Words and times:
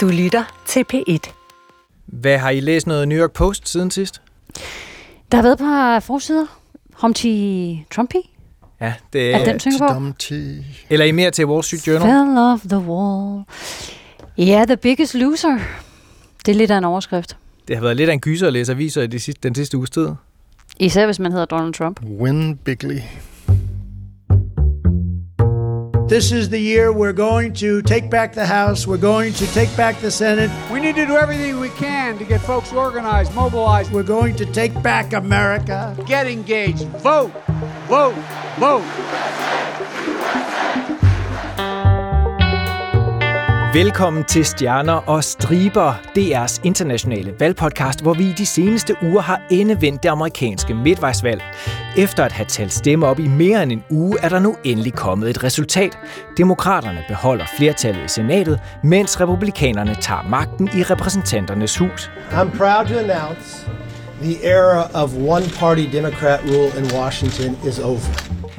Du 0.00 0.08
lytter 0.08 0.62
til 0.66 0.84
P1. 0.94 1.32
Hvad 2.06 2.38
har 2.38 2.50
I 2.50 2.60
læst 2.60 2.86
noget 2.86 3.08
New 3.08 3.18
York 3.18 3.32
Post 3.32 3.68
siden 3.68 3.90
sidst? 3.90 4.22
Der 5.32 5.36
har 5.36 5.42
været 5.42 5.52
et 5.52 5.58
par 5.58 6.00
forsider. 6.00 6.46
Humpty 6.94 7.26
Trumpy. 7.90 8.16
Ja, 8.80 8.94
det 9.12 9.34
Er 9.34 9.58
den 9.58 9.78
på? 9.78 9.86
Dumpty. 9.86 10.54
Eller 10.90 11.04
I 11.06 11.12
mere 11.12 11.30
til 11.30 11.46
Wall 11.46 11.64
Street 11.64 11.86
Journal? 11.86 12.02
Fell 12.02 12.38
off 12.38 12.62
the 12.68 12.78
wall. 12.78 13.44
Ja, 14.38 14.44
yeah, 14.44 14.66
The 14.66 14.76
Biggest 14.76 15.14
Loser. 15.14 15.58
Det 16.46 16.52
er 16.52 16.56
lidt 16.56 16.70
af 16.70 16.78
en 16.78 16.84
overskrift. 16.84 17.36
Det 17.68 17.76
har 17.76 17.82
været 17.82 17.96
lidt 17.96 18.10
af 18.10 18.14
en 18.14 18.20
gyser 18.20 18.46
at 18.46 18.52
læse 18.52 18.72
aviser 18.72 19.02
i 19.02 19.06
de 19.06 19.20
sidste, 19.20 19.40
den 19.42 19.54
sidste 19.54 19.76
uges 19.76 19.90
tid. 19.90 20.08
Især 20.78 21.06
hvis 21.06 21.18
man 21.18 21.32
hedder 21.32 21.46
Donald 21.46 21.74
Trump. 21.74 22.00
Win 22.02 22.56
bigly. 22.56 22.98
This 26.10 26.32
is 26.32 26.48
the 26.48 26.58
year 26.58 26.92
we're 26.92 27.12
going 27.12 27.52
to 27.52 27.82
take 27.82 28.10
back 28.10 28.32
the 28.32 28.44
House. 28.44 28.84
We're 28.84 28.96
going 28.96 29.32
to 29.34 29.46
take 29.52 29.74
back 29.76 30.00
the 30.00 30.10
Senate. 30.10 30.50
We 30.68 30.80
need 30.80 30.96
to 30.96 31.06
do 31.06 31.16
everything 31.16 31.60
we 31.60 31.68
can 31.68 32.18
to 32.18 32.24
get 32.24 32.40
folks 32.40 32.72
organized, 32.72 33.32
mobilized, 33.32 33.92
We're 33.92 34.02
going 34.02 34.34
to 34.34 34.44
take 34.44 34.74
back 34.82 35.12
America. 35.12 35.96
get 36.08 36.26
engaged, 36.26 36.82
vote, 36.98 37.30
vote, 37.86 38.16
vote. 38.58 39.59
Velkommen 43.74 44.24
til 44.24 44.44
Stjerner 44.44 44.92
og 44.92 45.24
Striber, 45.24 45.92
DR's 46.18 46.60
internationale 46.64 47.34
valgpodcast, 47.38 48.02
hvor 48.02 48.14
vi 48.14 48.24
i 48.24 48.32
de 48.32 48.46
seneste 48.46 48.96
uger 49.02 49.20
har 49.20 49.42
endevendt 49.50 50.02
det 50.02 50.08
amerikanske 50.08 50.74
midtvejsvalg. 50.74 51.42
Efter 51.96 52.24
at 52.24 52.32
have 52.32 52.46
talt 52.46 52.72
stemmer 52.72 53.06
op 53.06 53.18
i 53.18 53.28
mere 53.28 53.62
end 53.62 53.72
en 53.72 53.84
uge, 53.90 54.18
er 54.22 54.28
der 54.28 54.38
nu 54.38 54.56
endelig 54.64 54.94
kommet 54.94 55.30
et 55.30 55.44
resultat. 55.44 55.98
Demokraterne 56.36 57.04
beholder 57.08 57.44
flertallet 57.56 58.04
i 58.04 58.08
senatet, 58.08 58.60
mens 58.84 59.20
republikanerne 59.20 59.94
tager 59.94 60.22
magten 60.28 60.68
i 60.74 60.82
repræsentanternes 60.82 61.78
hus. 61.78 62.10
I'm 62.30 62.58
proud 62.58 62.86
to 62.86 62.98
announce 62.98 63.70
the 64.22 64.44
era 64.44 64.90
of 64.94 65.16
one 65.16 65.44
party 65.58 65.86
Democrat 65.92 66.40
rule 66.44 66.70
in 66.78 66.84
Washington 66.94 67.56
is 67.68 67.78
over. 67.78 68.00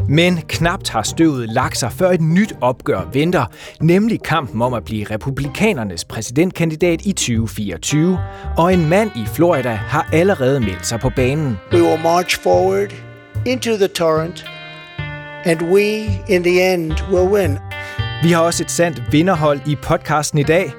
Men 0.09 0.41
knapt 0.47 0.89
har 0.89 1.03
støvet 1.03 1.49
lagt 1.49 1.77
sig, 1.77 1.91
før 1.91 2.11
et 2.11 2.21
nyt 2.21 2.53
opgør 2.61 3.09
venter, 3.13 3.45
nemlig 3.81 4.23
kampen 4.23 4.61
om 4.61 4.73
at 4.73 4.83
blive 4.83 5.05
republikanernes 5.11 6.05
præsidentkandidat 6.05 7.01
i 7.01 7.11
2024. 7.11 8.19
Og 8.57 8.73
en 8.73 8.89
mand 8.89 9.11
i 9.15 9.25
Florida 9.33 9.69
har 9.69 10.09
allerede 10.13 10.59
meldt 10.59 10.87
sig 10.87 10.99
på 10.99 11.09
banen. 11.15 11.57
We 11.73 11.83
will 11.83 12.01
march 12.03 12.39
forward 12.41 12.93
into 13.45 13.75
the 13.75 13.87
torrent, 13.87 14.45
and 15.45 15.61
we, 15.61 15.85
in 16.29 16.43
the 16.43 16.73
end, 16.73 16.93
will 17.11 17.29
win. 17.29 17.57
Vi 18.23 18.31
har 18.31 18.41
også 18.41 18.63
et 18.63 18.71
sandt 18.71 19.03
vinderhold 19.11 19.59
i 19.67 19.75
podcasten 19.75 20.39
i 20.39 20.43
dag. 20.43 20.73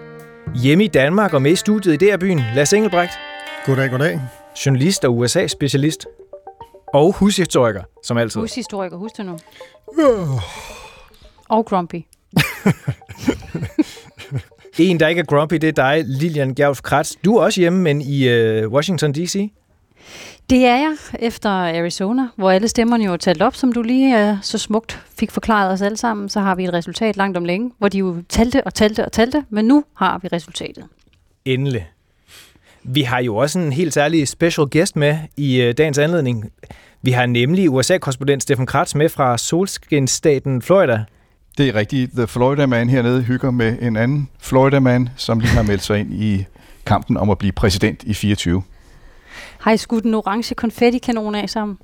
Hjemme 0.54 0.84
i 0.84 0.88
Danmark 0.88 1.34
og 1.34 1.42
med 1.42 1.52
i 1.52 1.56
studiet 1.56 2.02
i 2.02 2.06
DR-byen, 2.06 2.40
Lars 2.54 2.72
Engelbrecht, 2.72 3.12
Goddag, 3.66 3.90
goddag. 3.90 4.41
Journalist 4.66 5.04
og 5.04 5.18
USA-specialist. 5.18 6.06
Og 6.94 7.12
hushistoriker, 7.12 7.82
som 8.02 8.16
altid. 8.16 8.40
Hushistoriker, 8.40 8.96
husk 8.96 9.16
det 9.16 9.26
nu. 9.26 9.38
Og 11.48 11.66
Grumpy. 11.66 11.96
En, 14.78 15.00
der 15.00 15.08
ikke 15.08 15.18
er 15.18 15.24
grumpy, 15.24 15.54
det 15.54 15.64
er 15.64 15.72
dig, 15.72 16.04
Lilian 16.06 16.54
Gjerf 16.54 16.80
Kratz. 16.80 17.12
Du 17.24 17.36
er 17.36 17.42
også 17.42 17.60
hjemme, 17.60 17.82
men 17.82 18.00
i 18.00 18.28
øh, 18.28 18.68
Washington 18.68 19.12
D.C. 19.12 19.52
Det 20.50 20.66
er 20.66 20.76
jeg 20.76 20.96
efter 21.18 21.50
Arizona, 21.50 22.28
hvor 22.36 22.50
alle 22.50 22.68
stemmerne 22.68 23.04
jo 23.04 23.12
er 23.12 23.16
talt 23.16 23.42
op, 23.42 23.54
som 23.54 23.72
du 23.72 23.82
lige 23.82 24.30
uh, 24.30 24.36
så 24.42 24.58
smukt 24.58 25.00
fik 25.18 25.30
forklaret 25.30 25.72
os 25.72 25.82
alle 25.82 25.96
sammen. 25.96 26.28
Så 26.28 26.40
har 26.40 26.54
vi 26.54 26.64
et 26.64 26.72
resultat 26.72 27.16
langt 27.16 27.36
om 27.36 27.44
længe, 27.44 27.72
hvor 27.78 27.88
de 27.88 27.98
jo 27.98 28.22
talte 28.28 28.64
og 28.64 28.74
talte 28.74 29.04
og 29.04 29.12
talte, 29.12 29.44
men 29.50 29.64
nu 29.64 29.84
har 29.94 30.18
vi 30.18 30.28
resultatet. 30.28 30.84
Endelig. 31.44 31.90
Vi 32.84 33.02
har 33.02 33.20
jo 33.20 33.36
også 33.36 33.58
en 33.58 33.72
helt 33.72 33.94
særlig 33.94 34.28
special 34.28 34.66
guest 34.70 34.96
med 34.96 35.18
i 35.36 35.60
øh, 35.60 35.74
dagens 35.78 35.98
anledning. 35.98 36.50
Vi 37.02 37.10
har 37.10 37.26
nemlig 37.26 37.70
USA-korrespondent 37.70 38.42
Stefan 38.42 38.66
Kratz 38.66 38.94
med 38.94 39.08
fra 39.08 39.38
solskinstaten 39.38 40.62
Florida. 40.62 41.04
Det 41.58 41.68
er 41.68 41.74
rigtigt. 41.74 42.12
The 42.16 42.26
Florida 42.26 42.66
Man 42.66 42.88
hernede 42.88 43.22
hygger 43.22 43.50
med 43.50 43.78
en 43.82 43.96
anden 43.96 44.28
Florida 44.40 44.80
Man, 44.80 45.08
som 45.16 45.40
lige 45.40 45.50
har 45.50 45.62
meldt 45.62 45.82
sig 45.82 45.98
ind 45.98 46.12
i 46.12 46.44
kampen 46.86 47.16
om 47.16 47.30
at 47.30 47.38
blive 47.38 47.52
præsident 47.52 48.02
i 48.02 48.14
24. 48.14 48.62
Har 49.58 49.72
I 49.72 49.76
skudt 49.76 50.04
en 50.04 50.14
orange 50.14 50.54
konfettikanon 50.54 51.34
af 51.34 51.50
sammen? 51.50 51.78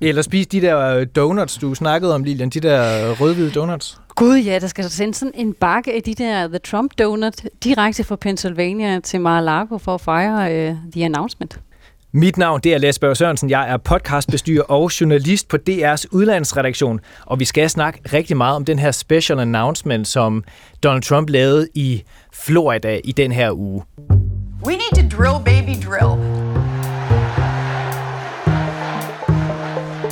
Eller 0.00 0.22
spise 0.22 0.48
de 0.48 0.60
der 0.60 0.78
øh, 0.78 1.06
donuts, 1.16 1.58
du 1.58 1.74
snakkede 1.74 2.14
om, 2.14 2.24
Lilian. 2.24 2.50
De 2.50 2.60
der 2.60 3.10
øh, 3.10 3.20
rødhvide 3.20 3.50
donuts. 3.50 4.00
Gud 4.22 4.36
ja, 4.36 4.58
der 4.58 4.66
skal 4.66 4.84
sendes 4.84 5.16
sådan 5.16 5.32
en 5.34 5.54
bakke 5.54 5.92
af 5.92 6.02
de 6.02 6.14
der 6.14 6.48
The 6.48 6.58
Trump 6.58 6.92
Donut 6.98 7.42
direkte 7.64 8.04
fra 8.04 8.16
Pennsylvania 8.16 9.00
til 9.00 9.20
Mar-a-Lago 9.20 9.78
for 9.78 9.94
at 9.94 10.00
fejre 10.00 10.70
uh, 10.70 10.76
the 10.92 11.04
announcement. 11.04 11.60
Mit 12.12 12.36
navn 12.36 12.60
det 12.60 12.74
er 12.74 12.78
Lasse 12.78 13.00
Berg 13.00 13.16
Sørensen. 13.16 13.50
Jeg 13.50 13.70
er 13.72 13.76
podcastbestyrer 13.76 14.62
og 14.62 15.00
journalist 15.00 15.48
på 15.48 15.56
DR's 15.70 16.04
udlandsredaktion. 16.12 17.00
Og 17.26 17.40
vi 17.40 17.44
skal 17.44 17.70
snakke 17.70 18.00
rigtig 18.12 18.36
meget 18.36 18.56
om 18.56 18.64
den 18.64 18.78
her 18.78 18.90
special 18.90 19.40
announcement, 19.40 20.08
som 20.08 20.44
Donald 20.82 21.02
Trump 21.02 21.30
lavede 21.30 21.68
i 21.74 22.02
Florida 22.32 23.00
i 23.04 23.12
den 23.12 23.32
her 23.32 23.52
uge. 23.52 23.82
We 24.66 24.72
need 24.72 25.10
to 25.10 25.16
drill, 25.16 25.44
baby, 25.44 25.86
drill. 25.86 26.51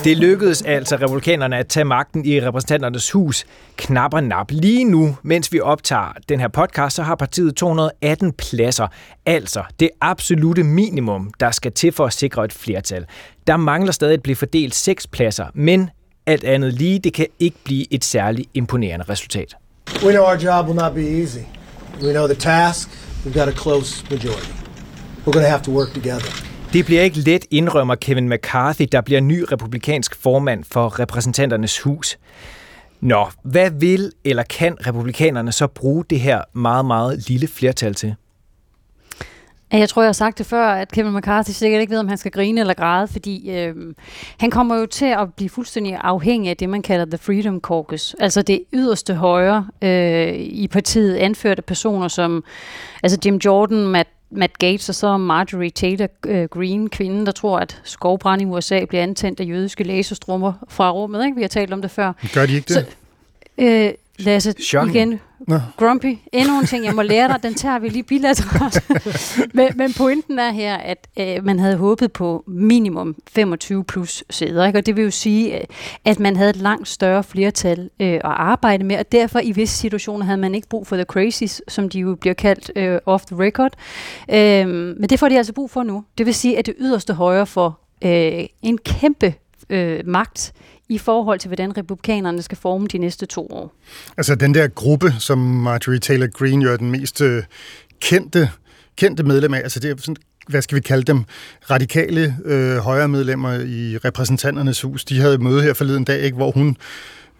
Det 0.04 0.16
lykkedes 0.16 0.62
altså 0.62 0.96
republikanerne 0.96 1.58
at 1.58 1.66
tage 1.66 1.84
magten 1.84 2.24
i 2.24 2.40
repræsentanternes 2.40 3.10
hus 3.10 3.46
knap 3.76 4.14
og 4.14 4.24
nap. 4.24 4.50
Lige 4.50 4.84
nu, 4.84 5.16
mens 5.22 5.52
vi 5.52 5.60
optager 5.60 6.12
den 6.28 6.40
her 6.40 6.48
podcast, 6.48 6.96
så 6.96 7.02
har 7.02 7.14
partiet 7.14 7.56
218 7.56 8.32
pladser. 8.32 8.86
Altså 9.26 9.62
det 9.80 9.90
absolute 10.00 10.62
minimum, 10.62 11.32
der 11.40 11.50
skal 11.50 11.72
til 11.72 11.92
for 11.92 12.06
at 12.06 12.12
sikre 12.12 12.44
et 12.44 12.52
flertal. 12.52 13.06
Der 13.46 13.56
mangler 13.56 13.92
stadig 13.92 14.14
at 14.14 14.22
blive 14.22 14.36
fordelt 14.36 14.74
seks 14.74 15.06
pladser, 15.06 15.46
men 15.54 15.90
alt 16.26 16.44
andet 16.44 16.74
lige, 16.74 16.98
det 16.98 17.12
kan 17.12 17.26
ikke 17.38 17.56
blive 17.64 17.94
et 17.94 18.04
særligt 18.04 18.50
imponerende 18.54 19.04
resultat. 19.08 19.56
We 20.04 20.12
know 20.12 20.24
our 20.24 20.36
job 20.44 20.66
will 20.66 20.76
not 20.76 20.94
be 20.94 21.20
easy. 21.20 21.44
We 22.02 22.12
know 22.12 22.26
the 22.26 22.36
task. 22.36 22.88
We've 23.26 23.38
got 23.38 23.48
a 23.48 23.56
close 23.62 24.04
majority. 24.10 24.52
We're 25.26 25.32
going 25.32 25.44
to 25.44 25.50
have 25.50 25.62
to 25.62 25.72
work 25.72 25.88
together. 25.94 26.50
Det 26.72 26.84
bliver 26.84 27.02
ikke 27.02 27.18
let, 27.18 27.46
indrømmer 27.50 27.94
Kevin 27.94 28.28
McCarthy, 28.28 28.84
der 28.92 29.00
bliver 29.00 29.20
ny 29.20 29.44
republikansk 29.52 30.14
formand 30.22 30.64
for 30.64 31.00
repræsentanternes 31.00 31.80
hus. 31.80 32.18
Nå, 33.00 33.26
hvad 33.44 33.70
vil 33.70 34.12
eller 34.24 34.42
kan 34.42 34.76
republikanerne 34.86 35.52
så 35.52 35.66
bruge 35.66 36.04
det 36.10 36.20
her 36.20 36.42
meget, 36.52 36.84
meget 36.84 37.28
lille 37.28 37.48
flertal 37.48 37.94
til? 37.94 38.14
Jeg 39.72 39.88
tror, 39.88 40.02
jeg 40.02 40.08
har 40.08 40.12
sagt 40.12 40.38
det 40.38 40.46
før, 40.46 40.66
at 40.68 40.92
Kevin 40.92 41.16
McCarthy 41.16 41.50
sikkert 41.50 41.80
ikke 41.80 41.90
ved, 41.90 41.98
om 41.98 42.08
han 42.08 42.18
skal 42.18 42.30
grine 42.30 42.60
eller 42.60 42.74
græde, 42.74 43.08
fordi 43.08 43.50
øh, 43.50 43.74
han 44.38 44.50
kommer 44.50 44.76
jo 44.76 44.86
til 44.86 45.06
at 45.06 45.34
blive 45.36 45.50
fuldstændig 45.50 45.98
afhængig 46.02 46.50
af 46.50 46.56
det, 46.56 46.68
man 46.68 46.82
kalder 46.82 47.04
The 47.04 47.18
Freedom 47.18 47.60
Caucus. 47.60 48.16
Altså 48.20 48.42
det 48.42 48.64
yderste 48.72 49.14
højre 49.14 49.66
øh, 49.82 50.34
i 50.34 50.68
partiet 50.68 51.16
anførte 51.16 51.62
personer 51.62 52.08
som 52.08 52.44
altså 53.02 53.18
Jim 53.24 53.36
Jordan, 53.36 53.86
Matt 53.86 54.08
Matt 54.30 54.58
Gates 54.58 54.88
og 54.88 54.94
så 54.94 55.16
Marjorie 55.16 55.70
Taylor 55.70 56.06
øh, 56.26 56.44
Greene, 56.48 56.88
kvinden, 56.88 57.26
der 57.26 57.32
tror, 57.32 57.58
at 57.58 57.80
skovbrand 57.84 58.42
i 58.42 58.44
USA 58.44 58.84
bliver 58.84 59.02
antændt 59.02 59.40
af 59.40 59.44
jødiske 59.44 59.84
laserstrummer 59.84 60.52
fra 60.68 60.90
rummet. 60.90 61.24
Ikke? 61.24 61.36
Vi 61.36 61.42
har 61.42 61.48
talt 61.48 61.72
om 61.72 61.82
det 61.82 61.90
før. 61.90 62.12
Gør 62.34 62.46
de 62.46 62.54
ikke 62.54 62.74
det? 62.74 62.74
Så- 62.74 62.84
Øh, 63.58 63.90
Lasse, 64.20 64.54
Shocking. 64.60 64.96
igen. 64.96 65.20
Nå. 65.48 65.60
Grumpy. 65.76 66.18
Endnu 66.32 66.60
en 66.60 66.66
ting, 66.66 66.84
jeg 66.84 66.94
må 66.94 67.02
lære 67.02 67.28
dig, 67.28 67.42
den 67.42 67.54
tager 67.54 67.78
vi 67.78 67.88
lige 67.88 68.02
bilateralt. 68.02 68.90
men, 69.54 69.68
men 69.76 69.92
pointen 69.92 70.38
er 70.38 70.50
her, 70.50 70.76
at 70.76 71.08
øh, 71.18 71.44
man 71.44 71.58
havde 71.58 71.76
håbet 71.76 72.12
på 72.12 72.44
minimum 72.46 73.16
25 73.32 73.84
plus 73.84 74.24
sæder. 74.30 74.66
Ikke? 74.66 74.78
Og 74.78 74.86
det 74.86 74.96
vil 74.96 75.04
jo 75.04 75.10
sige, 75.10 75.58
øh, 75.58 75.64
at 76.04 76.20
man 76.20 76.36
havde 76.36 76.50
et 76.50 76.56
langt 76.56 76.88
større 76.88 77.24
flertal 77.24 77.90
øh, 78.00 78.08
at 78.08 78.20
arbejde 78.24 78.84
med, 78.84 78.98
og 78.98 79.12
derfor 79.12 79.38
i 79.38 79.52
visse 79.52 79.78
situationer 79.78 80.24
havde 80.24 80.38
man 80.38 80.54
ikke 80.54 80.68
brug 80.68 80.86
for 80.86 80.96
the 80.96 81.04
crazies, 81.04 81.62
som 81.68 81.88
de 81.88 81.98
jo 81.98 82.14
bliver 82.14 82.34
kaldt 82.34 82.70
øh, 82.76 82.98
off 83.06 83.24
the 83.24 83.36
record. 83.44 83.72
Øh, 84.30 84.68
men 84.68 85.08
det 85.08 85.18
får 85.18 85.28
de 85.28 85.36
altså 85.36 85.52
brug 85.52 85.70
for 85.70 85.82
nu. 85.82 86.04
Det 86.18 86.26
vil 86.26 86.34
sige, 86.34 86.58
at 86.58 86.66
det 86.66 86.74
yderste 86.78 87.14
højre 87.14 87.46
for 87.46 87.78
øh, 88.04 88.44
en 88.62 88.78
kæmpe 88.78 89.34
øh, 89.70 90.00
magt 90.06 90.52
i 90.90 90.98
forhold 90.98 91.38
til, 91.38 91.48
hvordan 91.48 91.76
republikanerne 91.76 92.42
skal 92.42 92.58
forme 92.58 92.86
de 92.86 92.98
næste 92.98 93.26
to 93.26 93.46
år. 93.50 93.74
Altså 94.16 94.34
den 94.34 94.54
der 94.54 94.68
gruppe, 94.68 95.14
som 95.18 95.38
Marjorie 95.38 95.98
Taylor 95.98 96.26
Greene 96.26 96.64
jo 96.64 96.72
er 96.72 96.76
den 96.76 96.90
mest 96.90 97.20
øh, 97.20 97.42
kendte, 98.00 98.50
kendte 98.96 99.22
medlem 99.22 99.54
af, 99.54 99.58
altså 99.58 99.80
det 99.80 99.90
er 99.90 99.94
sådan, 99.98 100.16
hvad 100.48 100.62
skal 100.62 100.76
vi 100.76 100.80
kalde 100.80 101.04
dem, 101.04 101.24
radikale 101.70 102.36
øh, 102.44 102.76
højre 102.76 103.08
medlemmer 103.08 103.52
i 103.52 103.96
repræsentanternes 103.96 104.80
hus, 104.80 105.04
de 105.04 105.20
havde 105.20 105.34
et 105.34 105.40
møde 105.40 105.62
her 105.62 105.74
forleden 105.74 106.04
dag, 106.04 106.20
ikke, 106.20 106.36
hvor 106.36 106.50
hun 106.50 106.76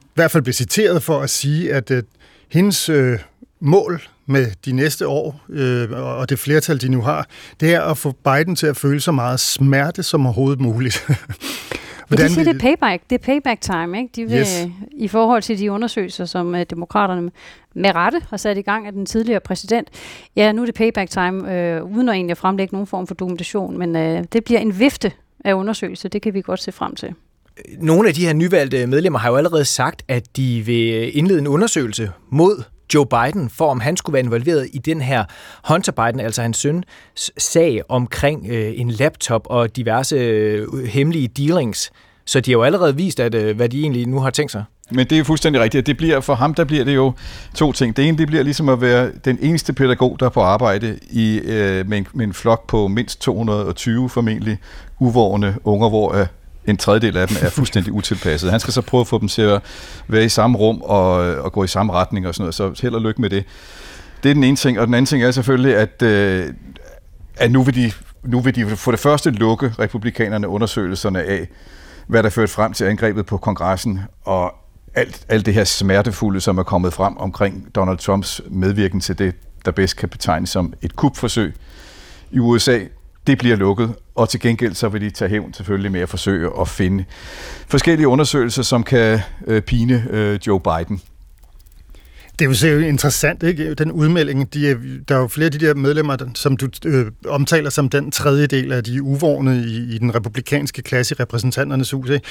i 0.01 0.15
hvert 0.15 0.31
fald 0.31 0.43
blev 0.43 0.55
citeret 0.55 1.03
for 1.03 1.21
at 1.21 1.31
sige, 1.31 1.75
at 1.75 1.91
øh, 1.91 2.03
hendes 2.49 2.89
øh, 2.89 3.19
mål 3.61 4.03
med 4.27 4.47
de 4.65 4.73
næste 4.73 5.09
år, 5.09 5.41
øh, 5.49 5.91
og 5.91 6.29
det 6.29 6.39
flertal, 6.39 6.81
de 6.81 6.89
nu 6.89 7.03
har, 7.03 7.27
det 7.61 7.75
er 7.75 7.83
at 7.83 7.99
få 7.99 8.15
Biden 8.25 8.57
til 8.57 8.67
at 8.67 8.77
føle 8.77 9.01
så 9.01 9.13
meget 9.13 9.41
smerte 9.41 10.03
som 10.03 10.27
overhovedet 10.27 10.61
muligt. 10.61 11.07
Ja, 12.11 12.17
de 12.17 12.29
siger, 12.29 12.45
det 12.45 12.55
er 12.55 12.59
payback, 12.59 13.03
det 13.11 13.21
er 13.21 13.25
payback 13.25 13.61
time, 13.61 13.99
ikke? 13.99 14.11
De 14.17 14.25
vil, 14.25 14.41
yes. 14.41 14.67
i 14.93 15.09
forhold 15.09 15.43
til 15.43 15.59
de 15.59 15.73
undersøgelser, 15.73 16.25
som 16.25 16.55
uh, 16.55 16.61
demokraterne 16.71 17.31
med 17.75 17.95
rette 17.95 18.21
har 18.31 18.37
sat 18.37 18.57
i 18.59 18.63
gang 18.63 18.87
af 18.87 18.93
den 18.93 19.07
tidligere 19.07 19.41
præsident. 19.41 19.89
Ja, 20.37 20.53
nu 20.53 20.63
er 20.63 20.67
det 20.67 20.75
payback 20.75 21.11
time, 21.11 21.55
øh, 21.55 21.85
uden 21.85 22.09
at 22.09 22.15
egentlig 22.15 22.37
fremlægge 22.37 22.75
nogen 22.75 22.87
form 22.87 23.07
for 23.07 23.15
dokumentation, 23.15 23.79
men 23.79 23.97
øh, 23.97 24.25
det 24.33 24.45
bliver 24.45 24.61
en 24.61 24.79
vifte 24.79 25.13
af 25.45 25.55
undersøgelser, 25.55 26.09
det 26.09 26.23
kan 26.23 26.35
vi 26.35 26.41
godt 26.41 26.61
se 26.61 26.73
frem 26.73 26.95
til. 26.95 27.15
Nogle 27.79 28.09
af 28.09 28.15
de 28.15 28.27
her 28.27 28.33
nyvalgte 28.33 28.87
medlemmer 28.87 29.19
har 29.19 29.31
jo 29.31 29.37
allerede 29.37 29.65
sagt, 29.65 30.03
at 30.09 30.37
de 30.37 30.63
vil 30.67 31.17
indlede 31.19 31.39
en 31.39 31.47
undersøgelse 31.47 32.11
mod 32.31 32.63
Joe 32.95 33.07
Biden, 33.07 33.51
for 33.51 33.71
om 33.71 33.81
han 33.81 33.97
skulle 33.97 34.15
være 34.15 34.23
involveret 34.23 34.69
i 34.73 34.79
den 34.79 35.01
her 35.01 35.25
Hunter 35.69 35.93
Biden, 35.93 36.21
altså 36.21 36.43
hans 36.43 36.57
søn, 36.57 36.85
sag 37.39 37.83
omkring 37.89 38.47
øh, 38.51 38.73
en 38.77 38.91
laptop 38.91 39.47
og 39.51 39.77
diverse 39.77 40.17
øh, 40.17 40.85
hemmelige 40.85 41.29
dealings. 41.29 41.93
Så 42.25 42.41
de 42.41 42.51
har 42.51 42.59
jo 42.59 42.63
allerede 42.63 42.97
vist, 42.97 43.21
at, 43.21 43.35
øh, 43.35 43.57
hvad 43.57 43.69
de 43.69 43.81
egentlig 43.81 44.07
nu 44.07 44.21
har 44.21 44.31
tænkt 44.31 44.53
sig. 44.53 44.65
Men 44.91 45.07
det 45.07 45.19
er 45.19 45.25
fuldstændig 45.25 45.63
rigtigt. 45.63 45.87
Det 45.87 45.97
bliver, 45.97 46.21
for 46.21 46.35
ham 46.35 46.55
der 46.55 46.65
bliver 46.65 46.85
det 46.85 46.95
jo 46.95 47.13
to 47.55 47.73
ting. 47.73 47.97
Det 47.97 48.09
ene 48.09 48.19
det 48.19 48.27
bliver 48.27 48.43
ligesom 48.43 48.69
at 48.69 48.81
være 48.81 49.11
den 49.25 49.39
eneste 49.43 49.73
pædagog, 49.73 50.17
der 50.21 50.27
er 50.27 50.31
på 50.31 50.41
arbejde 50.41 50.99
i, 51.11 51.41
øh, 51.45 51.89
med, 51.89 51.99
en, 51.99 52.07
med 52.15 52.27
en 52.27 52.33
flok 52.33 52.67
på 52.67 52.89
mindst 52.89 53.21
220 53.21 54.09
formentlig 54.09 54.59
uvågne 54.99 55.57
unger, 55.65 55.89
hvor 55.89 56.15
øh, 56.15 56.27
en 56.67 56.77
tredjedel 56.77 57.17
af 57.17 57.29
dem 57.29 57.37
er 57.43 57.51
fuldstændig 57.51 57.93
utilpasset. 57.93 58.51
Han 58.51 58.61
skal 58.61 58.73
så 58.73 58.81
prøve 58.81 59.01
at 59.01 59.07
få 59.07 59.19
dem 59.19 59.29
til 59.29 59.43
at 59.43 59.63
være 60.09 60.25
i 60.25 60.29
samme 60.29 60.59
rum 60.59 60.83
og, 60.83 61.13
og 61.15 61.53
gå 61.53 61.65
i 61.65 61.69
samme 61.69 61.93
retning 61.93 62.27
og 62.27 62.35
sådan 62.35 62.43
noget, 62.43 62.55
så 62.55 62.83
held 62.83 62.95
og 62.95 63.01
lykke 63.01 63.21
med 63.21 63.31
det. 63.31 63.45
Det 64.23 64.31
er 64.31 64.35
den 64.35 64.45
ene 64.45 64.57
ting, 64.57 64.81
og 64.81 64.87
den 64.87 64.95
anden 64.95 65.07
ting 65.07 65.23
er 65.23 65.31
selvfølgelig, 65.31 65.77
at, 65.77 66.03
øh, 66.03 66.47
at 67.37 67.51
nu, 67.51 67.63
vil 67.63 67.75
de, 67.75 67.93
nu 68.25 68.41
vil 68.41 68.55
de 68.55 68.77
for 68.77 68.91
det 68.91 69.01
første 69.01 69.31
lukke 69.31 69.75
republikanerne 69.79 70.49
undersøgelserne 70.49 71.23
af, 71.23 71.49
hvad 72.07 72.23
der 72.23 72.31
førte 72.31 72.53
frem 72.53 72.73
til 72.73 72.85
angrebet 72.85 73.27
på 73.27 73.37
kongressen, 73.37 74.01
og 74.25 74.55
alt, 74.95 75.25
alt 75.29 75.47
det 75.47 75.55
her 75.55 75.65
smertefulde, 75.65 76.41
som 76.41 76.59
er 76.59 76.63
kommet 76.63 76.93
frem 76.93 77.17
omkring 77.17 77.75
Donald 77.75 77.99
Trumps 77.99 78.41
medvirken 78.51 79.01
til 79.01 79.19
det, 79.19 79.35
der 79.65 79.71
bedst 79.71 79.97
kan 79.97 80.09
betegnes 80.09 80.51
som 80.51 80.73
et 80.83 80.97
kupforsøg 80.97 81.55
i 82.31 82.39
USA, 82.39 82.79
det 83.27 83.39
bliver 83.39 83.57
lukket, 83.57 83.95
og 84.21 84.29
til 84.29 84.41
gengæld 84.41 84.75
så 84.75 84.89
vil 84.89 85.01
de 85.01 85.11
tage 85.11 85.29
hævn 85.29 85.55
selvfølgelig 85.55 85.93
med 85.93 86.01
at 86.01 86.09
forsøge 86.09 86.51
at 86.61 86.69
finde 86.69 87.05
forskellige 87.69 88.09
undersøgelser, 88.09 88.63
som 88.63 88.83
kan 88.83 89.21
øh, 89.47 89.63
pine 89.63 90.07
øh, 90.11 90.39
Joe 90.47 90.61
Biden. 90.61 91.01
Det 92.39 92.65
er 92.65 92.73
jo 92.73 92.79
interessant, 92.79 93.43
ikke? 93.43 93.75
Den 93.75 93.93
udmelding, 93.93 94.55
de 94.55 94.71
er, 94.71 94.75
der 95.09 95.15
er 95.15 95.19
jo 95.19 95.29
flere 95.29 95.47
af 95.47 95.53
de 95.53 95.67
der 95.67 95.75
medlemmer, 95.75 96.17
som 96.35 96.57
du 96.57 96.69
øh, 96.87 97.07
omtaler 97.27 97.71
som 97.71 97.89
den 97.89 98.11
tredje 98.11 98.47
del 98.47 98.73
af 98.73 98.85
de 98.85 99.03
uvågne 99.03 99.65
i, 99.67 99.95
i 99.95 99.99
den 99.99 100.15
republikanske 100.15 100.83
klasse 100.83 101.15
i 101.19 101.23
repræsentanternes 101.23 101.91
hus. 101.91 102.11
Ikke? 102.11 102.27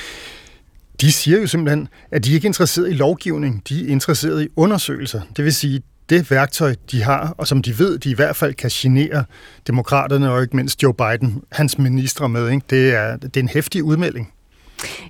De 1.02 1.12
siger 1.12 1.40
jo 1.40 1.48
simpelthen, 1.48 1.88
at 2.12 2.26
de 2.26 2.34
ikke 2.34 2.46
er 2.46 2.50
interesseret 2.50 2.90
i 2.90 2.94
lovgivning, 2.94 3.64
de 3.70 3.88
er 3.88 3.92
interesseret 3.92 4.44
i 4.44 4.48
undersøgelser. 4.56 5.22
Det 5.38 5.46
vil 5.46 5.54
sige, 5.54 5.82
det 6.10 6.32
værktøj, 6.32 6.76
de 6.92 7.04
har, 7.04 7.36
og 7.38 7.48
som 7.48 7.62
de 7.62 7.80
ved, 7.80 8.00
de 8.00 8.10
i 8.12 8.14
hvert 8.14 8.36
fald 8.36 8.54
kan 8.54 8.70
genere 8.74 9.24
demokraterne 9.68 10.32
og 10.32 10.42
ikke 10.42 10.56
mindst 10.56 10.84
Joe 10.84 10.94
Biden, 10.94 11.42
hans 11.52 11.78
ministre 11.78 12.30
med, 12.30 12.50
ikke? 12.50 12.66
Det, 12.70 12.96
er, 12.96 13.18
det 13.18 13.38
er 13.38 13.42
en 13.42 13.50
hæftig 13.50 13.84
udmelding. 13.84 14.34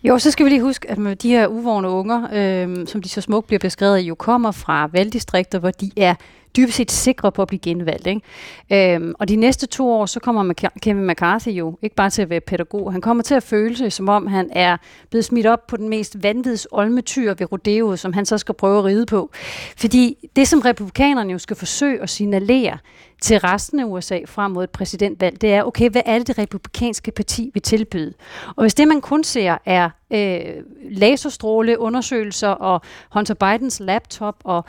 Jo, 0.03 0.19
så 0.19 0.31
skal 0.31 0.45
vi 0.45 0.49
lige 0.49 0.61
huske, 0.61 0.91
at 0.91 1.21
de 1.21 1.29
her 1.29 1.47
uvågne 1.47 1.89
unger, 1.89 2.27
øh, 2.33 2.87
som 2.87 3.01
de 3.01 3.09
så 3.09 3.21
smukt 3.21 3.47
bliver 3.47 3.59
beskrevet, 3.59 3.99
jo 3.99 4.15
kommer 4.15 4.51
fra 4.51 4.89
valgdistrikter, 4.93 5.59
hvor 5.59 5.71
de 5.71 5.91
er 5.97 6.15
dybest 6.57 6.77
set 6.77 6.91
sikre 6.91 7.31
på 7.31 7.41
at 7.41 7.47
blive 7.47 7.59
genvalgt. 7.59 8.07
Ikke? 8.07 8.95
Øhm, 8.95 9.13
og 9.19 9.27
de 9.27 9.35
næste 9.35 9.67
to 9.67 9.91
år, 9.91 10.05
så 10.05 10.19
kommer 10.19 10.53
Kevin 10.81 11.07
McCarthy 11.07 11.49
jo 11.49 11.77
ikke 11.81 11.95
bare 11.95 12.09
til 12.09 12.21
at 12.21 12.29
være 12.29 12.39
pædagog, 12.39 12.91
han 12.91 13.01
kommer 13.01 13.23
til 13.23 13.35
at 13.35 13.43
føle 13.43 13.77
sig, 13.77 13.93
som 13.93 14.09
om 14.09 14.27
han 14.27 14.49
er 14.51 14.77
blevet 15.09 15.25
smidt 15.25 15.47
op 15.47 15.67
på 15.67 15.77
den 15.77 15.89
mest 15.89 16.23
vanvids 16.23 16.67
olmetyr 16.71 17.33
ved 17.33 17.51
rodeo, 17.51 17.95
som 17.95 18.13
han 18.13 18.25
så 18.25 18.37
skal 18.37 18.55
prøve 18.55 18.77
at 18.77 18.85
ride 18.85 19.05
på. 19.05 19.31
Fordi 19.77 20.29
det, 20.35 20.47
som 20.47 20.59
republikanerne 20.59 21.31
jo 21.31 21.37
skal 21.37 21.55
forsøge 21.55 22.01
at 22.01 22.09
signalere 22.09 22.77
til 23.21 23.39
resten 23.39 23.79
af 23.79 23.83
USA 23.85 24.19
frem 24.25 24.51
mod 24.51 24.63
et 24.63 24.69
præsidentvalg, 24.69 25.41
det 25.41 25.53
er, 25.53 25.63
okay, 25.63 25.89
hvad 25.89 26.01
er 26.05 26.17
det, 26.17 26.27
det 26.27 26.37
republikanske 26.37 27.11
parti 27.11 27.51
vil 27.53 27.61
tilbyde? 27.61 28.13
Og 28.55 28.63
hvis 28.63 28.73
det, 28.73 28.87
man 28.87 29.01
kun 29.01 29.23
ser, 29.23 29.57
er 29.65 29.89
øh, 30.13 30.63
laserstråle 30.91 31.79
undersøgelser 31.79 32.47
og 32.47 32.81
Hunter 33.11 33.33
Bidens 33.33 33.79
laptop 33.79 34.35
og 34.43 34.65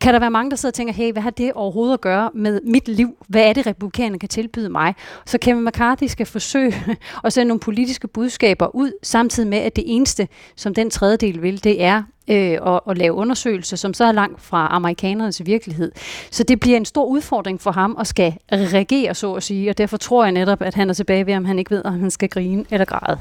kan 0.00 0.14
der 0.14 0.20
være 0.20 0.30
mange, 0.30 0.50
der 0.50 0.56
sidder 0.56 0.70
og 0.70 0.74
tænker, 0.74 0.94
hey, 0.94 1.12
hvad 1.12 1.22
har 1.22 1.30
det 1.30 1.52
overhovedet 1.52 1.94
at 1.94 2.00
gøre 2.00 2.30
med 2.34 2.60
mit 2.64 2.88
liv? 2.88 3.16
Hvad 3.28 3.42
er 3.42 3.52
det, 3.52 3.66
republikanerne 3.66 4.18
kan 4.18 4.28
tilbyde 4.28 4.68
mig? 4.68 4.94
Så 5.26 5.38
Kevin 5.38 5.64
McCarthy 5.64 6.06
skal 6.06 6.26
forsøge 6.26 6.74
at 7.24 7.32
sende 7.32 7.48
nogle 7.48 7.60
politiske 7.60 8.08
budskaber 8.08 8.74
ud, 8.74 8.92
samtidig 9.02 9.48
med, 9.48 9.58
at 9.58 9.76
det 9.76 9.84
eneste, 9.86 10.28
som 10.56 10.74
den 10.74 10.90
tredjedel 10.90 11.42
vil, 11.42 11.64
det 11.64 11.82
er 11.82 12.02
øh, 12.28 12.58
at, 12.74 12.80
at 12.90 12.98
lave 12.98 13.14
undersøgelser, 13.14 13.76
som 13.76 13.94
så 13.94 14.04
er 14.04 14.12
langt 14.12 14.42
fra 14.42 14.68
amerikanernes 14.70 15.46
virkelighed. 15.46 15.92
Så 16.30 16.42
det 16.42 16.60
bliver 16.60 16.76
en 16.76 16.84
stor 16.84 17.04
udfordring 17.04 17.60
for 17.60 17.70
ham 17.70 17.96
at 18.00 18.06
skal 18.06 18.34
reagere, 18.52 19.14
så 19.14 19.32
at 19.34 19.42
sige, 19.42 19.70
og 19.70 19.78
derfor 19.78 19.96
tror 19.96 20.24
jeg 20.24 20.32
netop, 20.32 20.62
at 20.62 20.74
han 20.74 20.90
er 20.90 20.94
tilbage 20.94 21.26
ved, 21.26 21.34
om 21.34 21.44
han 21.44 21.58
ikke 21.58 21.70
ved, 21.70 21.84
om 21.84 22.00
han 22.00 22.10
skal 22.10 22.28
grine 22.28 22.64
eller 22.70 22.84
græde. 22.84 23.18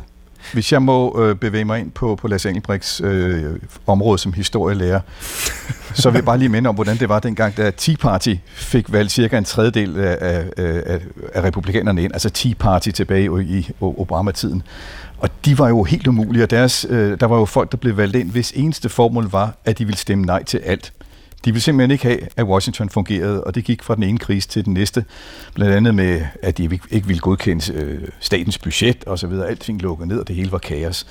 Hvis 0.54 0.72
jeg 0.72 0.82
må 0.82 1.22
øh, 1.22 1.36
bevæge 1.36 1.66
mig 1.66 1.80
ind 1.80 1.92
på, 1.92 2.16
på 2.16 2.28
Lars 2.28 2.46
Engelbrechts 2.46 3.02
øh, 3.02 3.44
område 3.88 4.18
som 4.18 4.34
historielærer, 4.34 5.00
så 5.94 6.10
vil 6.10 6.18
jeg 6.18 6.26
bare 6.26 6.38
lige 6.38 6.50
minde 6.50 6.70
om, 6.70 6.76
hvordan 6.76 6.98
det 6.98 7.10
var 7.10 7.20
dengang, 7.20 7.58
da 7.58 7.72
Tea 7.72 7.96
Party 7.96 8.36
fik 8.54 8.92
valgt 8.92 9.12
cirka 9.12 9.38
en 9.38 9.46
tredjedel 9.46 10.00
af, 10.00 10.18
af, 10.22 10.46
af, 10.58 11.00
af 11.34 11.44
republikanerne 11.44 12.04
ind, 12.04 12.14
altså 12.14 12.30
Tea 12.30 12.54
Party 12.60 12.90
tilbage 12.90 13.44
i 13.44 13.70
Obama-tiden. 13.82 14.64
Og 15.18 15.30
de 15.46 15.60
var 15.60 15.68
jo 15.68 15.84
helt 15.84 16.08
umulige, 16.08 16.44
og 16.44 16.50
deres, 16.50 16.86
øh, 16.90 17.20
der 17.20 17.26
var 17.26 17.38
jo 17.38 17.46
folk, 17.46 17.72
der 17.72 17.78
blev 17.78 17.98
valgt 17.98 18.16
ind, 18.16 18.32
hvis 18.32 18.52
eneste 18.52 18.90
formål 18.90 19.30
var, 19.30 19.56
at 19.66 19.78
de 19.78 19.86
ville 19.86 19.98
stemme 19.98 20.26
nej 20.26 20.44
til 20.44 20.58
alt. 20.58 20.94
De 21.46 21.52
ville 21.52 21.62
simpelthen 21.62 21.92
ikke 21.92 22.04
have, 22.04 22.20
at 22.38 22.46
Washington 22.46 22.90
fungerede, 22.90 23.44
og 23.44 23.56
det 23.56 23.64
gik 23.64 23.84
fra 23.84 23.96
den 23.96 24.04
ene 24.04 24.18
krise 24.18 24.50
til 24.50 24.66
den 24.66 24.74
næste. 24.74 25.06
Blandt 25.54 25.76
andet 25.76 25.96
med, 25.96 26.22
at 26.44 26.58
de 26.58 26.80
ikke 26.92 27.08
ville 27.08 27.20
godkende 27.20 27.74
øh, 27.74 28.08
statens 28.20 28.58
budget 28.58 29.04
og 29.04 29.20
så 29.20 29.28
videre. 29.28 29.48
Alting 29.48 29.82
lukkede 29.82 30.08
ned, 30.08 30.20
og 30.20 30.28
det 30.28 30.36
hele 30.36 30.52
var 30.52 30.58
kaos. 30.58 31.06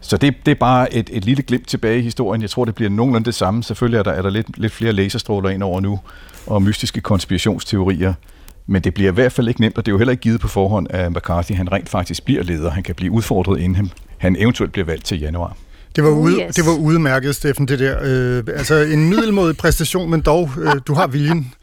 Så 0.00 0.16
det, 0.16 0.34
det 0.46 0.50
er 0.50 0.54
bare 0.54 0.94
et, 0.94 1.10
et 1.12 1.24
lille 1.24 1.42
glimt 1.42 1.68
tilbage 1.68 1.98
i 1.98 2.02
historien. 2.02 2.42
Jeg 2.42 2.50
tror, 2.50 2.64
det 2.64 2.74
bliver 2.74 2.90
nogenlunde 2.90 3.24
det 3.24 3.34
samme. 3.34 3.62
Selvfølgelig 3.62 3.98
er 3.98 4.02
der, 4.02 4.12
er 4.12 4.22
der 4.22 4.30
lidt, 4.30 4.58
lidt 4.58 4.72
flere 4.72 4.92
laserstråler 4.92 5.50
ind 5.50 5.62
over 5.62 5.80
nu, 5.80 6.00
og 6.46 6.62
mystiske 6.62 7.00
konspirationsteorier. 7.00 8.14
Men 8.66 8.82
det 8.82 8.94
bliver 8.94 9.10
i 9.10 9.14
hvert 9.14 9.32
fald 9.32 9.48
ikke 9.48 9.60
nemt, 9.60 9.78
og 9.78 9.86
det 9.86 9.90
er 9.90 9.94
jo 9.94 9.98
heller 9.98 10.12
ikke 10.12 10.20
givet 10.20 10.40
på 10.40 10.48
forhånd, 10.48 10.86
at 10.90 11.12
McCarthy 11.12 11.52
han 11.52 11.72
rent 11.72 11.88
faktisk 11.88 12.24
bliver 12.24 12.42
leder. 12.42 12.70
Han 12.70 12.82
kan 12.82 12.94
blive 12.94 13.12
udfordret, 13.12 13.60
inden 13.60 13.76
han, 13.76 13.90
han 14.18 14.36
eventuelt 14.38 14.72
bliver 14.72 14.86
valgt 14.86 15.04
til 15.04 15.20
januar. 15.20 15.56
Det 15.98 16.06
var, 16.06 16.10
ude, 16.10 16.34
oh, 16.34 16.40
yes. 16.40 16.54
det 16.54 16.66
var 16.66 16.72
udmærket, 16.72 17.36
Steffen, 17.36 17.68
det 17.68 17.78
der. 17.78 17.98
Øh, 18.02 18.44
altså 18.56 18.74
en 18.74 19.08
middelmådig 19.08 19.56
præstation, 19.56 20.10
men 20.10 20.20
dog, 20.20 20.50
øh, 20.58 20.72
du 20.86 20.94
har 20.94 21.06
viljen. 21.06 21.54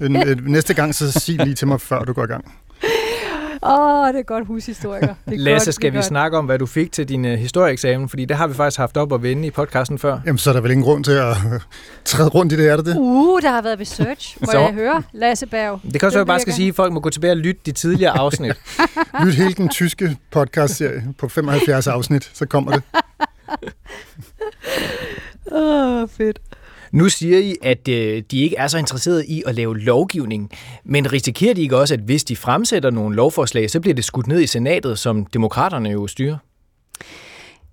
Øh, 0.00 0.10
øh, 0.26 0.46
næste 0.46 0.74
gang, 0.74 0.94
så 0.94 1.12
sig 1.12 1.44
lige 1.44 1.54
til 1.54 1.68
mig, 1.68 1.80
før 1.80 2.04
du 2.04 2.12
går 2.12 2.24
i 2.24 2.26
gang. 2.26 2.44
Åh, 3.62 4.00
oh, 4.00 4.08
det 4.08 4.18
er 4.18 4.22
godt 4.22 4.46
hushistoriker. 4.46 5.14
Det 5.26 5.34
er 5.34 5.38
Lasse, 5.38 5.66
godt, 5.66 5.74
skal 5.74 5.92
vi 5.92 5.96
godt. 5.96 6.04
snakke 6.04 6.38
om, 6.38 6.44
hvad 6.44 6.58
du 6.58 6.66
fik 6.66 6.92
til 6.92 7.08
din 7.08 7.24
uh, 7.24 7.30
historieeksamen? 7.30 8.08
Fordi 8.08 8.24
det 8.24 8.36
har 8.36 8.46
vi 8.46 8.54
faktisk 8.54 8.78
haft 8.78 8.96
op 8.96 9.12
at 9.12 9.22
vende 9.22 9.46
i 9.46 9.50
podcasten 9.50 9.98
før. 9.98 10.18
Jamen, 10.26 10.38
så 10.38 10.50
er 10.50 10.54
der 10.54 10.60
vel 10.60 10.70
ingen 10.70 10.84
grund 10.84 11.04
til 11.04 11.12
at 11.12 11.30
uh, 11.30 11.60
træde 12.04 12.28
rundt 12.28 12.52
i 12.52 12.56
det, 12.56 12.68
er 12.68 12.76
det 12.76 12.86
det? 12.86 12.96
Uh, 12.98 13.42
der 13.42 13.50
har 13.50 13.62
været 13.62 13.80
research, 13.80 14.36
må 14.40 14.46
så. 14.52 14.58
jeg 14.58 14.72
høre, 14.72 15.02
Lasse 15.12 15.46
Berg. 15.46 15.80
Det 15.92 16.00
kan 16.00 16.06
også 16.06 16.16
være, 16.16 16.20
at 16.20 16.26
jeg 16.26 16.26
bare 16.26 16.40
skal 16.40 16.52
sige, 16.52 16.68
at 16.68 16.74
folk 16.74 16.92
må 16.92 17.00
gå 17.00 17.10
tilbage 17.10 17.32
og 17.32 17.36
lytte 17.36 17.60
de 17.66 17.72
tidligere 17.72 18.18
afsnit. 18.18 18.52
Lyt 19.24 19.34
hele 19.34 19.54
den 19.54 19.68
tyske 19.68 20.16
podcast-serie 20.30 21.04
på 21.18 21.28
75 21.28 21.86
afsnit, 21.86 22.30
så 22.34 22.46
kommer 22.46 22.72
det. 22.72 22.82
Åh, 25.52 26.02
oh, 26.02 26.08
fedt. 26.08 26.38
Nu 26.92 27.08
siger 27.08 27.38
I, 27.38 27.56
at 27.62 27.88
øh, 27.88 28.22
de 28.30 28.40
ikke 28.40 28.56
er 28.56 28.66
så 28.66 28.78
interesserede 28.78 29.26
i 29.26 29.42
at 29.46 29.54
lave 29.54 29.78
lovgivning, 29.78 30.50
men 30.84 31.12
risikerer 31.12 31.54
de 31.54 31.62
ikke 31.62 31.76
også, 31.76 31.94
at 31.94 32.00
hvis 32.00 32.24
de 32.24 32.36
fremsætter 32.36 32.90
nogle 32.90 33.16
lovforslag, 33.16 33.70
så 33.70 33.80
bliver 33.80 33.94
det 33.94 34.04
skudt 34.04 34.26
ned 34.26 34.40
i 34.40 34.46
senatet, 34.46 34.98
som 34.98 35.26
demokraterne 35.26 35.90
jo 35.90 36.06
styrer? 36.06 36.36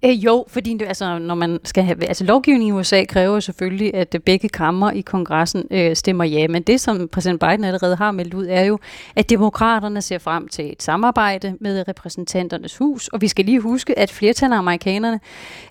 Øh, 0.06 0.25
jo, 0.25 0.46
fordi 0.48 0.84
altså, 0.84 1.18
når 1.18 1.36
man 1.36 1.60
skal 1.63 1.84
have, 1.84 2.06
altså 2.08 2.24
lovgivning 2.24 2.70
i 2.70 2.72
USA 2.72 3.03
kræver 3.03 3.39
selvfølgelig, 3.39 3.94
at 3.94 4.15
øh, 4.15 4.22
begge 4.22 4.50
kammer 4.50 4.91
i 4.91 5.01
kongressen 5.01 5.63
øh, 5.72 5.96
stemmer 5.96 6.24
ja, 6.24 6.48
men 6.48 6.63
det 6.63 6.82
som 6.82 7.08
præsident 7.08 7.39
Biden 7.39 7.63
allerede 7.63 7.96
har 7.96 8.12
meldt 8.12 8.34
ud, 8.34 8.48
er 8.50 8.63
jo, 8.63 8.79
at 9.15 9.29
demokraterne 9.29 10.01
ser 10.01 10.18
frem 10.18 10.48
til 10.48 10.72
et 10.72 10.84
samarbejde 10.84 11.56
med 11.60 11.88
repræsentanternes 11.88 12.77
hus, 12.77 13.08
og 13.08 13.22
vi 13.22 13.27
skal 13.27 13.46
lige 13.46 13.60
huske, 13.60 14.00
at 14.00 14.12
flertallet 14.12 14.56
af 14.56 14.60
amerikanerne 14.60 15.20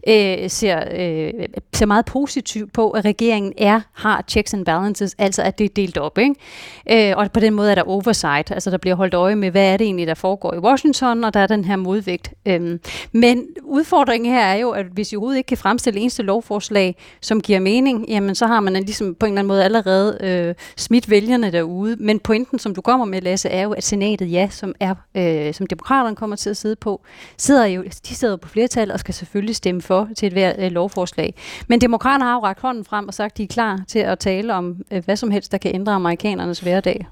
øh, 0.08 0.50
ser, 0.50 0.78
øh, 0.78 1.32
ser 1.72 1.86
meget 1.86 2.04
positivt 2.04 2.72
på, 2.72 2.90
at 2.90 3.04
regeringen 3.04 3.52
er 3.58 3.80
har 3.92 4.24
checks 4.28 4.54
and 4.54 4.64
balances, 4.64 5.14
altså 5.18 5.42
at 5.42 5.58
det 5.58 5.64
er 5.64 5.68
delt 5.76 5.98
op, 5.98 6.18
ikke? 6.18 7.10
Øh, 7.10 7.16
og 7.16 7.32
på 7.32 7.40
den 7.40 7.54
måde 7.54 7.70
er 7.70 7.74
der 7.74 7.88
oversight, 7.88 8.50
altså 8.50 8.70
der 8.70 8.78
bliver 8.78 8.94
holdt 8.94 9.14
øje 9.14 9.36
med, 9.36 9.50
hvad 9.50 9.72
er 9.72 9.76
det 9.76 9.84
egentlig, 9.84 10.06
der 10.06 10.14
foregår 10.14 10.54
i 10.54 10.58
Washington, 10.58 11.24
og 11.24 11.34
der 11.34 11.40
er 11.40 11.46
den 11.46 11.64
her 11.64 11.76
modvægt. 11.76 12.34
Øh, 12.46 12.78
men 13.12 13.46
udfordringen 13.62 14.17
udfordringen 14.18 14.32
her 14.32 14.44
er 14.44 14.54
jo, 14.54 14.70
at 14.70 14.86
hvis 14.86 15.12
I 15.12 15.16
overhovedet 15.16 15.38
ikke 15.38 15.48
kan 15.48 15.58
fremstille 15.58 16.00
eneste 16.00 16.22
lovforslag, 16.22 16.96
som 17.20 17.40
giver 17.40 17.60
mening, 17.60 18.08
jamen 18.08 18.34
så 18.34 18.46
har 18.46 18.60
man 18.60 18.72
ligesom 18.74 19.14
på 19.14 19.26
en 19.26 19.32
eller 19.32 19.40
anden 19.40 19.48
måde 19.48 19.64
allerede 19.64 20.18
øh, 20.20 20.54
smidt 20.76 21.10
vælgerne 21.10 21.52
derude. 21.52 21.96
Men 21.96 22.20
pointen, 22.20 22.58
som 22.58 22.74
du 22.74 22.80
kommer 22.80 23.06
med, 23.06 23.20
Lasse, 23.20 23.48
er 23.48 23.62
jo, 23.62 23.72
at 23.72 23.84
senatet, 23.84 24.32
ja, 24.32 24.48
som, 24.50 24.74
er, 24.80 24.94
øh, 25.14 25.54
som 25.54 25.66
demokraterne 25.66 26.16
kommer 26.16 26.36
til 26.36 26.50
at 26.50 26.56
sidde 26.56 26.76
på, 26.76 27.00
sidder 27.36 27.64
jo, 27.64 27.82
de 28.08 28.14
sidder 28.14 28.36
på 28.36 28.48
flertal 28.48 28.90
og 28.92 29.00
skal 29.00 29.14
selvfølgelig 29.14 29.56
stemme 29.56 29.82
for 29.82 30.08
til 30.16 30.26
et 30.26 30.32
hvert 30.32 30.56
øh, 30.58 30.70
lovforslag. 30.70 31.34
Men 31.68 31.80
demokraterne 31.80 32.24
har 32.24 32.34
jo 32.34 32.40
rakt 32.40 32.60
hånden 32.60 32.84
frem 32.84 33.08
og 33.08 33.14
sagt, 33.14 33.32
at 33.32 33.38
de 33.38 33.42
er 33.42 33.46
klar 33.46 33.80
til 33.88 33.98
at 33.98 34.18
tale 34.18 34.54
om 34.54 34.76
øh, 34.90 35.04
hvad 35.04 35.16
som 35.16 35.30
helst, 35.30 35.52
der 35.52 35.58
kan 35.58 35.74
ændre 35.74 35.92
amerikanernes 35.92 36.60
hverdag. 36.60 37.06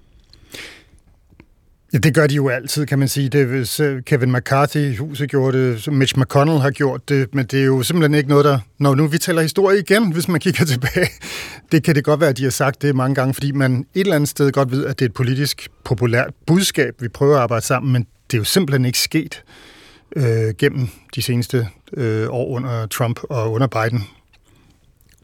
Ja, 1.92 1.98
det 1.98 2.14
gør 2.14 2.26
de 2.26 2.34
jo 2.34 2.48
altid, 2.48 2.86
kan 2.86 2.98
man 2.98 3.08
sige. 3.08 3.28
Det, 3.28 3.46
hvis 3.46 3.80
øh, 3.80 4.02
Kevin 4.02 4.32
McCarthy 4.32 4.76
i 4.76 4.96
huset 4.96 5.30
gjorde 5.30 5.58
det, 5.58 5.92
Mitch 5.92 6.18
McConnell 6.18 6.58
har 6.58 6.70
gjort 6.70 7.08
det, 7.08 7.34
men 7.34 7.46
det 7.46 7.60
er 7.60 7.64
jo 7.64 7.82
simpelthen 7.82 8.14
ikke 8.14 8.28
noget, 8.28 8.44
der... 8.44 8.58
Når 8.78 8.94
nu 8.94 9.06
vi 9.06 9.18
taler 9.18 9.42
historie 9.42 9.78
igen, 9.78 10.12
hvis 10.12 10.28
man 10.28 10.40
kigger 10.40 10.64
tilbage, 10.74 11.08
det 11.72 11.82
kan 11.82 11.94
det 11.94 12.04
godt 12.04 12.20
være, 12.20 12.30
at 12.30 12.36
de 12.36 12.42
har 12.42 12.50
sagt 12.50 12.82
det 12.82 12.96
mange 12.96 13.14
gange, 13.14 13.34
fordi 13.34 13.52
man 13.52 13.86
et 13.94 14.00
eller 14.00 14.14
andet 14.14 14.28
sted 14.28 14.52
godt 14.52 14.70
ved, 14.70 14.86
at 14.86 14.98
det 14.98 15.04
er 15.04 15.08
et 15.08 15.14
politisk 15.14 15.68
populært 15.84 16.30
budskab, 16.46 16.94
vi 17.00 17.08
prøver 17.08 17.36
at 17.36 17.42
arbejde 17.42 17.64
sammen, 17.64 17.92
men 17.92 18.06
det 18.30 18.36
er 18.36 18.38
jo 18.38 18.44
simpelthen 18.44 18.84
ikke 18.84 18.98
sket 18.98 19.42
øh, 20.16 20.54
gennem 20.58 20.88
de 21.14 21.22
seneste 21.22 21.68
øh, 21.96 22.28
år 22.30 22.46
under 22.46 22.86
Trump 22.86 23.20
og 23.22 23.52
under 23.52 23.66
Biden. 23.66 24.02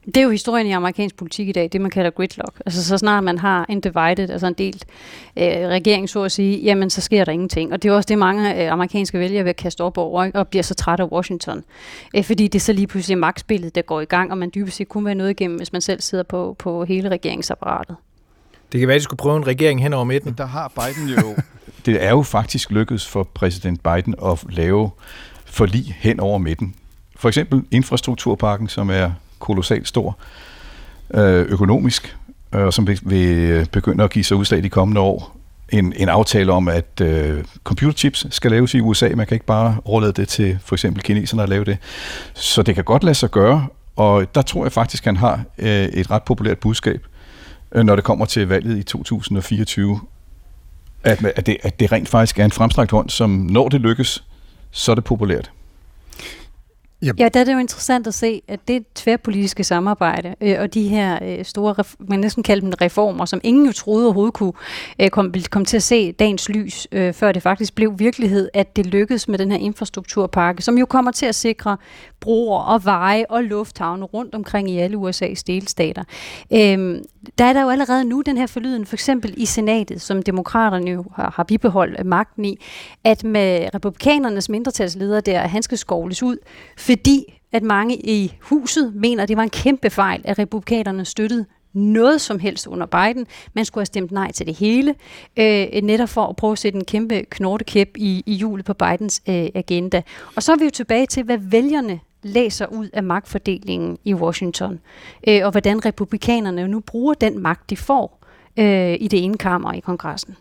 Det 0.07 0.17
er 0.17 0.23
jo 0.23 0.31
historien 0.31 0.67
i 0.67 0.71
amerikansk 0.71 1.17
politik 1.17 1.49
i 1.49 1.53
dag, 1.53 1.69
det 1.73 1.81
man 1.81 1.91
kalder 1.91 2.11
gridlock. 2.11 2.63
Altså 2.67 2.85
så 2.85 2.99
snart 2.99 3.25
man 3.25 3.39
har 3.39 3.67
en 3.69 3.81
divided, 3.81 4.31
altså 4.31 4.47
en 4.47 4.55
delt 4.55 4.85
øh, 5.37 5.45
regering, 5.45 6.09
så 6.09 6.23
at 6.23 6.33
sige, 6.33 6.59
jamen 6.59 6.91
så 6.91 7.01
sker 7.01 7.25
der 7.25 7.33
ingenting. 7.33 7.73
Og 7.73 7.83
det 7.83 7.89
er 7.89 7.93
også 7.93 8.07
det, 8.07 8.19
mange 8.19 8.65
øh, 8.65 8.73
amerikanske 8.73 9.19
vælgere 9.19 9.45
vil 9.45 9.55
kaste 9.55 9.81
op 9.81 9.99
over, 9.99 10.31
og 10.35 10.49
bliver 10.49 10.63
så 10.63 10.75
træt 10.75 11.01
af 11.01 11.05
Washington. 11.05 11.65
Øh, 12.17 12.25
fordi 12.25 12.49
det 12.49 12.59
er 12.59 12.61
så 12.61 12.73
lige 12.73 12.87
pludselig 12.87 13.19
magtspillet, 13.19 13.75
der 13.75 13.83
går 13.83 14.01
i 14.01 14.05
gang, 14.05 14.31
og 14.31 14.39
man 14.39 14.51
dybest 14.55 14.77
set 14.77 14.89
kun 14.89 15.05
være 15.05 15.15
noget 15.15 15.31
igennem, 15.31 15.57
hvis 15.57 15.73
man 15.73 15.83
selv 15.83 16.01
sidder 16.01 16.25
på, 16.25 16.57
på 16.59 16.85
hele 16.85 17.09
regeringsapparatet. 17.09 17.97
Det 18.73 18.81
kan 18.81 18.89
være, 18.89 18.95
at 18.95 19.01
de 19.01 19.05
skulle 19.05 19.19
prøve 19.19 19.37
en 19.37 19.47
regering 19.47 19.83
hen 19.83 19.93
over 19.93 20.05
midten. 20.05 20.35
Der 20.39 20.47
har 20.47 20.69
Biden 20.69 21.09
jo... 21.09 21.37
det 21.87 22.05
er 22.05 22.11
jo 22.11 22.23
faktisk 22.23 22.71
lykkedes 22.71 23.09
for 23.09 23.23
præsident 23.35 23.83
Biden 23.83 24.15
at 24.25 24.45
lave 24.51 24.91
forlig 25.45 25.97
hen 25.99 26.21
over 26.21 26.39
midten. 26.39 26.75
For 27.17 27.29
eksempel 27.29 27.63
infrastrukturpakken, 27.71 28.69
som 28.69 28.91
er 28.91 29.11
kolossalt 29.43 29.89
stor 29.89 30.19
øh, 31.15 31.47
økonomisk, 31.49 32.17
øh, 32.55 32.61
og 32.61 32.73
som 32.73 32.87
vil, 32.87 33.01
vil 33.03 33.69
begynde 33.73 34.05
at 34.05 34.11
give 34.11 34.25
sig 34.25 34.37
udslag 34.37 34.63
de 34.63 34.69
kommende 34.69 35.01
år. 35.01 35.37
En, 35.69 35.93
en 35.97 36.09
aftale 36.09 36.53
om, 36.53 36.69
at 36.69 37.01
øh, 37.01 37.45
computerchips 37.65 38.27
skal 38.31 38.51
laves 38.51 38.75
i 38.75 38.81
USA. 38.81 39.09
Man 39.15 39.27
kan 39.27 39.35
ikke 39.35 39.47
bare 39.47 39.77
overlade 39.85 40.13
det 40.13 40.29
til 40.29 40.59
for 40.65 40.75
eksempel 40.75 41.03
kineserne 41.03 41.43
at 41.43 41.49
lave 41.49 41.65
det. 41.65 41.79
Så 42.35 42.63
det 42.63 42.75
kan 42.75 42.85
godt 42.85 43.05
lade 43.05 43.15
sig 43.15 43.31
gøre, 43.31 43.67
og 43.97 44.35
der 44.35 44.43
tror 44.43 44.65
jeg 44.65 44.73
faktisk, 44.73 45.03
at 45.03 45.07
han 45.07 45.17
har 45.17 45.45
øh, 45.59 45.85
et 45.85 46.11
ret 46.11 46.23
populært 46.23 46.59
budskab, 46.59 47.07
øh, 47.73 47.85
når 47.85 47.97
det 47.97 48.05
kommer 48.05 48.25
til 48.25 48.49
valget 48.49 48.79
i 48.79 48.83
2024. 48.83 50.01
At, 51.05 51.25
at, 51.25 51.47
det, 51.47 51.57
at 51.63 51.81
det 51.81 51.93
rent 51.93 52.09
faktisk 52.09 52.39
er 52.39 52.45
en 52.45 52.51
fremstrakt 52.51 52.91
hånd, 52.91 53.11
som 53.11 53.31
når 53.31 53.69
det 53.69 53.81
lykkes, 53.81 54.25
så 54.71 54.91
er 54.91 54.95
det 54.95 55.05
populært. 55.05 55.51
Yep. 57.05 57.21
Ja, 57.21 57.29
der 57.29 57.41
er 57.41 57.45
det 57.45 57.53
jo 57.53 57.59
interessant 57.59 58.07
at 58.07 58.15
se, 58.15 58.43
at 58.49 58.61
det 58.69 58.85
tværpolitiske 58.95 59.65
samarbejde 59.65 60.35
øh, 60.41 60.57
og 60.61 60.75
de 60.75 60.89
her 60.89 61.19
øh, 61.23 61.45
store, 61.45 61.85
man 61.99 62.21
næsten 62.21 62.43
kalde 62.43 62.61
dem 62.61 62.73
reformer, 62.81 63.25
som 63.25 63.41
ingen 63.45 63.67
jo 63.67 63.73
troede 63.73 64.05
overhovedet 64.05 64.35
kunne 64.35 64.53
øh, 65.01 65.11
komme 65.11 65.33
kom 65.51 65.65
til 65.65 65.77
at 65.77 65.83
se 65.83 66.13
dagens 66.13 66.49
lys, 66.49 66.87
øh, 66.93 67.13
før 67.15 67.33
det 67.33 67.43
faktisk 67.43 67.75
blev 67.75 67.99
virkelighed, 67.99 68.49
at 68.55 68.77
det 68.77 68.87
lykkedes 68.87 69.29
med 69.29 69.39
den 69.39 69.51
her 69.51 69.59
infrastrukturpakke, 69.59 70.63
som 70.63 70.79
jo 70.79 70.87
kommer 70.87 71.13
til 71.13 71.27
at 71.27 71.35
sikre 71.35 71.77
broer 72.21 72.59
og 72.59 72.85
veje 72.85 73.25
og 73.29 73.45
lufthavne 73.45 74.05
rundt 74.05 74.35
omkring 74.35 74.71
i 74.71 74.79
alle 74.79 74.97
USA's 74.97 75.43
delstater. 75.47 76.05
Øh, 76.53 77.01
der 77.39 77.45
er 77.45 77.53
der 77.53 77.63
jo 77.63 77.71
allerede 77.71 78.05
nu 78.05 78.23
den 78.27 78.39
her 78.39 78.47
forlyden, 78.47 78.87
for 78.87 78.97
eksempel 78.97 79.35
i 79.37 79.47
senatet, 79.47 80.01
som 80.01 80.23
demokraterne 80.23 80.91
jo 80.91 81.05
har, 81.17 81.33
har 81.37 81.43
bibeholdt 81.43 82.07
magten 82.07 82.45
i, 82.45 82.59
at 83.05 83.25
med 83.25 83.69
republikanernes 83.75 84.49
mindretalsleder 84.49 85.21
der, 85.21 85.39
han 85.39 85.63
skal 85.63 85.79
skovles 85.79 86.23
ud, 86.23 86.37
fordi 86.93 87.41
at 87.53 87.63
mange 87.63 87.97
i 87.97 88.35
huset 88.41 88.93
mener, 88.95 89.23
at 89.23 89.29
det 89.29 89.37
var 89.37 89.43
en 89.43 89.51
kæmpe 89.51 89.91
fejl, 89.91 90.21
at 90.25 90.39
republikanerne 90.39 91.05
støttede 91.05 91.45
noget 91.73 92.21
som 92.21 92.39
helst 92.39 92.67
under 92.67 92.87
Biden. 92.87 93.27
Man 93.55 93.65
skulle 93.65 93.83
have 93.83 93.87
stemt 93.87 94.13
nej 94.13 94.33
til 94.33 94.47
det 94.47 94.55
hele, 94.55 94.95
øh, 95.37 95.67
netop 95.83 96.09
for 96.09 96.27
at 96.27 96.37
prøve 96.37 96.53
at 96.53 96.59
sætte 96.59 96.79
en 96.79 96.85
kæmpe 96.85 97.25
knortekæp 97.31 97.89
i, 97.97 98.23
i 98.27 98.35
hjulet 98.35 98.65
på 98.65 98.75
Bidens 98.75 99.23
øh, 99.29 99.49
agenda. 99.55 100.03
Og 100.37 100.43
så 100.43 100.53
er 100.53 100.57
vi 100.57 100.65
jo 100.65 100.71
tilbage 100.71 101.07
til, 101.07 101.23
hvad 101.23 101.39
vælgerne 101.39 102.01
læser 102.23 102.67
ud 102.67 102.89
af 102.93 103.03
magtfordelingen 103.03 103.99
i 104.05 104.15
Washington, 104.15 104.81
øh, 105.29 105.41
og 105.45 105.51
hvordan 105.51 105.85
republikanerne 105.85 106.69
nu 106.69 106.81
bruger 106.81 107.15
den 107.15 107.39
magt, 107.39 107.71
de 107.71 107.77
får 107.77 108.25
øh, 108.57 108.97
i 109.01 109.09
det 109.09 109.25
ene 109.25 109.39
kammer 109.39 109.73
i 109.73 109.81
kongressen. 109.81 110.37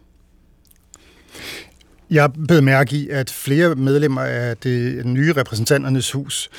Jeg 2.11 2.29
blev 2.47 2.63
mærke 2.63 2.95
i, 2.95 3.09
at 3.09 3.29
flere 3.29 3.75
medlemmer 3.75 4.21
af 4.21 4.57
det 4.57 5.05
nye 5.05 5.33
repræsentanternes 5.33 6.11
hus 6.11 6.49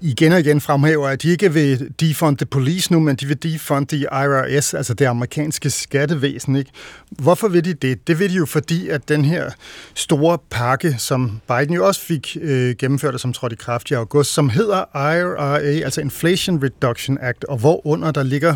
igen 0.00 0.32
og 0.32 0.40
igen 0.40 0.60
fremhæver, 0.60 1.08
at 1.08 1.22
de 1.22 1.28
ikke 1.28 1.52
vil 1.52 1.92
defund 2.00 2.36
the 2.36 2.46
police 2.46 2.92
nu, 2.92 3.00
men 3.00 3.16
de 3.16 3.26
vil 3.26 3.42
defund 3.42 3.86
the 3.86 3.98
IRS, 3.98 4.74
altså 4.74 4.94
det 4.94 5.04
amerikanske 5.04 5.70
skattevæsen. 5.70 6.56
Ikke? 6.56 6.70
Hvorfor 7.10 7.48
vil 7.48 7.64
de 7.64 7.74
det? 7.74 8.06
Det 8.08 8.18
vil 8.18 8.30
de 8.30 8.34
jo, 8.34 8.46
fordi 8.46 8.88
at 8.88 9.08
den 9.08 9.24
her 9.24 9.50
store 9.94 10.38
pakke, 10.50 10.94
som 10.98 11.40
Biden 11.48 11.74
jo 11.74 11.86
også 11.86 12.00
fik 12.00 12.36
øh, 12.40 12.74
gennemført, 12.78 13.14
og 13.14 13.20
som 13.20 13.32
trådte 13.32 13.54
i 13.54 13.56
kraft 13.56 13.90
i 13.90 13.94
august, 13.94 14.32
som 14.32 14.48
hedder 14.48 14.84
IRA, 14.94 15.58
altså 15.58 16.00
Inflation 16.00 16.62
Reduction 16.62 17.18
Act, 17.20 17.44
og 17.44 17.58
hvorunder 17.58 18.10
der 18.10 18.22
ligger 18.22 18.54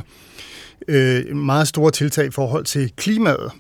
øh, 0.88 1.36
meget 1.36 1.68
store 1.68 1.90
tiltag 1.90 2.26
i 2.26 2.30
forhold 2.30 2.64
til 2.64 2.92
klimaet. 2.96 3.52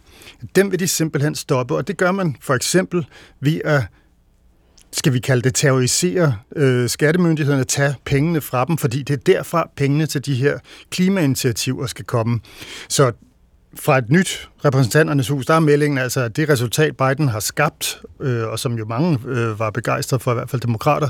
Dem 0.56 0.70
vil 0.70 0.80
de 0.80 0.88
simpelthen 0.88 1.34
stoppe, 1.34 1.76
og 1.76 1.88
det 1.88 1.96
gør 1.96 2.12
man 2.12 2.36
for 2.40 2.54
eksempel 2.54 3.06
ved 3.40 3.60
at 3.64 3.82
skal 4.92 5.12
vi 5.12 5.18
kalde 5.18 5.42
det, 5.42 5.54
terrorisere 5.54 6.36
øh, 6.56 6.88
skattemyndighederne, 6.88 7.64
tage 7.64 7.94
pengene 8.04 8.40
fra 8.40 8.64
dem, 8.64 8.78
fordi 8.78 9.02
det 9.02 9.14
er 9.14 9.16
derfra 9.26 9.70
pengene 9.76 10.06
til 10.06 10.26
de 10.26 10.34
her 10.34 10.58
klimainitiativer 10.90 11.86
skal 11.86 12.04
komme. 12.04 12.40
Så 12.88 13.12
fra 13.74 13.98
et 13.98 14.10
nyt 14.10 14.50
repræsentanternes 14.64 15.28
hus, 15.28 15.46
der 15.46 15.54
er 15.54 15.60
meldingen 15.60 15.98
altså, 15.98 16.20
at 16.20 16.36
det 16.36 16.48
resultat, 16.48 16.96
Biden 16.96 17.28
har 17.28 17.40
skabt, 17.40 18.02
øh, 18.20 18.48
og 18.48 18.58
som 18.58 18.78
jo 18.78 18.84
mange 18.84 19.18
øh, 19.26 19.58
var 19.58 19.70
begejstrede 19.70 20.22
for, 20.22 20.30
i 20.30 20.34
hvert 20.34 20.50
fald 20.50 20.62
demokrater, 20.62 21.08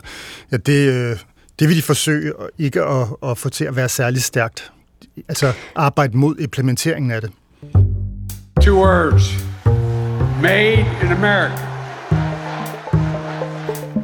ja, 0.53 0.57
det, 0.57 0.93
øh, 0.93 1.17
det 1.59 1.69
vil 1.69 1.77
de 1.77 1.83
forsøge 1.83 2.33
ikke 2.59 2.83
at, 2.83 3.07
at 3.23 3.39
få 3.39 3.49
til 3.49 3.65
at 3.65 3.77
være 3.77 3.89
særlig 3.89 4.23
stærkt. 4.23 4.73
Altså 5.29 5.53
arbejde 5.75 6.17
mod 6.17 6.37
implementeringen 6.39 7.11
af 7.11 7.21
det. 7.21 7.31
Two 8.65 8.77
words. 8.77 9.25
Made 10.43 10.87
in 11.03 11.13
America. 11.13 11.69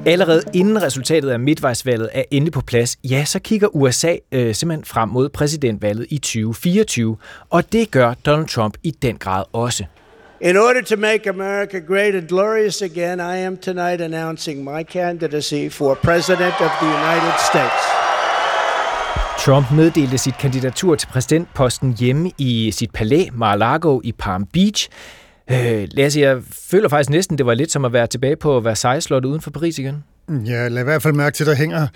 Allerede 0.07 0.43
inden 0.55 0.83
resultatet 0.83 1.31
af 1.31 1.41
midtvejsvalget 1.41 2.09
er 2.12 2.23
endelig 2.31 2.53
på 2.53 2.61
plads, 2.61 2.97
ja, 3.05 3.25
så 3.25 3.38
kigger 3.38 3.77
USA 3.77 4.17
øh, 4.33 4.55
simpelthen 4.55 4.85
frem 4.85 5.09
mod 5.09 5.29
præsidentvalget 5.29 6.07
i 6.11 6.19
2024, 6.19 7.17
og 7.50 7.73
det 7.73 7.91
gør 7.91 8.15
Donald 8.15 8.49
Trump 8.49 8.75
i 8.83 8.91
den 8.91 9.17
grad 9.17 9.45
også. 9.53 9.85
In 10.41 10.57
order 10.57 10.83
to 10.83 10.97
make 10.97 11.29
America 11.29 11.79
great 11.79 12.15
and 12.15 12.29
glorious 12.29 12.83
again, 12.83 13.21
I 13.21 13.38
am 13.47 13.57
tonight 13.57 14.00
announcing 14.00 14.65
my 14.65 14.83
candidacy 14.83 15.69
for 15.71 15.95
President 15.95 16.55
of 16.61 16.71
the 16.81 16.87
United 16.87 17.35
States. 17.50 18.08
Trump 19.38 19.73
meddelte 19.73 20.18
sit 20.18 20.38
kandidatur 20.38 20.95
til 20.95 21.07
præsidentposten 21.07 21.97
hjemme 21.99 22.30
i 22.38 22.71
sit 22.71 22.90
palæ 22.90 23.25
Mar-a-Lago 23.33 24.00
i 24.04 24.12
Palm 24.12 24.47
Beach. 24.47 24.88
Øh, 25.50 25.88
Lasse, 25.90 26.21
jeg 26.21 26.38
føler 26.71 26.88
faktisk 26.88 27.11
næsten, 27.11 27.38
det 27.38 27.47
var 27.47 27.54
lidt 27.54 27.73
som 27.73 27.85
at 27.85 27.92
være 27.92 28.07
tilbage 28.07 28.37
på 28.37 28.61
Versailles-slottet 28.61 29.30
uden 29.30 29.40
for 29.40 29.50
Paris 29.50 29.78
igen. 29.78 30.04
Ja, 30.47 30.68
lad 30.68 30.83
i 30.83 30.85
hvert 30.85 31.02
fald 31.02 31.14
mærke 31.14 31.35
til, 31.37 31.45
at 31.45 31.47
der 31.47 31.54
hænger 31.54 31.87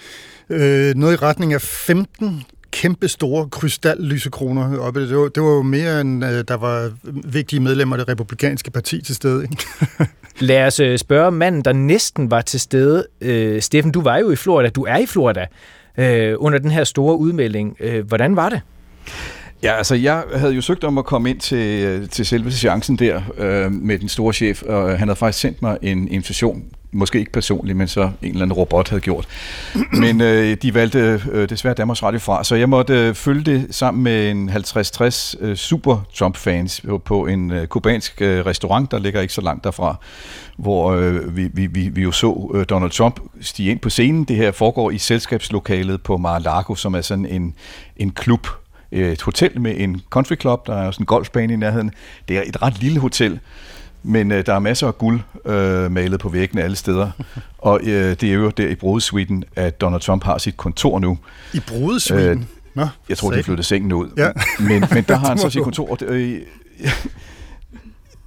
øh, 0.51 0.95
noget 0.95 1.13
i 1.13 1.17
retning 1.17 1.53
af 1.53 1.61
15 1.61 2.43
kæmpe 2.71 3.09
store 3.09 3.49
krystallysekroner 3.49 4.79
oppe. 4.79 5.09
Det 5.09 5.17
var, 5.17 5.29
det 5.29 5.43
var 5.43 5.51
jo 5.51 5.63
mere 5.63 6.01
end 6.01 6.25
øh, 6.25 6.45
der 6.49 6.57
var 6.57 6.91
vigtige 7.25 7.61
medlemmer 7.61 7.97
af 7.97 7.99
det 7.99 8.09
republikanske 8.09 8.71
parti 8.71 9.03
til 9.03 9.15
stede. 9.15 9.43
Ikke? 9.43 9.57
Lad 10.49 10.67
os 10.67 10.81
øh, 10.81 10.99
spørge 10.99 11.31
manden, 11.31 11.63
der 11.63 11.73
næsten 11.73 12.31
var 12.31 12.41
til 12.41 12.61
stede. 12.61 13.07
Øh, 13.21 13.63
Steffen, 13.63 13.93
du 13.93 14.01
var 14.01 14.17
jo 14.17 14.31
i 14.31 14.37
Florida. 14.37 14.69
Du 14.69 14.85
er 14.85 14.97
i 14.97 15.07
Florida 15.07 15.47
øh, 15.99 16.35
under 16.39 16.59
den 16.59 16.71
her 16.71 16.85
store 16.85 17.19
udmelding. 17.19 17.77
Øh, 17.81 18.07
hvordan 18.07 18.37
var 18.37 18.49
det? 18.49 18.61
Ja, 19.63 19.73
altså 19.73 19.95
jeg 19.95 20.25
havde 20.35 20.53
jo 20.53 20.61
søgt 20.61 20.85
om 20.85 20.99
at 20.99 21.05
komme 21.05 21.31
ind 21.31 21.41
til, 21.41 21.85
øh, 21.85 22.09
til 22.09 22.27
selve 22.27 22.53
seancen 22.53 22.97
der 22.97 23.23
øh, 23.39 23.73
med 23.73 23.99
den 23.99 24.09
store 24.09 24.33
chef, 24.33 24.63
og 24.63 24.99
han 24.99 25.09
havde 25.09 25.17
faktisk 25.17 25.41
sendt 25.41 25.63
mig 25.63 25.79
en 25.83 26.09
invitation 26.09 26.65
måske 26.93 27.19
ikke 27.19 27.33
personligt, 27.33 27.79
men 27.79 27.89
så 27.89 28.03
en 28.03 28.11
eller 28.23 28.43
anden 28.43 28.53
robot 28.53 28.89
havde 28.89 29.01
gjort. 29.01 29.29
Men 29.93 30.21
øh, 30.21 30.57
de 30.63 30.75
valgte 30.75 31.23
øh, 31.33 31.49
desværre 31.49 31.75
Danmarks 31.75 32.03
Radio 32.03 32.19
fra, 32.19 32.45
så 32.45 32.55
jeg 32.55 32.69
måtte 32.69 32.95
øh, 32.95 33.15
følge 33.15 33.45
det 33.45 33.67
sammen 33.71 34.03
med 34.03 34.31
en 34.31 34.51
50-60 34.51 35.35
øh, 35.41 35.57
super 35.57 36.07
Trump-fans 36.15 36.81
på, 36.89 36.99
på 36.99 37.27
en 37.27 37.51
øh, 37.51 37.67
kubansk 37.67 38.23
øh, 38.23 38.47
restaurant, 38.47 38.91
der 38.91 38.99
ligger 38.99 39.21
ikke 39.21 39.35
så 39.35 39.41
langt 39.41 39.65
derfra, 39.65 39.97
hvor 40.57 40.93
øh, 40.93 41.37
vi, 41.37 41.49
vi, 41.53 41.67
vi, 41.67 41.89
vi 41.89 42.03
jo 42.03 42.13
så 42.13 42.51
øh, 42.55 42.67
Donald 42.69 42.91
Trump 42.91 43.21
stige 43.41 43.71
ind 43.71 43.79
på 43.79 43.91
scenen. 43.91 44.25
Det 44.25 44.37
her 44.37 44.51
foregår 44.51 44.91
i 44.91 44.99
selskabslokalet 44.99 46.03
på 46.03 46.17
Mar-a-Lago, 46.17 46.75
som 46.75 46.95
er 46.95 47.01
sådan 47.01 47.27
en, 47.27 47.55
en 47.97 48.11
klub, 48.11 48.47
øh, 48.93 49.13
et 49.13 49.23
hotel 49.23 49.61
med 49.61 49.75
en 49.77 50.03
country 50.11 50.37
club, 50.41 50.67
der 50.67 50.75
er 50.75 50.87
også 50.87 51.01
en 51.03 51.07
golfbane 51.07 51.53
i 51.53 51.57
nærheden. 51.57 51.91
Det 52.29 52.39
er 52.39 52.43
et 52.47 52.63
ret 52.63 52.81
lille 52.81 53.01
hotel, 53.01 53.41
men 54.03 54.33
øh, 54.33 54.47
der 54.47 54.55
er 54.55 54.59
masser 54.59 54.87
af 54.87 54.99
guld 54.99 55.21
øh, 55.47 55.91
malet 55.91 56.21
på 56.21 56.29
væggene 56.29 56.63
alle 56.63 56.77
steder. 56.77 57.11
Og 57.59 57.81
øh, 57.83 57.89
det 57.91 58.23
er 58.23 58.33
jo 58.33 58.51
der 58.51 58.69
i 58.69 58.75
Brudesviten, 58.75 59.45
at 59.57 59.81
Donald 59.81 60.01
Trump 60.01 60.25
har 60.25 60.39
sit 60.39 60.57
kontor 60.57 60.99
nu. 60.99 61.19
I 61.55 61.61
Brudesviten? 61.61 62.39
Øh, 62.39 62.45
Nå, 62.75 62.87
jeg 63.09 63.19
tror, 63.19 63.31
de 63.31 63.43
flyttede 63.43 63.67
sengen 63.67 63.93
ud. 63.93 64.09
Ja. 64.17 64.31
Men, 64.59 64.85
men 64.93 65.05
der 65.09 65.17
har 65.21 65.29
han 65.29 65.39
så 65.39 65.51
sit 65.51 65.63
kontor. 65.63 65.99
Øh, 66.03 66.41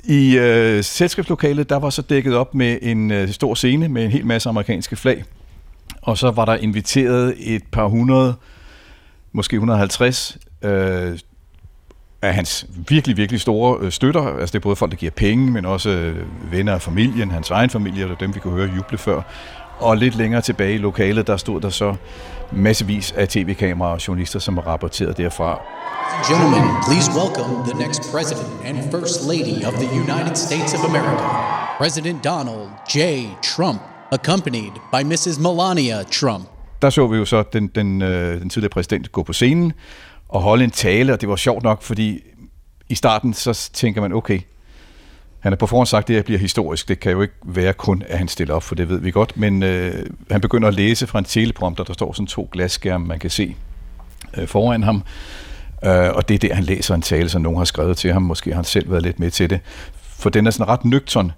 I 0.03 0.37
øh, 0.37 0.83
selskabslokalet, 0.83 1.69
der 1.69 1.75
var 1.75 1.89
så 1.89 2.01
dækket 2.01 2.35
op 2.35 2.55
med 2.55 2.77
en 2.81 3.11
øh, 3.11 3.29
stor 3.29 3.53
scene 3.55 3.87
med 3.87 4.05
en 4.05 4.11
hel 4.11 4.25
masse 4.25 4.49
amerikanske 4.49 4.95
flag. 4.95 5.23
Og 6.01 6.17
så 6.17 6.31
var 6.31 6.45
der 6.45 6.55
inviteret 6.55 7.33
et 7.37 7.63
par 7.71 7.87
hundrede, 7.87 8.35
måske 9.31 9.55
150 9.55 10.37
øh, 10.61 11.19
af 12.25 12.33
hans 12.33 12.65
virkelig, 12.89 13.17
virkelig 13.17 13.41
store 13.41 13.77
øh, 13.81 13.91
støtter. 13.91 14.21
Altså 14.39 14.53
det 14.53 14.55
er 14.55 14.63
både 14.63 14.75
folk, 14.75 14.91
der 14.91 14.97
giver 14.97 15.11
penge, 15.11 15.51
men 15.51 15.65
også 15.65 15.89
øh, 15.89 16.15
venner 16.51 16.73
af 16.73 16.81
familien, 16.81 17.31
hans 17.31 17.51
egen 17.51 17.69
familie, 17.69 18.05
og 18.05 18.19
dem 18.19 18.35
vi 18.35 18.39
kunne 18.39 18.53
høre 18.53 18.69
juble 18.75 18.97
før. 18.97 19.21
Og 19.79 19.97
lidt 19.97 20.15
længere 20.15 20.41
tilbage 20.41 20.73
i 20.73 20.77
lokalet, 20.77 21.27
der 21.27 21.37
stod 21.37 21.61
der 21.61 21.69
så 21.69 21.95
massevis 22.51 23.11
af 23.11 23.27
tv-kameraer 23.27 23.93
og 23.93 24.07
journalister, 24.07 24.39
som 24.39 24.57
rapporterede 24.57 25.23
derfra. 25.23 25.59
Gentlemen, 26.29 26.69
please 26.87 27.11
welcome 27.21 27.53
the 27.69 27.77
next 27.85 28.01
president 28.11 28.47
and 28.65 28.91
first 28.91 29.27
lady 29.27 29.65
of 29.67 29.73
the 29.73 29.89
United 30.03 30.35
States 30.35 30.73
of 30.73 30.81
America, 30.89 31.27
President 31.77 32.23
Donald 32.23 32.67
J. 32.95 32.97
Trump, 33.43 33.81
accompanied 34.11 34.71
by 34.93 35.01
Mrs. 35.03 35.39
Melania 35.39 36.03
Trump. 36.03 36.45
Der 36.81 36.89
så 36.89 37.07
vi 37.07 37.17
jo 37.17 37.25
så 37.25 37.43
den, 37.53 37.67
den, 37.67 38.01
øh, 38.01 38.41
den 38.41 38.49
tidligere 38.49 38.69
præsident 38.69 39.11
gå 39.11 39.23
på 39.23 39.33
scenen, 39.33 39.73
at 40.33 40.41
holde 40.41 40.63
en 40.63 40.71
tale, 40.71 41.13
og 41.13 41.21
det 41.21 41.29
var 41.29 41.35
sjovt 41.35 41.63
nok, 41.63 41.81
fordi 41.81 42.19
i 42.89 42.95
starten 42.95 43.33
så 43.33 43.69
tænker 43.73 44.01
man, 44.01 44.13
okay, 44.13 44.39
han 45.39 45.51
har 45.51 45.57
på 45.57 45.67
forhånd 45.67 45.87
sagt, 45.87 46.03
at 46.03 46.07
det 46.07 46.15
her 46.15 46.23
bliver 46.23 46.39
historisk. 46.39 46.87
Det 46.87 46.99
kan 46.99 47.11
jo 47.11 47.21
ikke 47.21 47.33
være 47.43 47.73
kun, 47.73 48.03
at 48.07 48.17
han 48.17 48.27
stiller 48.27 48.53
op, 48.53 48.63
for 48.63 48.75
det 48.75 48.89
ved 48.89 48.99
vi 48.99 49.11
godt. 49.11 49.37
Men 49.37 49.63
øh, 49.63 50.05
han 50.31 50.41
begynder 50.41 50.67
at 50.67 50.73
læse 50.73 51.07
fra 51.07 51.19
en 51.19 51.25
teleprompter, 51.25 51.83
der 51.83 51.93
står 51.93 52.13
sådan 52.13 52.27
to 52.27 52.49
glasskærme, 52.51 53.05
man 53.05 53.19
kan 53.19 53.29
se 53.29 53.55
øh, 54.37 54.47
foran 54.47 54.83
ham. 54.83 55.03
Øh, 55.83 56.09
og 56.13 56.29
det 56.29 56.35
er 56.35 56.47
der, 56.47 56.55
han 56.55 56.63
læser 56.63 56.95
en 56.95 57.01
tale, 57.01 57.29
som 57.29 57.41
nogen 57.41 57.57
har 57.57 57.65
skrevet 57.65 57.97
til 57.97 58.13
ham. 58.13 58.21
Måske 58.21 58.49
har 58.49 58.55
han 58.55 58.63
selv 58.63 58.91
været 58.91 59.03
lidt 59.03 59.19
med 59.19 59.31
til 59.31 59.49
det. 59.49 59.59
For 60.01 60.29
den 60.29 60.47
er 60.47 60.51
sådan 60.51 60.67
ret 60.67 60.85
nøgtern. 60.85 61.31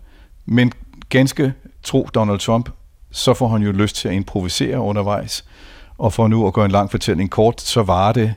Men 0.45 0.71
ganske 1.09 1.53
tro 1.83 2.09
Donald 2.15 2.39
Trump, 2.39 2.69
så 3.11 3.33
får 3.33 3.47
han 3.47 3.61
jo 3.61 3.71
lyst 3.71 3.95
til 3.95 4.07
at 4.07 4.13
improvisere 4.13 4.79
undervejs. 4.79 5.45
Og 5.97 6.13
for 6.13 6.27
nu 6.27 6.47
at 6.47 6.53
gøre 6.53 6.65
en 6.65 6.71
lang 6.71 6.91
fortælling 6.91 7.31
kort, 7.31 7.61
så 7.61 7.83
var 7.83 8.11
det 8.11 8.33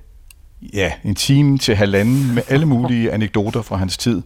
ja, 0.62 0.92
en 1.04 1.14
time 1.14 1.58
til 1.58 1.76
halvanden 1.76 2.34
med 2.34 2.42
alle 2.48 2.66
mulige 2.66 3.12
anekdoter 3.14 3.62
fra 3.62 3.76
hans 3.76 3.96
tid. 3.96 4.22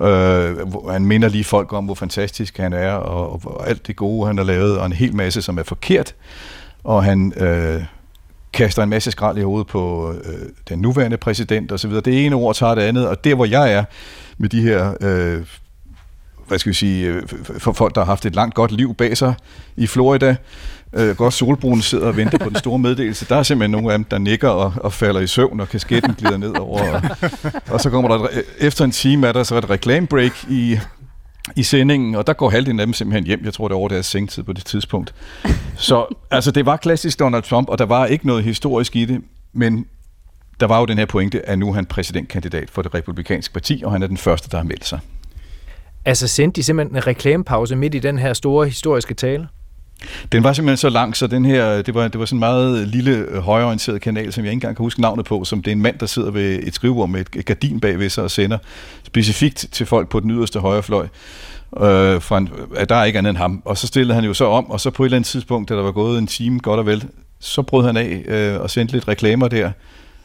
Øh, 0.00 0.68
hvor 0.68 0.92
han 0.92 1.06
minder 1.06 1.28
lige 1.28 1.44
folk 1.44 1.72
om, 1.72 1.84
hvor 1.84 1.94
fantastisk 1.94 2.58
han 2.58 2.72
er, 2.72 2.92
og, 2.92 3.32
og, 3.32 3.40
og 3.44 3.68
alt 3.68 3.86
det 3.86 3.96
gode, 3.96 4.26
han 4.26 4.36
har 4.38 4.44
lavet, 4.44 4.78
og 4.78 4.86
en 4.86 4.92
hel 4.92 5.16
masse, 5.16 5.42
som 5.42 5.58
er 5.58 5.62
forkert. 5.62 6.14
Og 6.84 7.04
han 7.04 7.32
øh, 7.36 7.84
kaster 8.52 8.82
en 8.82 8.88
masse 8.88 9.10
skrald 9.10 9.38
i 9.38 9.42
hovedet 9.42 9.66
på 9.66 10.12
øh, 10.24 10.48
den 10.68 10.78
nuværende 10.78 11.16
præsident 11.16 11.72
osv. 11.72 11.90
Det 11.90 12.26
ene 12.26 12.36
ord 12.36 12.54
tager 12.54 12.74
det 12.74 12.82
andet, 12.82 13.08
og 13.08 13.24
der 13.24 13.34
hvor 13.34 13.44
jeg 13.44 13.72
er 13.72 13.84
med 14.38 14.48
de 14.48 14.62
her... 14.62 14.94
Øh, 15.00 15.46
hvad 16.48 16.58
skal 16.58 16.70
vi 16.70 16.74
sige, 16.74 17.06
øh, 17.06 17.22
for 17.58 17.72
folk, 17.72 17.94
der 17.94 18.00
har 18.00 18.06
haft 18.06 18.26
et 18.26 18.34
langt 18.34 18.54
godt 18.54 18.72
liv 18.72 18.94
bag 18.94 19.16
sig 19.16 19.34
i 19.76 19.86
Florida, 19.86 20.36
øh, 20.96 21.16
godt 21.16 21.34
solbrune 21.34 21.82
sidder 21.82 22.06
og 22.06 22.16
venter 22.16 22.38
på 22.38 22.48
den 22.48 22.56
store 22.56 22.78
meddelelse. 22.78 23.26
Der 23.28 23.36
er 23.36 23.42
simpelthen 23.42 23.70
nogle 23.70 23.92
af 23.92 23.98
dem, 23.98 24.04
der 24.04 24.18
nikker 24.18 24.48
og, 24.48 24.72
og 24.76 24.92
falder 24.92 25.20
i 25.20 25.26
søvn, 25.26 25.60
og 25.60 25.68
kasketten 25.68 26.14
glider 26.14 26.36
ned 26.36 26.56
over. 26.56 26.92
Og, 26.92 27.02
og 27.70 27.80
så 27.80 27.90
kommer 27.90 28.16
der, 28.16 28.28
efter 28.58 28.84
en 28.84 28.90
time 28.90 29.26
er 29.26 29.32
der 29.32 29.42
så 29.42 29.58
et 29.58 29.70
reklamebreak 29.70 30.32
i, 30.50 30.78
i 31.56 31.62
sendingen, 31.62 32.14
og 32.14 32.26
der 32.26 32.32
går 32.32 32.50
halvdelen 32.50 32.80
af 32.80 32.86
dem 32.86 32.92
simpelthen 32.92 33.26
hjem. 33.26 33.40
Jeg 33.44 33.54
tror, 33.54 33.68
det 33.68 33.74
er 33.74 33.78
over 33.78 33.88
deres 33.88 34.06
sengtid 34.06 34.42
på 34.42 34.52
det 34.52 34.64
tidspunkt. 34.64 35.14
Så 35.76 36.14
altså, 36.30 36.50
det 36.50 36.66
var 36.66 36.76
klassisk 36.76 37.18
Donald 37.18 37.42
Trump, 37.42 37.68
og 37.68 37.78
der 37.78 37.86
var 37.86 38.06
ikke 38.06 38.26
noget 38.26 38.44
historisk 38.44 38.96
i 38.96 39.04
det, 39.04 39.22
men 39.52 39.86
der 40.60 40.66
var 40.66 40.78
jo 40.78 40.84
den 40.84 40.98
her 40.98 41.06
pointe, 41.06 41.48
at 41.48 41.58
nu 41.58 41.68
er 41.68 41.72
han 41.72 41.86
præsidentkandidat 41.86 42.70
for 42.70 42.82
det 42.82 42.94
republikanske 42.94 43.52
parti, 43.52 43.82
og 43.84 43.92
han 43.92 44.02
er 44.02 44.06
den 44.06 44.16
første, 44.16 44.48
der 44.50 44.56
har 44.56 44.64
meldt 44.64 44.86
sig. 44.86 44.98
Altså 46.04 46.28
sendte 46.28 46.56
de 46.56 46.62
simpelthen 46.62 46.96
en 46.96 47.06
reklamepause 47.06 47.76
midt 47.76 47.94
i 47.94 47.98
den 47.98 48.18
her 48.18 48.32
store 48.32 48.66
historiske 48.66 49.14
tale? 49.14 49.48
Den 50.32 50.44
var 50.44 50.52
simpelthen 50.52 50.76
så 50.76 50.88
lang, 50.88 51.16
så 51.16 51.26
den 51.26 51.44
her, 51.44 51.82
det 51.82 51.94
var, 51.94 52.08
det 52.08 52.20
var 52.20 52.26
sådan 52.26 52.36
en 52.36 52.40
meget 52.40 52.88
lille 52.88 53.10
øh, 53.10 53.38
højorienteret 53.38 54.00
kanal, 54.00 54.32
som 54.32 54.44
jeg 54.44 54.50
ikke 54.50 54.56
engang 54.56 54.76
kan 54.76 54.84
huske 54.84 55.00
navnet 55.00 55.24
på, 55.24 55.44
som 55.44 55.62
det 55.62 55.70
er 55.70 55.72
en 55.72 55.82
mand, 55.82 55.98
der 55.98 56.06
sidder 56.06 56.30
ved 56.30 56.60
et 56.62 56.74
skrivebord 56.74 57.08
med 57.08 57.20
et 57.20 57.44
gardin 57.44 57.80
bagved 57.80 58.10
sig 58.10 58.24
og 58.24 58.30
sender 58.30 58.58
specifikt 59.04 59.66
til 59.72 59.86
folk 59.86 60.08
på 60.08 60.20
den 60.20 60.30
yderste 60.30 60.60
højrefløj. 60.60 61.06
Øh, 61.80 62.20
for 62.20 62.36
en, 62.36 62.48
at 62.76 62.88
der 62.88 62.94
er 62.94 63.04
ikke 63.04 63.18
andet 63.18 63.30
end 63.30 63.38
ham. 63.38 63.62
Og 63.64 63.78
så 63.78 63.86
stillede 63.86 64.14
han 64.14 64.24
jo 64.24 64.34
så 64.34 64.44
om, 64.44 64.70
og 64.70 64.80
så 64.80 64.90
på 64.90 65.02
et 65.02 65.06
eller 65.06 65.16
andet 65.16 65.28
tidspunkt, 65.28 65.68
da 65.68 65.74
der 65.74 65.82
var 65.82 65.92
gået 65.92 66.18
en 66.18 66.26
time 66.26 66.58
godt 66.58 66.80
og 66.80 66.86
vel, 66.86 67.04
så 67.40 67.62
brød 67.62 67.86
han 67.86 67.96
af 67.96 68.22
øh, 68.26 68.60
og 68.60 68.70
sendte 68.70 68.94
lidt 68.94 69.08
reklamer 69.08 69.48
der. 69.48 69.70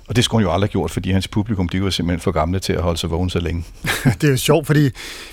Og 0.09 0.15
det 0.15 0.23
skulle 0.23 0.41
han 0.41 0.47
jo 0.49 0.53
aldrig 0.53 0.67
have 0.67 0.71
gjort, 0.71 0.91
fordi 0.91 1.11
hans 1.11 1.27
publikum, 1.27 1.69
de 1.69 1.83
var 1.83 1.89
simpelthen 1.89 2.19
for 2.19 2.31
gamle 2.31 2.59
til 2.59 2.73
at 2.73 2.81
holde 2.81 2.99
sig 2.99 3.09
vågen 3.09 3.29
så 3.29 3.39
længe. 3.39 3.65
det 4.21 4.23
er 4.23 4.31
jo 4.31 4.37
sjovt, 4.37 4.67
fordi 4.67 4.89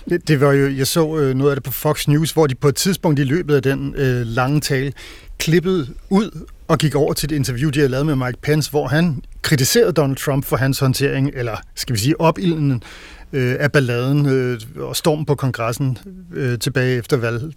det, 0.09 0.29
det 0.29 0.41
var 0.41 0.53
jo, 0.53 0.71
jeg 0.71 0.87
så 0.87 1.17
øh, 1.19 1.35
noget 1.35 1.51
af 1.51 1.57
det 1.57 1.65
på 1.65 1.73
Fox 1.73 2.09
News, 2.09 2.31
hvor 2.31 2.47
de 2.47 2.55
på 2.55 2.69
et 2.69 2.75
tidspunkt 2.77 3.21
i 3.21 3.25
løbet 3.25 3.55
af 3.55 3.63
den 3.63 3.95
øh, 3.97 4.27
lange 4.27 4.61
tale 4.61 4.93
klippede 5.39 5.89
ud 6.11 6.47
og 6.69 6.79
gik 6.79 6.95
over 6.95 7.13
til 7.13 7.33
et 7.33 7.37
interview, 7.37 7.71
de 7.71 7.79
havde 7.79 7.91
lavet 7.91 8.07
med 8.07 8.17
Mike 8.17 8.39
Pence, 8.43 8.71
hvor 8.71 8.87
han 8.87 9.23
kritiserede 9.43 9.93
Donald 9.93 10.17
Trump 10.17 10.45
for 10.45 10.57
hans 10.57 10.79
håndtering, 10.79 11.31
eller 11.35 11.57
skal 11.75 11.95
vi 11.95 12.01
sige 12.01 12.21
opilden 12.21 12.83
øh, 13.33 13.57
af 13.61 13.73
balladen 13.73 14.27
øh, 14.27 14.61
og 14.77 14.97
stormen 14.97 15.27
på 15.27 15.35
kongressen 15.35 15.99
øh, 16.35 16.59
tilbage 16.59 16.99
efter 16.99 17.17
valg, 17.17 17.53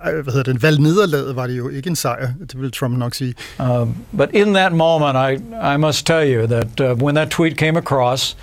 hvad 0.00 0.32
hedder 0.32 0.52
det, 0.52 0.62
valgnederlaget 0.62 1.36
var 1.36 1.46
det 1.46 1.58
jo 1.58 1.68
ikke 1.68 1.88
en 1.90 1.96
sejr, 1.96 2.32
det 2.40 2.60
vil 2.60 2.72
Trump 2.72 2.98
nok 2.98 3.14
sige. 3.14 3.34
Uh, 3.60 3.88
but 4.16 4.28
in 4.32 4.54
that 4.54 4.72
moment, 4.72 5.16
I, 5.16 5.54
I 5.74 5.76
must 5.76 6.06
tell 6.06 6.34
you 6.34 6.46
that 6.46 6.80
uh, 6.80 7.02
when 7.02 7.14
that 7.14 7.30
tweet 7.30 7.56
came 7.56 7.78
across, 7.78 8.36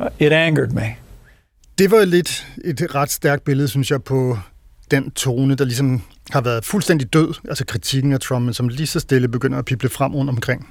uh, 0.00 0.06
it 0.18 0.32
angered 0.32 0.70
me. 0.70 0.96
Det 1.78 1.90
var 1.90 2.04
lidt 2.04 2.46
et 2.64 2.94
ret 2.94 3.10
stærkt 3.10 3.44
billede, 3.44 3.68
synes 3.68 3.90
jeg, 3.90 4.02
på 4.02 4.38
den 4.90 5.10
tone, 5.10 5.54
der 5.54 5.64
ligesom 5.64 6.02
har 6.34 6.40
været 6.40 6.64
fuldstændig 6.64 7.12
død, 7.12 7.34
altså 7.48 7.64
kritikken 7.66 8.12
af 8.12 8.20
Trump, 8.20 8.44
men 8.44 8.54
som 8.54 8.68
lige 8.68 8.86
så 8.86 9.00
stille 9.00 9.28
begynder 9.28 9.58
at 9.58 9.64
pible 9.64 9.88
frem 9.88 10.14
rundt 10.14 10.30
omkring. 10.30 10.68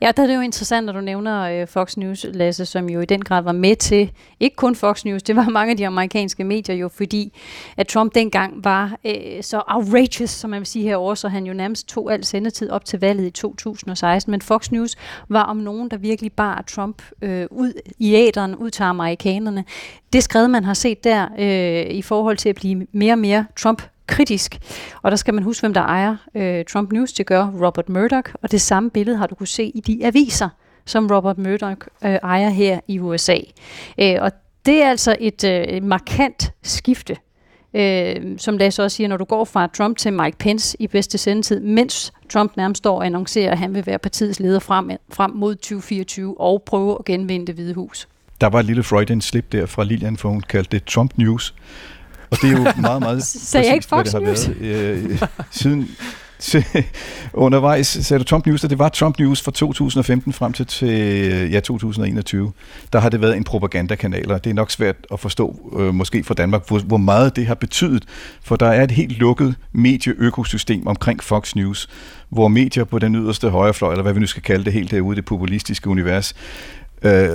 Ja, 0.00 0.10
der 0.16 0.22
er 0.22 0.26
det 0.26 0.34
jo 0.34 0.40
interessant, 0.40 0.88
at 0.88 0.94
du 0.94 1.00
nævner 1.00 1.42
øh, 1.42 1.66
Fox 1.66 1.96
News, 1.96 2.26
Lasse, 2.32 2.66
som 2.66 2.88
jo 2.88 3.00
i 3.00 3.04
den 3.04 3.24
grad 3.24 3.42
var 3.42 3.52
med 3.52 3.76
til, 3.76 4.10
ikke 4.40 4.56
kun 4.56 4.74
Fox 4.74 5.04
News, 5.04 5.22
det 5.22 5.36
var 5.36 5.48
mange 5.48 5.70
af 5.70 5.76
de 5.76 5.86
amerikanske 5.86 6.44
medier 6.44 6.76
jo, 6.76 6.88
fordi 6.88 7.32
at 7.76 7.86
Trump 7.86 8.14
dengang 8.14 8.64
var 8.64 8.98
øh, 9.04 9.42
så 9.42 9.62
outrageous, 9.66 10.30
som 10.30 10.50
man 10.50 10.58
vil 10.58 10.66
sige 10.66 10.84
herovre, 10.84 11.16
så 11.16 11.28
han 11.28 11.46
jo 11.46 11.52
nærmest 11.52 11.88
tog 11.88 12.12
al 12.12 12.24
sendetid 12.24 12.70
op 12.70 12.84
til 12.84 13.00
valget 13.00 13.26
i 13.26 13.30
2016. 13.30 14.30
Men 14.30 14.42
Fox 14.42 14.70
News 14.70 14.96
var 15.28 15.42
om 15.42 15.56
nogen, 15.56 15.90
der 15.90 15.96
virkelig 15.96 16.32
bar 16.32 16.64
Trump 16.68 17.02
øh, 17.22 17.46
ud 17.50 17.72
i 17.98 18.14
æderen, 18.14 18.54
ud 18.54 18.70
til 18.70 18.82
amerikanerne. 18.82 19.64
Det 20.12 20.22
skred, 20.22 20.48
man 20.48 20.64
har 20.64 20.74
set 20.74 21.04
der 21.04 21.28
øh, 21.38 21.94
i 21.94 22.02
forhold 22.02 22.36
til 22.36 22.48
at 22.48 22.54
blive 22.54 22.86
mere 22.92 23.12
og 23.12 23.18
mere 23.18 23.46
Trump 23.56 23.82
kritisk. 24.08 24.58
Og 25.02 25.10
der 25.10 25.16
skal 25.16 25.34
man 25.34 25.44
huske, 25.44 25.62
hvem 25.62 25.74
der 25.74 25.80
ejer 25.80 26.16
øh, 26.34 26.64
Trump 26.64 26.92
News. 26.92 27.12
Det 27.12 27.26
gør 27.26 27.46
Robert 27.46 27.88
Murdoch, 27.88 28.30
og 28.42 28.50
det 28.50 28.60
samme 28.60 28.90
billede 28.90 29.16
har 29.16 29.26
du 29.26 29.34
kunne 29.34 29.46
se 29.46 29.64
i 29.64 29.80
de 29.80 30.06
aviser, 30.06 30.48
som 30.84 31.06
Robert 31.06 31.38
Murdoch 31.38 31.86
øh, 32.04 32.10
ejer 32.10 32.48
her 32.48 32.80
i 32.88 32.98
USA. 32.98 33.36
Øh, 33.98 34.16
og 34.20 34.32
det 34.66 34.82
er 34.82 34.90
altså 34.90 35.16
et 35.20 35.44
øh, 35.44 35.82
markant 35.82 36.52
skifte, 36.62 37.16
øh, 37.74 38.38
som 38.38 38.58
Lasse 38.58 38.82
også 38.82 38.96
siger, 38.96 39.08
når 39.08 39.16
du 39.16 39.24
går 39.24 39.44
fra 39.44 39.66
Trump 39.66 39.96
til 39.96 40.12
Mike 40.12 40.36
Pence 40.38 40.76
i 40.80 40.86
bedste 40.86 41.18
sendetid, 41.18 41.60
mens 41.60 42.12
Trump 42.32 42.56
nærmest 42.56 42.78
står 42.78 42.96
og 42.96 43.06
annoncerer, 43.06 43.52
at 43.52 43.58
han 43.58 43.74
vil 43.74 43.86
være 43.86 43.98
partiets 43.98 44.40
leder 44.40 44.58
frem, 44.58 44.90
frem 45.12 45.30
mod 45.30 45.54
2024 45.54 46.40
og 46.40 46.62
prøve 46.62 46.96
at 46.98 47.04
genvinde 47.04 47.46
det 47.46 47.54
hvide 47.54 47.74
hus. 47.74 48.08
Der 48.40 48.46
var 48.46 48.60
et 48.60 48.64
lille 48.64 48.82
Freudian 48.82 49.20
slip 49.20 49.52
der 49.52 49.66
fra 49.66 49.84
Lilian, 49.84 50.16
for 50.16 50.28
hun 50.28 50.40
kaldte 50.40 50.70
det 50.70 50.84
Trump 50.84 51.12
News. 51.16 51.54
Og 52.30 52.36
det 52.42 52.52
er 52.52 52.56
jo 52.56 52.80
meget, 52.80 53.02
meget 53.02 53.22
Sagde 53.50 53.66
jeg 53.66 53.74
ikke 53.74 53.86
Fox 53.88 54.10
hvad 54.10 54.20
det 54.20 54.46
har 54.46 54.60
været. 54.60 55.10
Øh, 55.10 55.22
siden 55.50 55.88
undervejs 57.32 57.86
sagde 57.86 58.18
du 58.18 58.24
Trump 58.24 58.46
News, 58.46 58.64
og 58.64 58.70
det 58.70 58.78
var 58.78 58.88
Trump 58.88 59.18
News 59.18 59.42
fra 59.42 59.50
2015 59.50 60.32
frem 60.32 60.52
til, 60.52 60.66
til 60.66 61.50
ja, 61.50 61.60
2021. 61.60 62.52
Der 62.92 62.98
har 63.00 63.08
det 63.08 63.20
været 63.20 63.36
en 63.36 63.44
propagandakanal, 63.44 64.32
og 64.32 64.44
det 64.44 64.50
er 64.50 64.54
nok 64.54 64.70
svært 64.70 64.96
at 65.12 65.20
forstå, 65.20 65.72
øh, 65.78 65.94
måske 65.94 66.24
fra 66.24 66.34
Danmark, 66.34 66.68
hvor, 66.68 66.78
hvor 66.78 66.96
meget 66.96 67.36
det 67.36 67.46
har 67.46 67.54
betydet. 67.54 68.04
For 68.42 68.56
der 68.56 68.66
er 68.66 68.84
et 68.84 68.90
helt 68.90 69.18
lukket 69.18 69.54
medieøkosystem 69.72 70.86
omkring 70.86 71.22
Fox 71.22 71.54
News, 71.54 71.88
hvor 72.28 72.48
medier 72.48 72.84
på 72.84 72.98
den 72.98 73.14
yderste 73.14 73.50
højrefløj, 73.50 73.92
eller 73.92 74.02
hvad 74.02 74.12
vi 74.12 74.20
nu 74.20 74.26
skal 74.26 74.42
kalde 74.42 74.64
det, 74.64 74.72
helt 74.72 74.90
derude 74.90 75.14
i 75.14 75.16
det 75.16 75.24
populistiske 75.24 75.90
univers, 75.90 76.34
øh, 77.02 77.30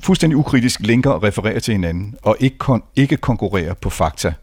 fuldstændig 0.00 0.36
ukritisk 0.36 0.80
linker 0.80 1.10
og 1.10 1.22
refererer 1.22 1.60
til 1.60 1.72
hinanden, 1.72 2.14
og 2.22 2.36
ikke, 2.40 2.56
kon- 2.64 2.92
ikke 2.96 3.16
konkurrerer 3.16 3.74
på 3.74 3.90
fakta, 3.90 4.34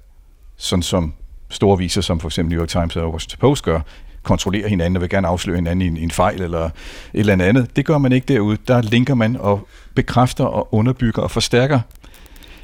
sådan 0.57 0.83
som 0.83 1.13
store 1.49 1.77
viser, 1.77 2.01
som 2.01 2.19
for 2.19 2.27
eksempel 2.27 2.55
New 2.55 2.61
York 2.61 2.69
Times 2.69 2.95
og 2.95 3.11
Washington 3.11 3.39
Post 3.39 3.63
gør, 3.63 3.79
kontrollerer 4.23 4.67
hinanden 4.67 4.95
og 4.97 5.01
vil 5.01 5.09
gerne 5.09 5.27
afsløre 5.27 5.55
hinanden 5.55 5.81
i 5.81 5.87
en, 5.87 5.97
i 5.97 6.03
en 6.03 6.11
fejl 6.11 6.41
eller 6.41 6.65
et 6.65 6.71
eller 7.13 7.45
andet. 7.45 7.75
Det 7.75 7.85
gør 7.85 7.97
man 7.97 8.11
ikke 8.11 8.33
derude. 8.33 8.57
Der 8.67 8.81
linker 8.81 9.13
man 9.15 9.35
og 9.35 9.67
bekræfter 9.95 10.43
og 10.43 10.73
underbygger 10.73 11.21
og 11.21 11.31
forstærker 11.31 11.79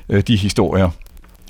øh, 0.10 0.21
de 0.21 0.36
historier, 0.36 0.89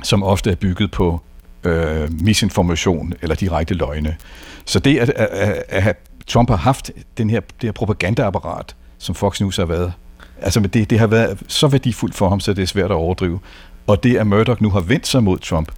som 0.04 0.23
ofte 0.23 0.52
er 0.52 0.56
bygget 0.56 0.91
på 0.91 1.21
øh, 1.63 2.21
misinformation 2.21 3.13
eller 3.21 3.36
direkte 3.36 3.73
løgne. 3.73 4.17
Så 4.65 4.80
det, 4.80 4.97
at, 4.97 5.10
at, 5.10 5.63
at 5.69 5.97
Trump 6.28 6.49
har 6.49 6.58
haft 6.58 6.91
den 7.17 7.30
her, 7.30 7.39
det 7.39 7.67
her 7.67 7.71
propagandaapparat, 7.71 8.75
som 8.97 9.15
Fox 9.15 9.41
News 9.41 9.58
har 9.58 9.65
været, 9.65 9.93
altså 10.41 10.60
det, 10.60 10.89
det 10.89 10.99
har 10.99 11.08
været 11.08 11.39
så 11.47 11.67
værdifuldt 11.67 12.15
for 12.15 12.30
ham, 12.30 12.39
så 12.39 12.54
det 12.54 12.62
er 12.62 12.67
svært 12.67 12.91
at 12.91 12.97
overdrive. 12.97 13.39
Og 13.88 14.04
det, 14.04 14.17
at 14.17 14.28
Murdoch 14.28 14.62
nu 14.62 14.69
har 14.69 14.80
vendt 14.80 15.08
sig 15.08 15.23
mod 15.23 15.38
Trump, 15.38 15.71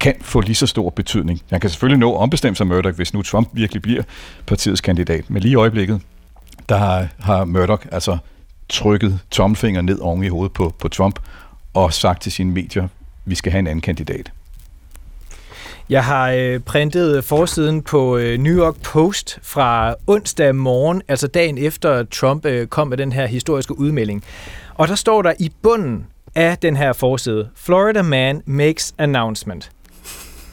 kan 0.00 0.14
få 0.20 0.40
lige 0.40 0.54
så 0.54 0.66
stor 0.66 0.90
betydning. 0.90 1.42
Han 1.50 1.60
kan 1.60 1.70
selvfølgelig 1.70 1.98
nå 1.98 2.14
at 2.14 2.20
ombestemme 2.20 2.56
sig 2.56 2.66
Murdoch, 2.66 2.96
hvis 2.96 3.14
nu 3.14 3.22
Trump 3.22 3.48
virkelig 3.52 3.82
bliver 3.82 4.02
partiets 4.46 4.80
kandidat. 4.80 5.30
Men 5.30 5.42
lige 5.42 5.52
i 5.52 5.54
øjeblikket, 5.54 6.00
der 6.68 6.76
har, 6.76 7.08
har 7.18 7.44
Murdoch 7.44 7.86
altså 7.92 8.18
trykket 8.68 9.20
tommelfinger 9.30 9.82
ned 9.82 9.98
oven 9.98 10.24
i 10.24 10.28
hovedet 10.28 10.52
på, 10.52 10.74
på 10.78 10.88
Trump 10.88 11.20
og 11.74 11.92
sagt 11.92 12.22
til 12.22 12.32
sine 12.32 12.52
medier, 12.52 12.88
vi 13.24 13.34
skal 13.34 13.52
have 13.52 13.58
en 13.58 13.66
anden 13.66 13.80
kandidat. 13.80 14.32
Jeg 15.90 16.04
har 16.04 16.30
øh, 16.30 16.60
printet 16.60 17.24
forsiden 17.24 17.82
på 17.82 18.16
øh, 18.16 18.38
New 18.38 18.58
York 18.58 18.74
Post 18.82 19.38
fra 19.42 19.94
onsdag 20.06 20.54
morgen, 20.54 21.02
altså 21.08 21.26
dagen 21.26 21.58
efter 21.58 22.04
Trump 22.04 22.46
øh, 22.46 22.66
kom 22.66 22.88
med 22.88 22.96
den 22.96 23.12
her 23.12 23.26
historiske 23.26 23.78
udmelding. 23.78 24.24
Og 24.74 24.88
der 24.88 24.94
står 24.94 25.22
der 25.22 25.32
i 25.38 25.52
bunden 25.62 26.06
af 26.34 26.58
den 26.58 26.76
her 26.76 26.92
forside, 26.92 27.48
Florida 27.56 28.02
man 28.02 28.42
makes 28.46 28.94
announcement. 28.98 29.70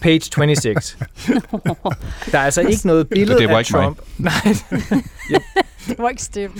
Page 0.01 0.21
26. 0.21 0.75
der 2.31 2.39
er 2.39 2.43
altså 2.43 2.61
ikke 2.61 2.87
noget 2.87 3.09
billede 3.09 3.39
det 3.39 3.49
var 3.49 3.55
af 3.55 3.59
ikke 3.59 3.71
Trump. 3.71 3.99
Mig. 4.17 4.31
Nej. 4.45 4.55
det 5.87 5.95
var 5.97 6.09
ikke 6.09 6.23
stemme. 6.23 6.55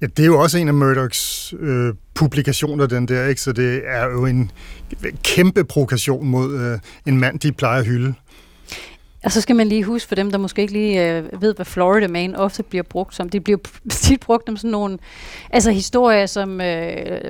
Ja, 0.00 0.06
det 0.06 0.22
er 0.22 0.26
jo 0.26 0.40
også 0.40 0.58
en 0.58 0.68
af 0.68 0.74
Murdochs 0.74 1.54
øh, 1.60 1.94
publikationer, 2.14 2.86
den 2.86 3.08
der, 3.08 3.26
ikke? 3.26 3.40
Så 3.40 3.52
det 3.52 3.82
er 3.86 4.04
jo 4.04 4.26
en 4.26 4.50
kæmpe 5.24 5.64
provokation 5.64 6.26
mod 6.26 6.60
øh, 6.60 6.78
en 7.06 7.20
mand, 7.20 7.40
de 7.40 7.52
plejer 7.52 7.80
at 7.80 7.86
hylde. 7.86 8.14
Og 9.26 9.32
så 9.32 9.40
skal 9.40 9.56
man 9.56 9.68
lige 9.68 9.84
huske 9.84 10.08
for 10.08 10.14
dem, 10.14 10.30
der 10.30 10.38
måske 10.38 10.62
ikke 10.62 10.72
lige 10.72 11.16
øh, 11.16 11.42
ved, 11.42 11.54
hvad 11.54 11.66
Florida 11.66 12.08
Man 12.08 12.36
ofte 12.36 12.62
bliver 12.62 12.82
brugt 12.82 13.14
som. 13.14 13.28
Det 13.28 13.44
bliver 13.44 13.58
tit 13.90 14.20
brugt 14.20 14.48
om 14.48 14.56
sådan 14.56 14.70
nogle 14.70 14.98
altså 15.50 15.70
historier, 15.70 16.26
som 16.26 16.60
øh, 16.60 17.20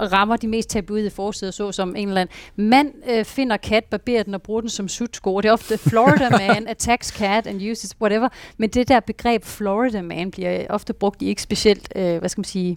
rammer 0.00 0.36
de 0.36 0.48
mest 0.48 0.70
tabloide 0.70 1.10
forsider, 1.10 1.50
så 1.50 1.72
som 1.72 1.96
en 1.96 2.08
eller 2.08 2.20
anden 2.20 2.34
mand 2.56 2.92
øh, 3.10 3.24
finder 3.24 3.56
kat, 3.56 3.84
barberer 3.84 4.22
den 4.22 4.34
og 4.34 4.42
bruger 4.42 4.60
den 4.60 4.70
som 4.70 4.88
sutsko. 4.88 5.40
Det 5.40 5.48
er 5.48 5.52
ofte 5.52 5.78
Florida 5.78 6.30
Man 6.48 6.68
attacks 6.68 7.08
cat 7.08 7.46
and 7.46 7.70
uses 7.70 7.96
whatever. 8.00 8.28
Men 8.58 8.70
det 8.70 8.88
der 8.88 9.00
begreb 9.00 9.44
Florida 9.44 10.02
Man 10.02 10.30
bliver 10.30 10.66
ofte 10.68 10.92
brugt 10.92 11.22
i 11.22 11.26
ikke 11.26 11.42
specielt, 11.42 11.92
øh, 11.96 12.18
hvad 12.18 12.28
skal 12.28 12.40
man 12.40 12.44
sige, 12.44 12.76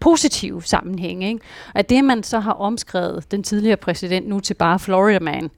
positive 0.00 0.62
sammenhæng. 0.62 1.24
Ikke? 1.24 1.40
At 1.74 1.88
det, 1.88 2.04
man 2.04 2.22
så 2.22 2.38
har 2.38 2.52
omskrevet 2.52 3.30
den 3.30 3.42
tidligere 3.42 3.76
præsident 3.76 4.28
nu 4.28 4.40
til 4.40 4.54
bare 4.54 4.78
Florida 4.78 5.18
Man, 5.18 5.50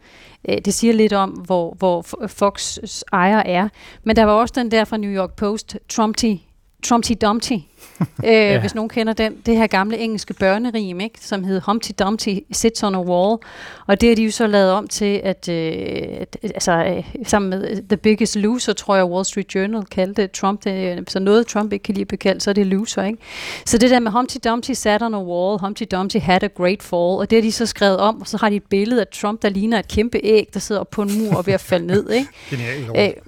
øh, 0.49 0.59
det 0.65 0.75
siger 0.75 0.93
lidt 0.93 1.13
om, 1.13 1.31
hvor, 1.31 1.75
hvor 1.79 2.03
Fox 2.27 2.79
ejer 3.13 3.43
er. 3.47 3.69
Men 4.05 4.17
der 4.17 4.25
var 4.25 4.33
også 4.33 4.55
den 4.57 4.71
der 4.71 4.85
fra 4.85 4.97
New 4.97 5.11
York 5.11 5.33
Post, 5.33 5.77
Trumpty, 5.89 6.35
Trumpty 6.83 7.13
Dumpty, 7.21 7.53
øh, 8.03 8.07
ja. 8.25 8.61
hvis 8.61 8.75
nogen 8.75 8.89
kender 8.89 9.13
den. 9.13 9.37
Det 9.47 9.57
her 9.57 9.67
gamle 9.67 9.99
engelske 9.99 10.35
børnerim, 10.35 11.01
ikke? 11.01 11.19
som 11.21 11.45
hed 11.45 11.61
Humpty 11.67 11.91
Dumpty 11.99 12.35
Sits 12.53 12.83
on 12.83 12.95
a 12.95 13.01
Wall. 13.01 13.39
Og 13.87 14.01
det 14.01 14.09
har 14.09 14.17
de 14.17 14.25
jo 14.25 14.31
så 14.31 14.47
lavet 14.47 14.73
om 14.73 14.89
til, 14.89 15.21
at, 15.25 15.49
øh, 15.49 15.73
at 16.21 16.37
altså, 16.43 16.73
øh, 16.73 17.05
sammen 17.27 17.51
med 17.51 17.89
The 17.89 17.97
Biggest 17.97 18.37
Loser, 18.37 18.73
tror 18.73 18.97
jeg 18.97 19.05
Wall 19.05 19.25
Street 19.25 19.55
Journal 19.55 19.85
kaldte 19.85 20.27
Trump 20.27 20.65
det. 20.65 21.11
Så 21.11 21.19
noget 21.19 21.47
Trump 21.47 21.73
ikke 21.73 21.83
kan 21.83 21.95
lide 21.95 22.05
bekaldt, 22.05 22.43
så 22.43 22.51
er 22.51 22.55
det 22.55 22.67
loser. 22.67 23.05
Ikke? 23.05 23.19
Så 23.67 23.79
det 23.79 23.91
der 23.91 23.99
med 24.01 24.11
Humpty 24.13 24.37
Dumpty 24.45 24.73
sat 24.73 25.03
on 25.03 25.15
a 25.15 25.23
wall, 25.23 25.61
Humpty 25.61 25.85
Dumpty 25.91 26.17
had 26.17 26.43
a 26.43 26.49
great 26.57 26.83
fall, 26.83 27.19
og 27.19 27.31
det 27.31 27.37
har 27.37 27.43
de 27.43 27.53
så 27.53 27.67
skrevet 27.67 27.97
om, 27.97 28.21
og 28.21 28.27
så 28.27 28.37
har 28.37 28.51
de 28.51 28.57
et 28.57 28.63
billede 28.71 29.01
af 29.01 29.07
Trump, 29.13 29.43
der 29.43 29.49
ligner 29.49 29.79
et 29.79 29.89
kæmpe 29.89 30.21
æg, 30.23 30.49
der 30.55 30.61
sidder 30.61 30.85
på 30.85 31.03
en 31.03 31.19
mur 31.19 31.37
og 31.37 31.47
ved 31.47 31.55
at 31.55 31.61
falde 31.61 31.87
ned. 31.87 32.11
Ikke? 32.11 32.29
Genialt. 32.51 33.19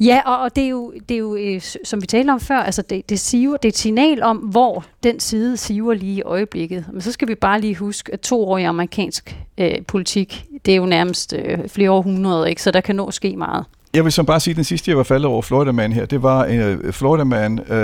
Øh, 0.00 0.06
ja, 0.06 0.20
og, 0.26 0.38
og 0.38 0.56
det 0.56 0.64
er 0.64 0.68
jo, 0.68 0.92
det 1.08 1.14
er 1.14 1.18
jo 1.18 1.36
øh, 1.36 1.60
som 1.84 2.02
vi 2.02 2.06
talte 2.06 2.30
om 2.30 2.40
før, 2.40 2.58
altså 2.58 2.82
det, 2.82 3.10
det, 3.10 3.20
siver, 3.20 3.56
det 3.56 3.64
er 3.64 3.72
et 3.72 3.78
signal 3.78 4.22
om, 4.22 4.36
hvor 4.36 4.84
den 5.02 5.20
side 5.20 5.56
siver 5.56 5.94
lige 5.94 6.14
i 6.14 6.22
øjeblikket. 6.22 6.84
Men 6.92 7.00
så 7.00 7.12
skal 7.12 7.28
vi 7.28 7.34
bare 7.34 7.60
lige 7.60 7.74
huske, 7.74 8.12
at 8.12 8.20
to 8.20 8.48
år 8.48 8.58
i 8.58 8.62
amerikansk 8.62 9.36
øh, 9.58 9.82
politik, 9.88 10.44
det 10.64 10.72
er 10.72 10.76
jo 10.76 10.86
nærmest 10.86 11.34
øh, 11.38 11.68
flere 11.68 11.90
århundreder, 11.90 12.44
ikke? 12.44 12.62
så 12.62 12.70
der 12.70 12.80
kan 12.80 12.96
nå 12.96 13.10
ske 13.10 13.36
meget. 13.36 13.64
Jeg 13.94 14.04
vil 14.04 14.12
så 14.12 14.22
bare 14.22 14.40
sige, 14.40 14.52
at 14.52 14.56
den 14.56 14.64
sidste, 14.64 14.90
jeg 14.90 14.96
var 14.96 15.02
faldet 15.02 15.26
over 15.26 15.42
Florida 15.42 15.72
Man 15.72 15.92
her, 15.92 16.06
det 16.06 16.22
var 16.22 16.44
en 16.44 16.86
uh, 16.86 16.92
Florida 16.92 17.24
Man, 17.24 17.60
uh, 17.60 17.76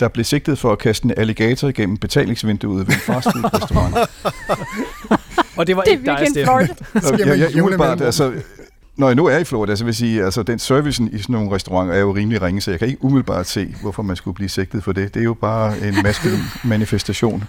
der 0.00 0.08
blev 0.08 0.24
sigtet 0.24 0.58
for 0.58 0.72
at 0.72 0.78
kaste 0.78 1.04
en 1.04 1.14
alligator 1.16 1.68
igennem 1.68 1.96
betalingsvinduet 1.96 2.86
ved 2.86 2.94
en 2.94 3.00
fastfood-restaurant. 3.00 3.96
Og 5.56 5.66
det 5.66 5.76
var 5.76 5.82
Det 5.82 5.90
ikke 5.90 6.04
dig, 6.04 6.12
weekend 6.12 6.34
Steffen. 6.34 6.46
Florida. 6.46 7.30
jeg, 7.30 7.38
jeg, 7.38 7.78
jeg, 7.78 8.06
altså, 8.06 8.32
når 9.00 9.08
jeg 9.08 9.16
nu 9.16 9.26
er 9.26 9.38
i 9.38 9.44
Florida, 9.44 9.76
så 9.76 9.84
vil 9.84 9.88
jeg 9.88 9.94
sige, 9.94 10.24
altså 10.24 10.42
den 10.42 10.58
servicen 10.58 11.08
i 11.12 11.18
sådan 11.18 11.32
nogle 11.32 11.54
restauranter 11.54 11.94
er 11.94 11.98
jo 11.98 12.14
rimelig 12.14 12.42
ringe, 12.42 12.60
så 12.60 12.70
jeg 12.70 12.78
kan 12.78 12.88
ikke 12.88 13.04
umiddelbart 13.04 13.46
se, 13.46 13.74
hvorfor 13.82 14.02
man 14.02 14.16
skulle 14.16 14.34
blive 14.34 14.48
sigtet 14.48 14.84
for 14.84 14.92
det. 14.92 15.14
Det 15.14 15.20
er 15.20 15.24
jo 15.24 15.34
bare 15.34 15.78
en 15.78 15.94
maskulin 16.02 16.38
manifestation. 16.64 17.44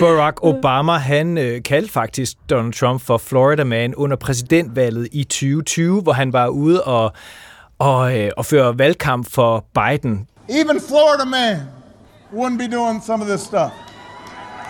Barack 0.00 0.38
Obama, 0.42 0.92
han 0.92 1.38
øh, 1.38 1.62
kaldte 1.62 1.92
faktisk 1.92 2.32
Donald 2.50 2.72
Trump 2.72 3.00
for 3.00 3.18
Florida 3.18 3.64
Man 3.64 3.94
under 3.94 4.16
præsidentvalget 4.16 5.08
i 5.12 5.24
2020, 5.24 6.02
hvor 6.02 6.12
han 6.12 6.32
var 6.32 6.48
ude 6.48 6.84
og, 6.84 7.12
og, 7.78 8.18
øh, 8.18 8.30
og 8.36 8.46
føre 8.46 8.78
valgkamp 8.78 9.30
for 9.30 9.64
Biden. 9.74 10.28
Even 10.48 10.80
Florida 10.88 11.24
man 11.24 11.56
wouldn't 12.32 12.58
be 12.58 12.76
doing 12.76 13.02
some 13.04 13.22
of 13.24 13.28
this 13.28 13.40
stuff. 13.40 13.72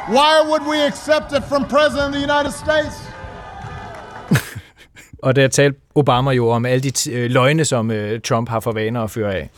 Why 0.08 0.34
would 0.48 0.62
we 0.70 0.86
accept 0.86 1.32
it 1.32 1.42
from 1.48 1.64
President 1.64 2.06
of 2.08 2.12
the 2.12 2.22
United 2.32 2.52
States? 2.52 3.15
Og 5.26 5.36
der 5.36 5.48
talte 5.48 5.78
Obama 5.94 6.30
jo 6.30 6.48
om 6.48 6.66
alle 6.66 6.90
de 6.90 7.12
øh, 7.12 7.30
løgne, 7.30 7.64
som 7.64 7.90
øh, 7.90 8.20
Trump 8.20 8.48
har 8.48 8.60
for 8.60 8.72
vaner 8.72 9.02
at 9.02 9.10
føre 9.10 9.34
af. 9.34 9.50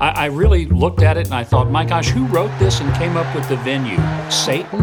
I, 0.00 0.26
I 0.26 0.28
really 0.28 0.66
looked 0.70 1.08
at 1.08 1.16
it 1.16 1.32
and 1.32 1.40
I 1.40 1.44
thought, 1.44 1.70
my 1.70 1.94
gosh, 1.94 2.16
who 2.16 2.36
wrote 2.36 2.52
this 2.60 2.80
and 2.80 2.94
came 2.94 3.20
up 3.20 3.26
with 3.34 3.46
the 3.46 3.58
venue? 3.70 4.00
Satan? 4.30 4.80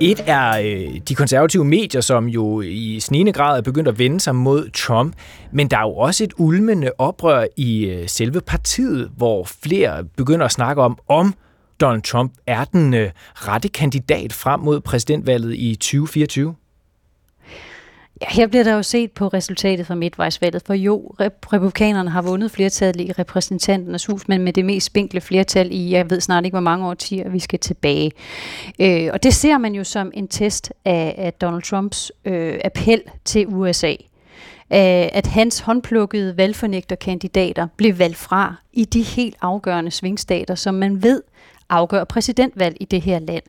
Et 0.00 0.24
er 0.26 0.58
øh, 0.58 1.00
de 1.08 1.14
konservative 1.14 1.64
medier, 1.64 2.00
som 2.00 2.26
jo 2.26 2.60
i 2.60 3.00
snigende 3.00 3.32
grad 3.32 3.58
er 3.58 3.62
begyndt 3.62 3.88
at 3.88 3.98
vende 3.98 4.20
sig 4.20 4.34
mod 4.34 4.70
Trump, 4.70 5.14
men 5.52 5.68
der 5.68 5.76
er 5.76 5.82
jo 5.82 5.94
også 5.94 6.24
et 6.24 6.32
ulmende 6.36 6.90
oprør 6.98 7.44
i 7.56 7.84
øh, 7.84 8.08
selve 8.08 8.40
partiet, 8.40 9.10
hvor 9.16 9.44
flere 9.62 10.04
begynder 10.16 10.44
at 10.44 10.52
snakke 10.52 10.82
om, 10.82 10.98
om 11.08 11.34
Donald 11.80 12.02
Trump 12.02 12.32
er 12.46 12.64
den 12.64 12.94
øh, 12.94 13.10
rette 13.34 13.68
kandidat 13.68 14.32
frem 14.32 14.60
mod 14.60 14.80
præsidentvalget 14.80 15.54
i 15.54 15.74
2024. 15.74 16.54
Ja, 18.22 18.26
her 18.30 18.46
bliver 18.46 18.64
der 18.64 18.74
jo 18.74 18.82
set 18.82 19.12
på 19.12 19.28
resultatet 19.28 19.86
fra 19.86 19.94
midtvejsvalget, 19.94 20.62
for 20.66 20.74
jo, 20.74 21.14
republikanerne 21.20 22.10
har 22.10 22.22
vundet 22.22 22.50
flertallet 22.50 23.08
i 23.08 23.12
repræsentanternes 23.12 24.06
hus, 24.06 24.28
men 24.28 24.42
med 24.42 24.52
det 24.52 24.64
mest 24.64 24.86
spinkle 24.86 25.20
flertal 25.20 25.68
i, 25.70 25.90
jeg 25.90 26.10
ved 26.10 26.20
snart 26.20 26.44
ikke, 26.44 26.54
hvor 26.54 26.60
mange 26.60 26.86
årtier 26.86 27.28
vi 27.28 27.38
skal 27.38 27.58
tilbage. 27.58 28.12
Øh, 28.80 29.10
og 29.12 29.22
det 29.22 29.34
ser 29.34 29.58
man 29.58 29.74
jo 29.74 29.84
som 29.84 30.10
en 30.14 30.28
test 30.28 30.72
af, 30.84 31.14
af 31.18 31.32
Donald 31.32 31.62
Trumps 31.62 32.12
øh, 32.24 32.58
appel 32.64 33.02
til 33.24 33.46
USA. 33.46 33.90
Øh, 34.72 35.08
at 35.12 35.26
hans 35.26 35.60
håndplukkede 35.60 36.36
valgfornægterkandidater 36.36 37.66
blev 37.76 37.98
valgt 37.98 38.16
fra 38.16 38.54
i 38.72 38.84
de 38.84 39.02
helt 39.02 39.36
afgørende 39.40 39.90
svingstater, 39.90 40.54
som 40.54 40.74
man 40.74 41.02
ved 41.02 41.22
afgør 41.70 42.04
præsidentvalg 42.04 42.76
i 42.80 42.84
det 42.84 43.00
her 43.00 43.18
land. 43.18 43.42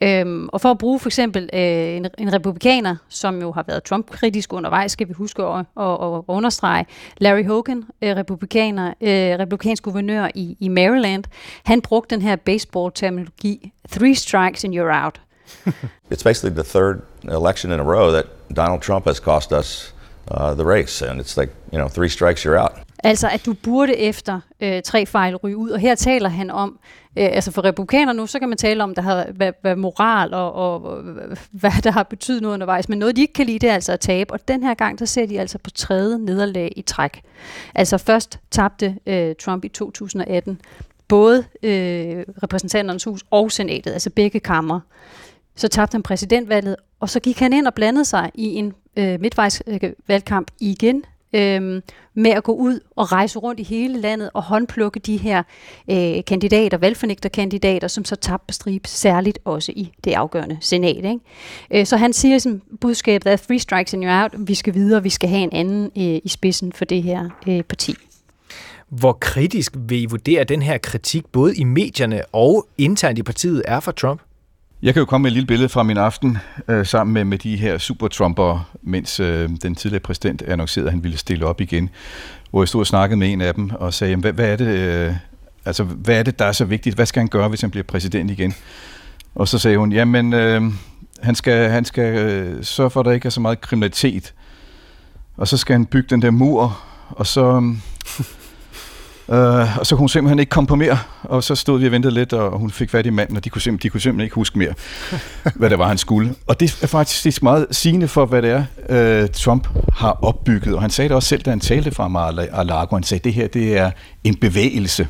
Øhm, 0.00 0.48
og 0.52 0.60
for 0.60 0.70
at 0.70 0.78
bruge 0.78 1.00
for 1.00 1.08
eksempel 1.08 1.50
øh, 1.52 1.60
en, 1.60 2.06
en 2.18 2.32
republikaner, 2.32 2.96
som 3.08 3.40
jo 3.40 3.52
har 3.52 3.64
været 3.68 3.84
Trump-kritisk 3.84 4.52
undervejs, 4.52 4.92
skal 4.92 5.08
vi 5.08 5.12
huske 5.12 5.42
at, 5.42 5.58
at, 5.58 5.92
at 5.92 6.22
understrege, 6.28 6.86
Larry 7.18 7.46
Hogan, 7.46 7.84
øh, 8.02 8.16
republikaner, 8.16 8.88
øh, 9.00 9.38
republikansk 9.38 9.82
guvernør 9.82 10.28
i, 10.34 10.56
i 10.60 10.68
Maryland, 10.68 11.24
han 11.64 11.80
brugte 11.80 12.14
den 12.14 12.22
her 12.22 12.36
baseball-terminologi, 12.36 13.72
three 13.90 14.14
strikes 14.14 14.64
and 14.64 14.74
you're 14.74 15.04
out. 15.04 15.20
it's 16.12 16.22
basically 16.22 16.62
the 16.62 16.62
third 16.62 17.02
election 17.24 17.72
in 17.72 17.80
a 17.80 17.84
row 17.84 18.10
that 18.12 18.26
Donald 18.56 18.80
Trump 18.80 19.04
has 19.06 19.16
cost 19.16 19.52
us 19.52 19.94
uh, 20.30 20.54
the 20.54 20.64
race, 20.64 21.02
and 21.02 21.20
it's 21.20 21.36
like 21.36 21.52
you 21.72 21.78
know, 21.78 21.88
three 21.88 22.08
strikes, 22.08 22.44
you're 22.44 22.58
out. 22.58 22.72
Altså, 23.04 23.28
at 23.28 23.46
du 23.46 23.52
burde 23.52 23.96
efter 23.96 24.40
øh, 24.60 24.82
tre 24.82 25.06
fejl 25.06 25.36
ryge 25.36 25.56
ud. 25.56 25.70
Og 25.70 25.80
her 25.80 25.94
taler 25.94 26.28
han 26.28 26.50
om, 26.50 26.78
øh, 27.16 27.28
altså 27.32 27.50
for 27.50 27.64
republikaner 27.64 28.12
nu, 28.12 28.26
så 28.26 28.38
kan 28.38 28.48
man 28.48 28.58
tale 28.58 28.82
om, 28.82 28.94
der 28.94 29.02
har, 29.02 29.26
hvad, 29.34 29.52
hvad 29.60 29.76
moral 29.76 30.34
og, 30.34 30.52
og 30.52 30.98
hvad 31.50 31.82
der 31.84 31.90
har 31.90 32.02
betydet 32.02 32.42
noget 32.42 32.54
undervejs. 32.54 32.88
Men 32.88 32.98
noget, 32.98 33.16
de 33.16 33.20
ikke 33.20 33.32
kan 33.32 33.46
lide, 33.46 33.58
det 33.58 33.70
er 33.70 33.74
altså 33.74 33.92
at 33.92 34.00
tabe. 34.00 34.32
Og 34.32 34.48
den 34.48 34.62
her 34.62 34.74
gang, 34.74 34.98
der 34.98 35.04
ser 35.04 35.26
de 35.26 35.40
altså 35.40 35.58
på 35.58 35.70
tredje 35.70 36.18
nederlag 36.18 36.72
i 36.76 36.82
træk. 36.82 37.22
Altså 37.74 37.98
først 37.98 38.38
tabte 38.50 38.96
øh, 39.06 39.34
Trump 39.40 39.64
i 39.64 39.68
2018 39.68 40.60
både 41.08 41.44
øh, 41.62 42.24
repræsentanternes 42.42 43.04
hus 43.04 43.24
og 43.30 43.52
senatet, 43.52 43.92
altså 43.92 44.10
begge 44.10 44.40
kammer. 44.40 44.80
Så 45.56 45.68
tabte 45.68 45.94
han 45.94 46.02
præsidentvalget, 46.02 46.76
og 47.00 47.08
så 47.08 47.20
gik 47.20 47.38
han 47.38 47.52
ind 47.52 47.66
og 47.66 47.74
blandede 47.74 48.04
sig 48.04 48.30
i 48.34 48.54
en 48.54 48.72
øh, 48.96 49.20
midtvejsvalgkamp 49.20 50.50
øh, 50.50 50.68
igen 50.68 51.04
øh, 51.32 51.82
med 52.14 52.30
at 52.30 52.44
gå 52.44 52.52
ud 52.52 52.80
og 52.96 53.12
rejse 53.12 53.38
rundt 53.38 53.60
i 53.60 53.62
hele 53.62 54.00
landet 54.00 54.30
og 54.34 54.42
håndplukke 54.42 55.00
de 55.00 55.16
her 55.16 55.42
øh, 55.90 56.24
kandidater, 56.26 56.78
valgfornægterkandidater, 56.78 57.88
som 57.88 58.04
så 58.04 58.16
tabte 58.16 58.44
på 58.48 58.52
stribe, 58.52 58.88
særligt 58.88 59.38
også 59.44 59.72
i 59.76 59.92
det 60.04 60.12
afgørende 60.12 60.58
senat. 60.60 60.96
Ikke? 60.96 61.18
Øh, 61.70 61.86
så 61.86 61.96
han 61.96 62.12
siger 62.12 62.38
som 62.38 62.62
budskabet, 62.80 63.32
er 63.32 63.36
three 63.36 63.58
strikes 63.58 63.94
and 63.94 64.04
you're 64.04 64.22
out, 64.22 64.48
vi 64.48 64.54
skal 64.54 64.74
videre, 64.74 65.02
vi 65.02 65.10
skal 65.10 65.28
have 65.28 65.42
en 65.42 65.52
anden 65.52 65.84
øh, 65.84 66.20
i 66.24 66.28
spidsen 66.28 66.72
for 66.72 66.84
det 66.84 67.02
her 67.02 67.28
øh, 67.48 67.62
parti. 67.62 67.94
Hvor 68.88 69.12
kritisk 69.12 69.72
vil 69.76 70.02
I 70.02 70.04
vurdere 70.04 70.44
den 70.44 70.62
her 70.62 70.78
kritik, 70.78 71.26
både 71.26 71.56
i 71.56 71.64
medierne 71.64 72.22
og 72.32 72.66
internt 72.78 73.18
i 73.18 73.22
partiet, 73.22 73.62
er 73.66 73.80
for 73.80 73.92
Trump? 73.92 74.20
Jeg 74.82 74.94
kan 74.94 75.00
jo 75.00 75.04
komme 75.04 75.22
med 75.22 75.30
et 75.30 75.32
lille 75.32 75.46
billede 75.46 75.68
fra 75.68 75.82
min 75.82 75.96
aften 75.96 76.38
øh, 76.68 76.86
sammen 76.86 77.14
med, 77.14 77.24
med 77.24 77.38
de 77.38 77.56
her 77.56 77.78
supertrumpere, 77.78 78.64
mens 78.82 79.20
øh, 79.20 79.50
den 79.62 79.74
tidligere 79.74 80.00
præsident 80.00 80.42
annoncerede, 80.42 80.88
at 80.88 80.92
han 80.92 81.02
ville 81.02 81.18
stille 81.18 81.46
op 81.46 81.60
igen. 81.60 81.90
Hvor 82.50 82.62
jeg 82.62 82.68
stod 82.68 82.80
og 82.80 82.86
snakkede 82.86 83.18
med 83.18 83.32
en 83.32 83.40
af 83.40 83.54
dem 83.54 83.70
og 83.70 83.94
sagde, 83.94 84.16
hvad, 84.16 84.32
hvad, 84.32 84.52
er 84.52 84.56
det, 84.56 84.66
øh, 84.66 85.14
altså, 85.64 85.84
hvad 85.84 86.18
er 86.18 86.22
det, 86.22 86.38
der 86.38 86.44
er 86.44 86.52
så 86.52 86.64
vigtigt? 86.64 86.94
Hvad 86.96 87.06
skal 87.06 87.20
han 87.20 87.28
gøre, 87.28 87.48
hvis 87.48 87.60
han 87.60 87.70
bliver 87.70 87.84
præsident 87.84 88.30
igen? 88.30 88.54
Og 89.34 89.48
så 89.48 89.58
sagde 89.58 89.78
hun, 89.78 89.92
jamen, 89.92 90.32
øh, 90.32 90.62
han 91.22 91.34
skal, 91.34 91.70
han 91.70 91.84
skal 91.84 92.18
øh, 92.18 92.64
sørge 92.64 92.90
for, 92.90 93.00
at 93.00 93.06
der 93.06 93.12
ikke 93.12 93.26
er 93.26 93.30
så 93.30 93.40
meget 93.40 93.60
kriminalitet. 93.60 94.34
Og 95.36 95.48
så 95.48 95.56
skal 95.56 95.74
han 95.74 95.86
bygge 95.86 96.08
den 96.10 96.22
der 96.22 96.30
mur, 96.30 96.80
og 97.08 97.26
så... 97.26 97.74
Uh, 99.30 99.78
og 99.78 99.86
så 99.86 99.94
kunne 99.94 99.98
hun 99.98 100.08
simpelthen 100.08 100.38
ikke 100.38 100.50
komme 100.50 100.66
på 100.66 100.76
mere, 100.76 100.98
og 101.22 101.44
så 101.44 101.54
stod 101.54 101.78
vi 101.78 101.86
og 101.86 101.92
ventede 101.92 102.14
lidt, 102.14 102.32
og 102.32 102.58
hun 102.58 102.70
fik 102.70 102.90
fat 102.90 103.06
i 103.06 103.10
manden, 103.10 103.36
og 103.36 103.44
de 103.44 103.50
kunne 103.50 103.62
simpelthen, 103.62 103.88
de 103.88 103.90
kunne 103.90 104.00
simpelthen 104.00 104.24
ikke 104.24 104.34
huske 104.34 104.58
mere, 104.58 104.74
hvad 105.58 105.70
det 105.70 105.78
var, 105.78 105.88
han 105.88 105.98
skulle. 105.98 106.34
Og 106.46 106.60
det 106.60 106.78
er 106.82 106.86
faktisk 106.86 107.42
meget 107.42 107.66
sigende 107.70 108.08
for, 108.08 108.26
hvad 108.26 108.42
det 108.42 108.50
er, 108.88 109.22
uh, 109.22 109.30
Trump 109.30 109.68
har 109.94 110.18
opbygget. 110.22 110.74
Og 110.74 110.80
han 110.80 110.90
sagde 110.90 111.08
det 111.08 111.14
også 111.14 111.28
selv, 111.28 111.42
da 111.42 111.50
han 111.50 111.60
talte 111.60 111.90
fra 111.90 112.08
Mar-a-Lago. 112.08 112.96
Han 112.96 113.02
sagde, 113.02 113.24
det 113.24 113.34
her 113.34 113.46
det 113.46 113.78
er 113.78 113.90
en 114.24 114.36
bevægelse. 114.36 115.08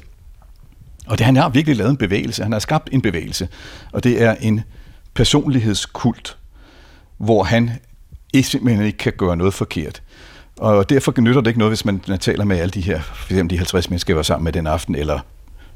Og 1.06 1.18
det, 1.18 1.26
han 1.26 1.37
har 1.37 1.48
virkelig 1.48 1.76
lavet 1.76 1.90
en 1.90 1.96
bevægelse. 1.96 2.42
Han 2.42 2.52
har 2.52 2.59
skabt 2.59 2.88
en 2.92 3.02
bevægelse. 3.02 3.48
Og 3.92 4.04
det 4.04 4.22
er 4.22 4.35
en 4.40 4.61
personlighedskult, 5.14 6.37
hvor 7.18 7.42
han 7.42 7.70
simpelthen 8.42 8.87
ikke 8.87 8.98
kan 8.98 9.12
gøre 9.16 9.37
noget 9.37 9.54
forkert. 9.54 10.02
Og 10.61 10.90
derfor 10.90 11.20
nytter 11.20 11.40
det 11.40 11.51
ikke 11.51 11.59
noget, 11.59 11.70
hvis 11.70 11.85
man 11.85 12.01
taler 12.20 12.44
med 12.44 12.59
alle 12.59 12.70
de 12.70 12.81
her, 12.81 13.01
for 13.01 13.33
eksempel 13.33 13.51
de 13.51 13.59
50 13.59 13.90
mennesker, 13.90 14.12
jeg 14.12 14.16
var 14.16 14.23
sammen 14.23 14.44
med 14.44 14.53
den 14.53 14.66
aften, 14.66 14.94
eller 14.94 15.20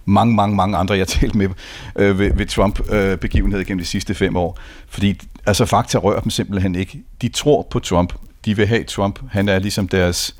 mange, 0.04 0.34
mange, 0.34 0.56
mange 0.56 0.76
andre, 0.76 0.96
jeg 0.96 1.08
talte 1.18 1.38
med 1.38 1.48
øh, 1.96 2.18
ved, 2.18 2.32
ved 2.34 2.46
Trump-begivenheder 2.46 3.60
øh, 3.60 3.66
gennem 3.66 3.78
de 3.78 3.86
sidste 3.86 4.14
fem 4.14 4.36
år. 4.36 4.58
Fordi 4.88 5.20
altså, 5.46 5.64
fakta 5.64 5.98
rører 5.98 6.20
dem 6.20 6.30
simpelthen 6.30 6.74
ikke. 6.74 7.02
De 7.22 7.28
tror 7.28 7.66
på 7.70 7.78
Trump. 7.78 8.14
De 8.44 8.56
vil 8.56 8.66
have 8.66 8.84
Trump. 8.84 9.18
Han 9.30 9.48
er 9.48 9.58
ligesom 9.58 9.88
deres, 9.88 10.36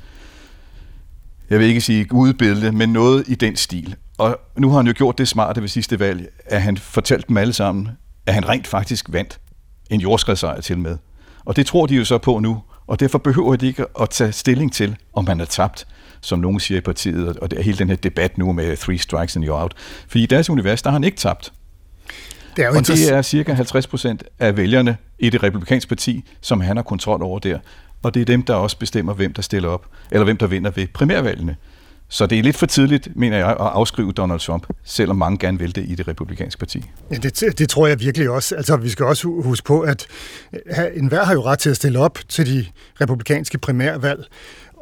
jeg 1.49 1.59
vil 1.59 1.67
ikke 1.67 1.81
sige 1.81 2.07
udbilde, 2.11 2.71
men 2.71 2.89
noget 2.89 3.23
i 3.27 3.35
den 3.35 3.55
stil. 3.55 3.95
Og 4.17 4.37
nu 4.57 4.69
har 4.69 4.77
han 4.77 4.87
jo 4.87 4.93
gjort 4.97 5.17
det 5.17 5.27
smarte 5.27 5.61
ved 5.61 5.67
sidste 5.67 5.99
valg, 5.99 6.27
at 6.45 6.61
han 6.61 6.77
fortalte 6.77 7.27
dem 7.27 7.37
alle 7.37 7.53
sammen, 7.53 7.89
at 8.25 8.33
han 8.33 8.49
rent 8.49 8.67
faktisk 8.67 9.05
vandt 9.09 9.39
en 9.89 10.01
jordskredssejr 10.01 10.61
til 10.61 10.77
med. 10.77 10.97
Og 11.45 11.55
det 11.55 11.65
tror 11.65 11.85
de 11.85 11.95
jo 11.95 12.05
så 12.05 12.17
på 12.17 12.39
nu, 12.39 12.61
og 12.87 12.99
derfor 12.99 13.17
behøver 13.17 13.55
de 13.55 13.67
ikke 13.67 13.85
at 14.01 14.09
tage 14.09 14.31
stilling 14.31 14.73
til, 14.73 14.95
om 15.13 15.25
man 15.25 15.39
er 15.39 15.45
tabt, 15.45 15.87
som 16.21 16.39
nogen 16.39 16.59
siger 16.59 16.77
i 16.77 16.81
partiet, 16.81 17.37
og 17.39 17.51
det 17.51 17.59
er 17.59 17.63
hele 17.63 17.77
den 17.77 17.89
her 17.89 17.95
debat 17.95 18.37
nu 18.37 18.51
med 18.51 18.77
three 18.77 18.97
strikes 18.97 19.35
and 19.35 19.45
you're 19.45 19.51
out. 19.51 19.73
Fordi 20.07 20.23
i 20.23 20.25
deres 20.27 20.49
univers, 20.49 20.81
der 20.81 20.89
har 20.89 20.95
han 20.95 21.03
ikke 21.03 21.17
tabt. 21.17 21.53
Det 22.55 22.63
er 22.63 22.67
jo 22.67 22.75
og 22.75 22.87
det 22.87 23.13
er 23.13 23.21
cirka 23.21 23.53
50 23.53 23.87
procent 23.87 24.23
af 24.39 24.57
vælgerne 24.57 24.97
i 25.19 25.29
det 25.29 25.43
republikanske 25.43 25.89
parti, 25.89 26.25
som 26.41 26.61
han 26.61 26.75
har 26.75 26.83
kontrol 26.83 27.23
over 27.23 27.39
der. 27.39 27.59
Og 28.03 28.13
det 28.13 28.21
er 28.21 28.25
dem, 28.25 28.43
der 28.43 28.53
også 28.53 28.77
bestemmer, 28.77 29.13
hvem 29.13 29.33
der 29.33 29.41
stiller 29.41 29.69
op, 29.69 29.85
eller 30.11 30.23
hvem 30.23 30.37
der 30.37 30.47
vinder 30.47 30.71
ved 30.71 30.87
primærvalgene. 30.87 31.55
Så 32.09 32.25
det 32.25 32.39
er 32.39 32.43
lidt 32.43 32.57
for 32.57 32.65
tidligt, 32.65 33.07
mener 33.15 33.37
jeg, 33.37 33.49
at 33.49 33.55
afskrive 33.59 34.11
Donald 34.11 34.39
Trump, 34.39 34.67
selvom 34.83 35.17
mange 35.17 35.37
gerne 35.37 35.59
vil 35.59 35.75
det 35.75 35.85
i 35.87 35.95
det 35.95 36.07
republikanske 36.07 36.59
parti. 36.59 36.83
Ja, 37.11 37.15
det, 37.15 37.59
det 37.59 37.69
tror 37.69 37.87
jeg 37.87 37.99
virkelig 37.99 38.29
også. 38.29 38.55
Altså, 38.55 38.77
vi 38.77 38.89
skal 38.89 39.05
også 39.05 39.27
huske 39.27 39.65
på, 39.65 39.81
at 39.81 40.07
enhver 40.95 41.23
har 41.23 41.33
jo 41.33 41.41
ret 41.41 41.59
til 41.59 41.69
at 41.69 41.75
stille 41.75 41.99
op 41.99 42.19
til 42.29 42.45
de 42.45 42.65
republikanske 43.01 43.57
primærvalg. 43.57 44.25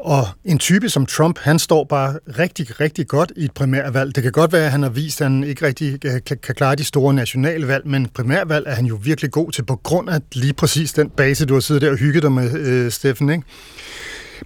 Og 0.04 0.28
en 0.46 0.60
type 0.60 0.90
som 0.90 1.06
Trump, 1.06 1.40
han 1.40 1.60
står 1.60 1.84
bare 1.84 2.20
rigtig, 2.40 2.80
rigtig 2.80 3.08
godt 3.08 3.32
i 3.36 3.46
et 3.46 3.52
primærvalg. 3.52 4.16
Det 4.16 4.24
kan 4.24 4.32
godt 4.32 4.54
være, 4.54 4.66
at 4.66 4.72
han 4.72 4.84
har 4.84 4.90
vist, 4.90 5.22
at 5.22 5.26
han 5.26 5.44
ikke 5.44 5.66
rigtig 5.66 6.06
øh, 6.06 6.12
kan, 6.26 6.38
kan 6.44 6.56
klare 6.56 6.76
de 6.76 6.84
store 6.84 7.14
nationale 7.14 7.68
valg, 7.68 7.88
men 7.88 8.08
primærvalg 8.08 8.68
er 8.68 8.76
han 8.76 8.86
jo 8.86 9.00
virkelig 9.04 9.32
god 9.32 9.52
til, 9.52 9.66
på 9.66 9.76
grund 9.76 10.10
af 10.10 10.22
lige 10.34 10.54
præcis 10.54 10.94
den 10.94 11.10
base, 11.10 11.46
du 11.46 11.54
har 11.54 11.62
siddet 11.62 11.82
der 11.82 11.92
og 11.92 11.98
hygget 11.98 12.24
dig 12.24 12.32
med, 12.32 12.54
øh, 12.54 12.92
Steffen. 12.92 13.30
Ikke? 13.30 13.44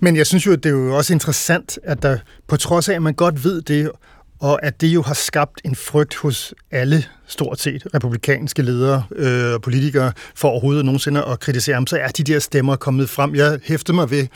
Men 0.02 0.16
jeg 0.16 0.28
synes 0.28 0.46
jo, 0.46 0.54
at 0.54 0.64
det 0.64 0.70
er 0.70 0.74
jo 0.74 0.96
også 0.96 1.14
interessant, 1.14 1.80
at 1.84 2.04
der 2.04 2.18
på 2.48 2.58
trods 2.58 2.90
af, 2.90 2.94
at 2.94 3.02
man 3.02 3.14
godt 3.14 3.44
ved 3.44 3.62
det, 3.62 3.92
og 4.40 4.66
at 4.66 4.82
det 4.82 4.88
jo 4.88 5.02
har 5.02 5.14
skabt 5.14 5.62
en 5.66 5.76
frygt 5.76 6.16
hos 6.16 6.54
alle 6.72 7.06
stort 7.28 7.60
set 7.60 7.88
republikanske 7.94 8.62
ledere 8.62 9.04
øh, 9.16 9.54
og 9.54 9.62
politikere 9.62 10.12
for 10.36 10.50
overhovedet 10.50 10.86
nogensinde 10.86 11.26
at 11.26 11.40
kritisere 11.40 11.74
ham, 11.74 11.88
så 11.88 11.98
er 11.98 12.08
de 12.08 12.24
der 12.24 12.40
stemmer 12.40 12.76
kommet 12.76 13.10
frem. 13.10 13.36
Jeg 13.36 13.60
hæfter 13.64 13.94
mig 13.94 14.12
ved, 14.12 14.28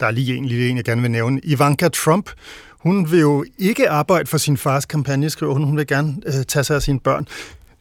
der 0.00 0.06
er 0.06 0.10
lige 0.10 0.36
en 0.36 0.44
lille 0.44 0.68
en, 0.68 0.76
jeg 0.76 0.84
gerne 0.84 1.02
vil 1.02 1.10
nævne, 1.10 1.40
Ivanka 1.42 1.88
Trump. 1.88 2.30
Hun 2.78 3.10
vil 3.10 3.20
jo 3.20 3.44
ikke 3.58 3.90
arbejde 3.90 4.26
for 4.26 4.38
sin 4.38 4.56
fars 4.56 4.84
kampagne, 4.86 5.30
skriver 5.30 5.52
hun. 5.52 5.64
Hun 5.64 5.76
vil 5.76 5.86
gerne 5.86 6.14
øh, 6.26 6.44
tage 6.48 6.64
sig 6.64 6.76
af 6.76 6.82
sine 6.82 7.00
børn. 7.00 7.26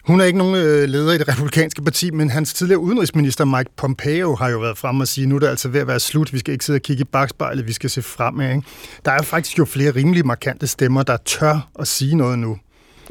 Hun 0.07 0.21
er 0.21 0.25
ikke 0.25 0.37
nogen 0.37 0.55
øh, 0.55 0.89
leder 0.89 1.13
i 1.13 1.17
det 1.17 1.27
republikanske 1.27 1.81
parti, 1.81 2.11
men 2.11 2.29
hans 2.29 2.53
tidligere 2.53 2.79
udenrigsminister 2.79 3.45
Mike 3.45 3.69
Pompeo 3.77 4.35
har 4.35 4.49
jo 4.49 4.59
været 4.59 4.77
frem 4.77 4.99
og 4.99 5.07
sige, 5.07 5.27
nu 5.27 5.35
er 5.35 5.39
det 5.39 5.47
altså 5.47 5.69
ved 5.69 5.81
at 5.81 5.87
være 5.87 5.99
slut, 5.99 6.33
vi 6.33 6.39
skal 6.39 6.51
ikke 6.51 6.65
sidde 6.65 6.77
og 6.77 6.81
kigge 6.81 7.01
i 7.01 7.03
bagspejlet, 7.03 7.67
vi 7.67 7.73
skal 7.73 7.89
se 7.89 8.01
fremad. 8.01 8.49
Ikke? 8.49 8.67
Der 9.05 9.11
er 9.11 9.21
faktisk 9.21 9.59
jo 9.59 9.65
flere 9.65 9.91
rimelig 9.91 10.25
markante 10.25 10.67
stemmer, 10.67 11.03
der 11.03 11.17
tør 11.25 11.69
at 11.79 11.87
sige 11.87 12.15
noget 12.15 12.39
nu. 12.39 12.57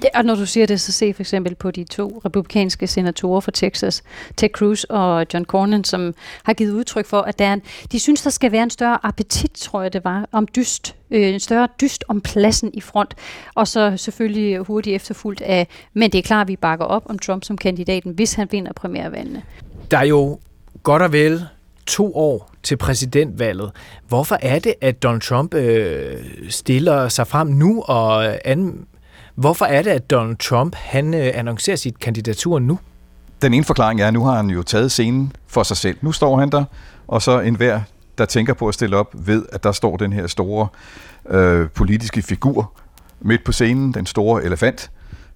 Ja, 0.04 0.08
og 0.18 0.24
når 0.24 0.34
du 0.34 0.46
siger 0.46 0.66
det, 0.66 0.80
så 0.80 0.92
se 0.92 1.14
for 1.14 1.22
eksempel 1.22 1.54
på 1.54 1.70
de 1.70 1.84
to 1.84 2.22
republikanske 2.24 2.86
senatorer 2.86 3.40
fra 3.40 3.52
Texas, 3.54 4.02
Ted 4.36 4.48
Cruz 4.48 4.84
og 4.84 5.26
John 5.34 5.44
Cornyn, 5.44 5.84
som 5.84 6.14
har 6.42 6.52
givet 6.52 6.72
udtryk 6.72 7.06
for, 7.06 7.20
at 7.20 7.38
der 7.38 7.44
er 7.44 7.52
en, 7.52 7.62
de 7.92 8.00
synes, 8.00 8.22
der 8.22 8.30
skal 8.30 8.52
være 8.52 8.62
en 8.62 8.70
større 8.70 8.98
appetit, 9.02 9.52
tror 9.52 9.82
jeg 9.82 9.92
det 9.92 10.04
var, 10.04 10.28
om 10.32 10.48
dyst, 10.56 10.96
øh, 11.10 11.28
en 11.28 11.40
større 11.40 11.68
dyst 11.80 12.04
om 12.08 12.20
pladsen 12.20 12.70
i 12.74 12.80
front, 12.80 13.14
og 13.54 13.68
så 13.68 13.96
selvfølgelig 13.96 14.58
hurtigt 14.58 14.96
efterfulgt 14.96 15.40
af, 15.40 15.68
men 15.94 16.12
det 16.12 16.18
er 16.18 16.22
klart, 16.22 16.44
at 16.44 16.48
vi 16.48 16.56
bakker 16.56 16.84
op 16.84 17.02
om 17.06 17.18
Trump 17.18 17.44
som 17.44 17.58
kandidaten, 17.58 18.12
hvis 18.12 18.34
han 18.34 18.48
vinder 18.50 18.72
primærvalgene. 18.72 19.42
Der 19.90 19.98
er 19.98 20.06
jo 20.06 20.38
godt 20.82 21.02
og 21.02 21.12
vel 21.12 21.44
to 21.86 22.16
år 22.16 22.50
til 22.62 22.76
præsidentvalget. 22.76 23.70
Hvorfor 24.08 24.38
er 24.42 24.58
det, 24.58 24.74
at 24.80 25.02
Donald 25.02 25.20
Trump 25.20 25.54
øh, 25.54 26.16
stiller 26.48 27.08
sig 27.08 27.26
frem 27.26 27.48
nu 27.48 27.82
og 27.82 28.38
an, 28.48 28.86
Hvorfor 29.34 29.64
er 29.64 29.82
det, 29.82 29.90
at 29.90 30.10
Donald 30.10 30.36
Trump 30.36 30.74
han 30.74 31.14
øh, 31.14 31.30
annoncerer 31.34 31.76
sit 31.76 31.98
kandidatur 31.98 32.58
nu? 32.58 32.78
Den 33.42 33.54
ene 33.54 33.64
forklaring 33.64 34.00
er, 34.00 34.08
at 34.08 34.14
nu 34.14 34.24
har 34.24 34.36
han 34.36 34.50
jo 34.50 34.62
taget 34.62 34.92
scenen 34.92 35.32
for 35.46 35.62
sig 35.62 35.76
selv. 35.76 35.98
Nu 36.00 36.12
står 36.12 36.38
han 36.38 36.50
der, 36.50 36.64
og 37.08 37.22
så 37.22 37.40
enhver, 37.40 37.80
der 38.18 38.24
tænker 38.24 38.54
på 38.54 38.68
at 38.68 38.74
stille 38.74 38.96
op, 38.96 39.14
ved, 39.14 39.46
at 39.52 39.64
der 39.64 39.72
står 39.72 39.96
den 39.96 40.12
her 40.12 40.26
store 40.26 40.68
øh, 41.28 41.70
politiske 41.70 42.22
figur 42.22 42.72
midt 43.20 43.44
på 43.44 43.52
scenen, 43.52 43.94
den 43.94 44.06
store 44.06 44.44
elefant, 44.44 44.90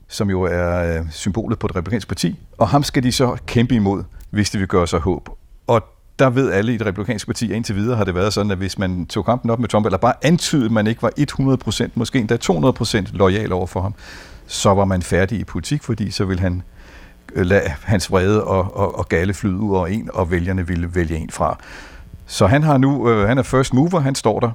som 0.09 0.31
jo 0.31 0.43
er 0.43 0.99
øh, 0.99 1.11
symbolet 1.11 1.59
på 1.59 1.67
det 1.67 1.77
republikanske 1.77 2.09
parti, 2.09 2.39
og 2.59 2.69
ham 2.69 2.83
skal 2.83 3.03
de 3.03 3.13
så 3.13 3.37
kæmpe 3.47 3.75
imod, 3.75 4.05
hvis 4.31 4.51
de 4.51 4.59
vil 4.59 4.69
gøre 4.69 4.87
sig 4.87 5.01
håb. 5.01 5.29
Og 5.67 5.85
der 6.19 6.31
ved 6.31 6.53
alle 6.53 6.75
i 6.75 6.77
det 6.77 6.87
republikanske 6.87 7.27
parti, 7.27 7.51
at 7.51 7.57
indtil 7.57 7.77
videre 7.77 7.97
har 7.97 8.05
det 8.05 8.15
været 8.15 8.33
sådan, 8.33 8.51
at 8.53 8.59
hvis 8.59 8.79
man 8.79 9.07
tog 9.07 9.25
kampen 9.25 9.51
op 9.51 9.59
med 9.59 9.69
Trump, 9.69 9.87
eller 9.87 9.99
bare 9.99 10.13
antydede, 10.23 10.65
at 10.65 10.73
man 10.73 10.87
ikke 10.87 11.03
var 11.03 11.13
100%, 11.87 11.91
måske 11.95 12.19
endda 12.19 12.39
200% 13.07 13.17
lojal 13.17 13.53
over 13.53 13.67
for 13.67 13.81
ham, 13.81 13.95
så 14.47 14.75
var 14.75 14.85
man 14.85 15.03
færdig 15.03 15.39
i 15.39 15.45
politik, 15.45 15.83
fordi 15.83 16.11
så 16.11 16.25
ville 16.25 16.41
han 16.41 16.63
øh, 17.35 17.47
lade 17.47 17.63
hans 17.83 18.11
vrede 18.11 18.45
og, 18.45 18.77
og, 18.77 18.99
og 18.99 19.09
gale 19.09 19.35
flyde 19.35 19.57
ud 19.57 19.77
over 19.77 19.87
en, 19.87 20.11
og 20.15 20.31
vælgerne 20.31 20.67
ville 20.67 20.95
vælge 20.95 21.17
en 21.17 21.31
fra. 21.31 21.59
Så 22.27 22.47
han 22.47 22.63
har 22.63 22.79
nu, 22.79 23.11
øh, 23.11 23.29
han 23.29 23.39
er 23.39 23.43
first 23.43 23.75
mover, 23.75 24.01
han 24.01 24.15
står 24.15 24.41
der, 24.41 24.51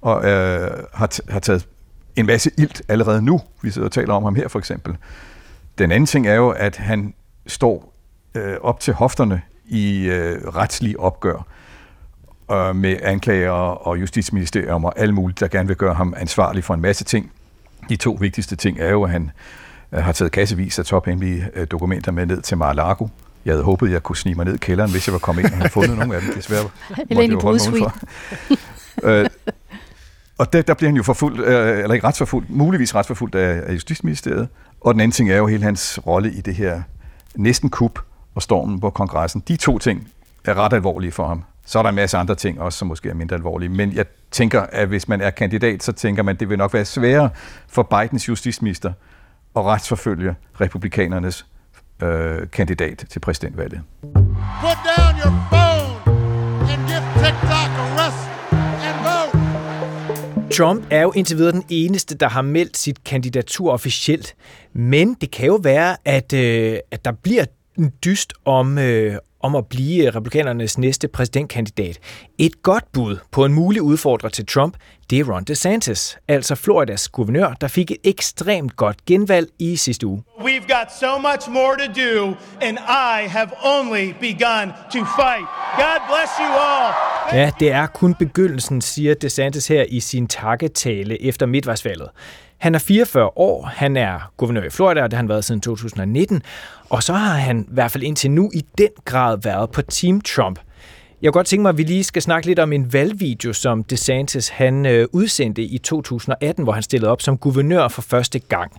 og 0.00 0.24
øh, 0.24 0.70
har, 0.94 1.32
har 1.32 1.40
taget 1.40 1.66
en 2.16 2.26
masse 2.26 2.50
ilt 2.58 2.82
allerede 2.88 3.22
nu. 3.22 3.40
Vi 3.62 3.70
sidder 3.70 3.88
og 3.88 3.92
taler 3.92 4.14
om 4.14 4.22
ham 4.22 4.34
her 4.34 4.48
for 4.48 4.58
eksempel. 4.58 4.96
Den 5.78 5.92
anden 5.92 6.06
ting 6.06 6.26
er 6.26 6.34
jo, 6.34 6.50
at 6.50 6.76
han 6.76 7.14
står 7.46 7.94
øh, 8.34 8.56
op 8.62 8.80
til 8.80 8.94
hofterne 8.94 9.42
i 9.70 10.04
øh, 10.04 10.48
retslige 10.48 11.00
opgør 11.00 11.46
øh, 12.52 12.76
med 12.76 12.96
anklager 13.02 13.50
og 13.86 14.00
justitsministerium 14.00 14.84
og 14.84 14.98
alle 14.98 15.14
mulige, 15.14 15.36
der 15.40 15.48
gerne 15.48 15.66
vil 15.66 15.76
gøre 15.76 15.94
ham 15.94 16.14
ansvarlig 16.16 16.64
for 16.64 16.74
en 16.74 16.80
masse 16.80 17.04
ting. 17.04 17.32
De 17.88 17.96
to 17.96 18.16
vigtigste 18.20 18.56
ting 18.56 18.80
er 18.80 18.90
jo, 18.90 19.02
at 19.02 19.10
han 19.10 19.30
øh, 19.92 20.04
har 20.04 20.12
taget 20.12 20.32
kassevis 20.32 20.78
af 20.78 20.84
tophemmelige 20.84 21.48
øh, 21.54 21.66
dokumenter 21.70 22.12
med 22.12 22.26
ned 22.26 22.42
til 22.42 22.58
Mar-a-Lago. 22.58 23.06
Jeg 23.44 23.52
havde 23.52 23.64
håbet, 23.64 23.90
jeg 23.90 24.02
kunne 24.02 24.16
snige 24.16 24.34
mig 24.34 24.44
ned 24.44 24.54
i 24.54 24.58
kælderen, 24.58 24.90
hvis 24.90 25.06
jeg 25.06 25.12
var 25.12 25.18
kommet 25.18 25.42
ind 25.42 25.52
og 25.52 25.58
havde 25.58 25.70
fundet 25.70 25.98
nogle 25.98 26.16
af 26.16 26.20
dem. 26.20 26.32
Desværre 26.34 26.68
Eller 27.10 27.22
ind 27.22 27.32
i 27.32 27.36
brudsvin. 27.36 27.84
øh, 29.02 29.26
og 30.38 30.52
der, 30.52 30.62
der 30.62 30.74
bliver 30.74 30.88
han 30.88 30.96
jo 30.96 31.02
forfulgt, 31.02 31.40
øh, 31.40 31.78
eller 31.78 31.94
ikke 31.94 32.06
retsforfulgt, 32.06 32.50
muligvis 32.50 32.94
retsforfulgt 32.94 33.34
af, 33.34 33.62
af 33.66 33.74
Justitsministeriet. 33.74 34.48
Og 34.80 34.94
den 34.94 35.00
anden 35.00 35.12
ting 35.12 35.30
er 35.30 35.36
jo 35.36 35.46
hele 35.46 35.62
hans 35.62 35.98
rolle 36.06 36.32
i 36.32 36.40
det 36.40 36.54
her 36.54 36.82
næsten 37.34 37.70
kup 37.70 37.98
og 38.40 38.44
stormen 38.44 38.80
på 38.80 38.90
kongressen. 38.90 39.42
De 39.48 39.56
to 39.56 39.78
ting 39.78 40.08
er 40.44 40.54
ret 40.54 40.72
alvorlige 40.72 41.12
for 41.12 41.26
ham. 41.26 41.44
Så 41.66 41.78
er 41.78 41.82
der 41.82 41.88
en 41.90 41.94
masse 41.94 42.16
andre 42.16 42.34
ting 42.34 42.60
også, 42.60 42.78
som 42.78 42.88
måske 42.88 43.08
er 43.08 43.14
mindre 43.14 43.36
alvorlige. 43.36 43.68
Men 43.68 43.92
jeg 43.92 44.04
tænker, 44.30 44.60
at 44.60 44.88
hvis 44.88 45.08
man 45.08 45.20
er 45.20 45.30
kandidat, 45.30 45.82
så 45.82 45.92
tænker 45.92 46.22
man, 46.22 46.36
at 46.36 46.40
det 46.40 46.48
vil 46.48 46.58
nok 46.58 46.74
være 46.74 46.84
sværere 46.84 47.30
for 47.68 47.82
Bidens 47.82 48.28
justitsminister 48.28 48.92
at 49.56 49.64
retsforfølge 49.64 50.34
republikanernes 50.60 51.46
øh, 52.02 52.50
kandidat 52.52 53.04
til 53.10 53.20
præsidentvalget. 53.20 53.80
Put 54.02 54.78
down 54.96 55.14
your 55.24 55.34
phone 55.50 55.92
and 56.72 56.80
give 56.88 57.02
TikTok 57.24 57.70
a 57.82 57.86
rest 58.00 58.22
and 58.88 58.98
vote. 59.04 60.54
Trump 60.54 60.84
er 60.90 61.02
jo 61.02 61.12
indtil 61.12 61.36
videre 61.36 61.52
den 61.52 61.64
eneste, 61.68 62.14
der 62.14 62.28
har 62.28 62.42
meldt 62.42 62.76
sit 62.76 63.04
kandidatur 63.04 63.72
officielt. 63.72 64.34
Men 64.72 65.14
det 65.14 65.30
kan 65.30 65.46
jo 65.46 65.60
være, 65.62 65.96
at, 66.04 66.32
øh, 66.32 66.78
at 66.90 67.04
der 67.04 67.12
bliver 67.12 67.44
en 67.80 67.92
dyst 68.04 68.32
om, 68.44 68.78
øh, 68.78 69.16
om 69.40 69.54
at 69.56 69.66
blive 69.66 70.10
republikanernes 70.10 70.78
næste 70.78 71.08
præsidentkandidat. 71.08 71.98
Et 72.38 72.62
godt 72.62 72.92
bud 72.92 73.16
på 73.32 73.44
en 73.44 73.52
mulig 73.52 73.82
udfordrer 73.82 74.28
til 74.28 74.46
Trump, 74.46 74.76
det 75.10 75.18
er 75.18 75.32
Ron 75.34 75.44
DeSantis, 75.44 76.18
altså 76.28 76.54
Floridas 76.54 77.08
guvernør, 77.08 77.52
der 77.60 77.68
fik 77.68 77.90
et 77.90 77.96
ekstremt 78.04 78.76
godt 78.76 79.04
genvalg 79.06 79.48
i 79.58 79.76
sidste 79.76 80.06
uge. 80.06 80.22
We've 80.38 80.76
got 80.78 80.92
so 81.00 81.18
much 81.18 81.50
more 81.50 81.76
to 81.78 81.92
do, 82.02 82.34
and 82.60 82.78
I 82.78 83.28
have 83.28 83.50
only 83.64 84.12
begun 84.20 84.66
to 84.92 85.00
fight. 85.18 85.46
God 85.76 86.00
bless 86.10 86.32
you 86.40 86.50
all. 86.68 86.94
Ja, 87.32 87.50
det 87.60 87.70
er 87.70 87.86
kun 87.86 88.14
begyndelsen, 88.14 88.80
siger 88.80 89.14
DeSantis 89.14 89.68
her 89.68 89.84
i 89.88 90.00
sin 90.00 90.26
takketale 90.26 91.22
efter 91.22 91.46
midtvejsvalget. 91.46 92.08
Han 92.60 92.74
er 92.74 92.78
44 92.78 93.38
år, 93.38 93.64
han 93.64 93.96
er 93.96 94.32
guvernør 94.36 94.62
i 94.62 94.70
Florida, 94.70 95.02
og 95.02 95.10
det 95.10 95.16
har 95.16 95.22
han 95.22 95.28
været 95.28 95.44
siden 95.44 95.60
2019, 95.60 96.42
og 96.88 97.02
så 97.02 97.12
har 97.12 97.34
han 97.34 97.60
i 97.60 97.74
hvert 97.74 97.90
fald 97.90 98.02
indtil 98.04 98.30
nu 98.30 98.50
i 98.54 98.64
den 98.78 98.88
grad 99.04 99.38
været 99.42 99.70
på 99.70 99.82
Team 99.82 100.20
Trump. 100.20 100.58
Jeg 101.22 101.28
kunne 101.28 101.38
godt 101.38 101.46
tænke 101.46 101.62
mig, 101.62 101.68
at 101.68 101.78
vi 101.78 101.82
lige 101.82 102.04
skal 102.04 102.22
snakke 102.22 102.46
lidt 102.46 102.58
om 102.58 102.72
en 102.72 102.92
valgvideo, 102.92 103.52
som 103.52 103.84
DeSantis 103.84 104.48
han 104.48 104.86
øh, 104.86 105.06
udsendte 105.12 105.62
i 105.62 105.78
2018, 105.78 106.64
hvor 106.64 106.72
han 106.72 106.82
stillede 106.82 107.10
op 107.10 107.22
som 107.22 107.38
guvernør 107.38 107.88
for 107.88 108.02
første 108.02 108.38
gang. 108.38 108.72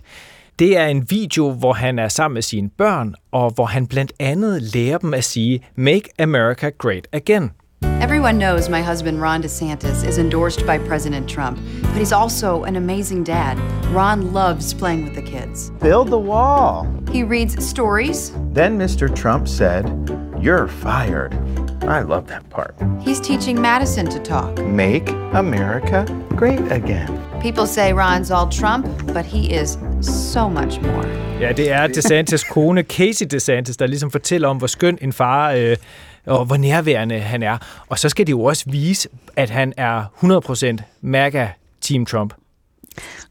Det 0.58 0.76
er 0.76 0.86
en 0.86 1.10
video, 1.10 1.50
hvor 1.50 1.72
han 1.72 1.98
er 1.98 2.08
sammen 2.08 2.34
med 2.34 2.42
sine 2.42 2.70
børn, 2.78 3.14
og 3.32 3.50
hvor 3.50 3.66
han 3.66 3.86
blandt 3.86 4.12
andet 4.20 4.62
lærer 4.62 4.98
dem 4.98 5.14
at 5.14 5.24
sige 5.24 5.64
Make 5.76 6.08
America 6.18 6.70
Great 6.78 7.08
Again. 7.12 7.50
Everyone 7.84 8.36
knows 8.36 8.68
my 8.68 8.82
husband 8.82 9.20
Ron 9.20 9.42
DeSantis 9.42 10.04
is 10.04 10.18
endorsed 10.18 10.66
by 10.66 10.76
President 10.78 11.28
Trump, 11.28 11.58
but 11.82 11.96
he's 11.96 12.12
also 12.12 12.64
an 12.64 12.76
amazing 12.76 13.24
dad. 13.24 13.58
Ron 13.86 14.32
loves 14.32 14.74
playing 14.74 15.04
with 15.04 15.14
the 15.14 15.22
kids. 15.22 15.70
Build 15.80 16.10
the 16.10 16.18
wall. 16.18 16.86
He 17.10 17.22
reads 17.22 17.64
stories. 17.64 18.32
Then 18.52 18.78
Mr. 18.78 19.14
Trump 19.14 19.48
said, 19.48 19.86
You're 20.40 20.68
fired. 20.68 21.34
I 21.84 22.02
love 22.02 22.26
that 22.28 22.48
part. 22.50 22.74
He's 23.00 23.20
teaching 23.20 23.60
Madison 23.60 24.06
to 24.10 24.18
talk. 24.20 24.58
Make 24.58 25.08
America 25.32 26.04
great 26.30 26.60
again. 26.70 27.40
People 27.40 27.66
say 27.66 27.92
Ron's 27.92 28.30
all 28.30 28.48
Trump, 28.48 28.86
but 29.12 29.24
he 29.24 29.52
is 29.52 29.78
so 30.00 30.48
much 30.48 30.80
more. 30.80 31.31
Ja, 31.42 31.52
det 31.52 31.70
er 31.70 31.86
DeSantis 31.86 32.44
kone, 32.44 32.82
Casey 32.82 33.26
DeSantis, 33.30 33.76
der 33.76 33.86
ligesom 33.86 34.10
fortæller 34.10 34.48
om, 34.48 34.56
hvor 34.56 34.66
skøn 34.66 34.98
en 35.00 35.12
far 35.12 35.52
øh, 35.52 35.76
og 36.26 36.44
hvor 36.44 36.56
nærværende 36.56 37.18
han 37.18 37.42
er. 37.42 37.58
Og 37.88 37.98
så 37.98 38.08
skal 38.08 38.26
det 38.26 38.30
jo 38.30 38.42
også 38.44 38.64
vise, 38.66 39.08
at 39.36 39.50
han 39.50 39.72
er 39.76 40.04
100% 40.80 40.82
MAGA 41.00 41.48
Team 41.80 42.06
Trump. 42.06 42.34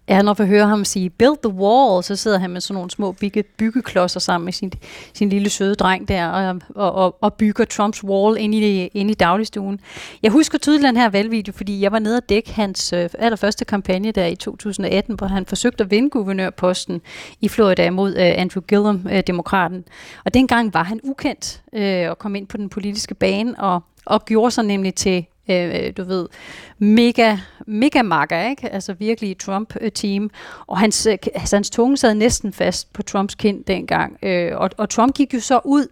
Ja, 0.09 0.21
når 0.21 0.33
vi 0.33 0.45
hører 0.45 0.65
ham 0.65 0.85
sige, 0.85 1.09
build 1.09 1.37
the 1.43 1.53
wall, 1.53 2.03
så 2.03 2.15
sidder 2.15 2.39
han 2.39 2.49
med 2.49 2.61
sådan 2.61 2.73
nogle 2.73 2.91
små 2.91 3.11
bygge, 3.11 3.43
byggeklodser 3.43 4.19
sammen 4.19 4.45
med 4.45 4.53
sin, 4.53 4.71
sin 5.13 5.29
lille 5.29 5.49
søde 5.49 5.75
dreng 5.75 6.07
der, 6.07 6.27
og, 6.27 6.61
og, 6.75 6.91
og, 6.91 7.17
og 7.21 7.33
bygger 7.33 7.65
Trumps 7.65 8.03
wall 8.03 8.37
ind 8.39 8.55
i, 8.55 8.87
ind 8.87 9.11
i 9.11 9.13
dagligstuen. 9.13 9.79
Jeg 10.23 10.31
husker 10.31 10.57
tydeligt 10.57 10.87
den 10.87 10.97
her 10.97 11.09
valgvideo, 11.09 11.53
fordi 11.53 11.81
jeg 11.81 11.91
var 11.91 11.99
nede 11.99 12.17
og 12.17 12.29
dække 12.29 12.53
hans 12.53 12.93
øh, 12.93 13.09
allerførste 13.19 13.65
kampagne 13.65 14.11
der 14.11 14.25
i 14.25 14.35
2018, 14.35 15.15
hvor 15.15 15.27
han 15.27 15.45
forsøgte 15.45 15.83
at 15.83 15.91
vinde 15.91 16.09
guvernørposten 16.09 17.01
i 17.41 17.49
Florida 17.49 17.89
mod 17.89 18.09
øh, 18.09 18.33
Andrew 18.37 18.61
Gillum, 18.61 19.07
øh, 19.11 19.23
demokraten. 19.27 19.83
Og 20.25 20.33
dengang 20.33 20.73
var 20.73 20.83
han 20.83 20.99
ukendt 21.03 21.61
øh, 21.73 22.09
og 22.09 22.17
kom 22.17 22.35
ind 22.35 22.47
på 22.47 22.57
den 22.57 22.69
politiske 22.69 23.15
bane, 23.15 23.59
og, 23.59 23.83
og 24.05 24.25
gjorde 24.25 24.51
sig 24.51 24.63
nemlig 24.63 24.95
til 24.95 25.25
Øh, 25.49 25.75
øh, 25.75 25.93
du 25.97 26.03
ved, 26.03 26.27
mega, 26.79 27.37
mega 27.67 28.01
makker, 28.01 28.49
ikke? 28.49 28.69
Altså 28.69 28.93
virkelig 28.93 29.37
Trump-team. 29.37 30.29
Og 30.67 30.79
hans, 30.79 31.07
altså, 31.07 31.55
hans 31.55 31.69
tunge 31.69 31.97
sad 31.97 32.15
næsten 32.15 32.53
fast 32.53 32.93
på 32.93 33.03
Trumps 33.03 33.35
kind 33.35 33.63
dengang. 33.63 34.17
Øh, 34.23 34.51
og, 34.55 34.69
og 34.77 34.89
Trump 34.89 35.15
gik 35.15 35.33
jo 35.33 35.39
så 35.39 35.59
ud 35.65 35.87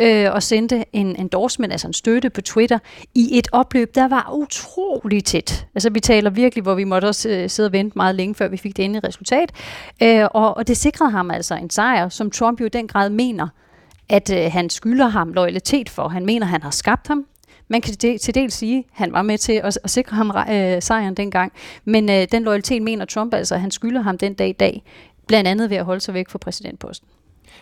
øh, 0.00 0.32
og 0.32 0.42
sendte 0.42 0.84
en 0.92 1.16
endorsement, 1.16 1.72
altså 1.72 1.86
en 1.86 1.92
støtte 1.92 2.30
på 2.30 2.40
Twitter, 2.40 2.78
i 3.14 3.38
et 3.38 3.48
opløb, 3.52 3.94
der 3.94 4.08
var 4.08 4.30
utrolig 4.34 5.24
tæt. 5.24 5.66
Altså 5.74 5.90
vi 5.90 6.00
taler 6.00 6.30
virkelig, 6.30 6.62
hvor 6.62 6.74
vi 6.74 6.84
måtte 6.84 7.06
også 7.06 7.28
øh, 7.28 7.50
sidde 7.50 7.66
og 7.66 7.72
vente 7.72 7.92
meget 7.96 8.14
længe, 8.14 8.34
før 8.34 8.48
vi 8.48 8.56
fik 8.56 8.76
det 8.76 8.84
endelige 8.84 9.08
resultat. 9.08 9.52
Øh, 10.02 10.26
og, 10.30 10.56
og 10.56 10.68
det 10.68 10.76
sikrede 10.76 11.10
ham 11.10 11.30
altså 11.30 11.54
en 11.54 11.70
sejr, 11.70 12.08
som 12.08 12.30
Trump 12.30 12.60
jo 12.60 12.66
i 12.66 12.68
den 12.68 12.88
grad 12.88 13.10
mener, 13.10 13.48
at 14.08 14.32
øh, 14.32 14.52
han 14.52 14.70
skylder 14.70 15.08
ham 15.08 15.32
loyalitet 15.32 15.90
for. 15.90 16.08
Han 16.08 16.26
mener, 16.26 16.46
han 16.46 16.62
har 16.62 16.70
skabt 16.70 17.08
ham. 17.08 17.26
Man 17.72 17.80
kan 17.80 17.94
til 17.94 18.34
dels 18.34 18.54
sige, 18.54 18.78
at 18.78 18.84
han 18.92 19.12
var 19.12 19.22
med 19.22 19.38
til 19.38 19.52
at, 19.52 19.78
at 19.84 19.90
sikre 19.90 20.16
ham 20.16 20.30
øh, 20.50 20.82
sejren 20.82 21.14
dengang, 21.14 21.52
men 21.84 22.10
øh, 22.10 22.26
den 22.32 22.42
loyalitet 22.42 22.82
mener 22.82 23.04
Trump 23.04 23.34
altså, 23.34 23.54
at 23.54 23.60
han 23.60 23.70
skylder 23.70 24.00
ham 24.00 24.18
den 24.18 24.34
dag 24.34 24.48
i 24.48 24.52
dag, 24.52 24.82
blandt 25.26 25.48
andet 25.48 25.70
ved 25.70 25.76
at 25.76 25.84
holde 25.84 26.00
sig 26.00 26.14
væk 26.14 26.28
fra 26.28 26.38
præsidentposten. 26.38 27.08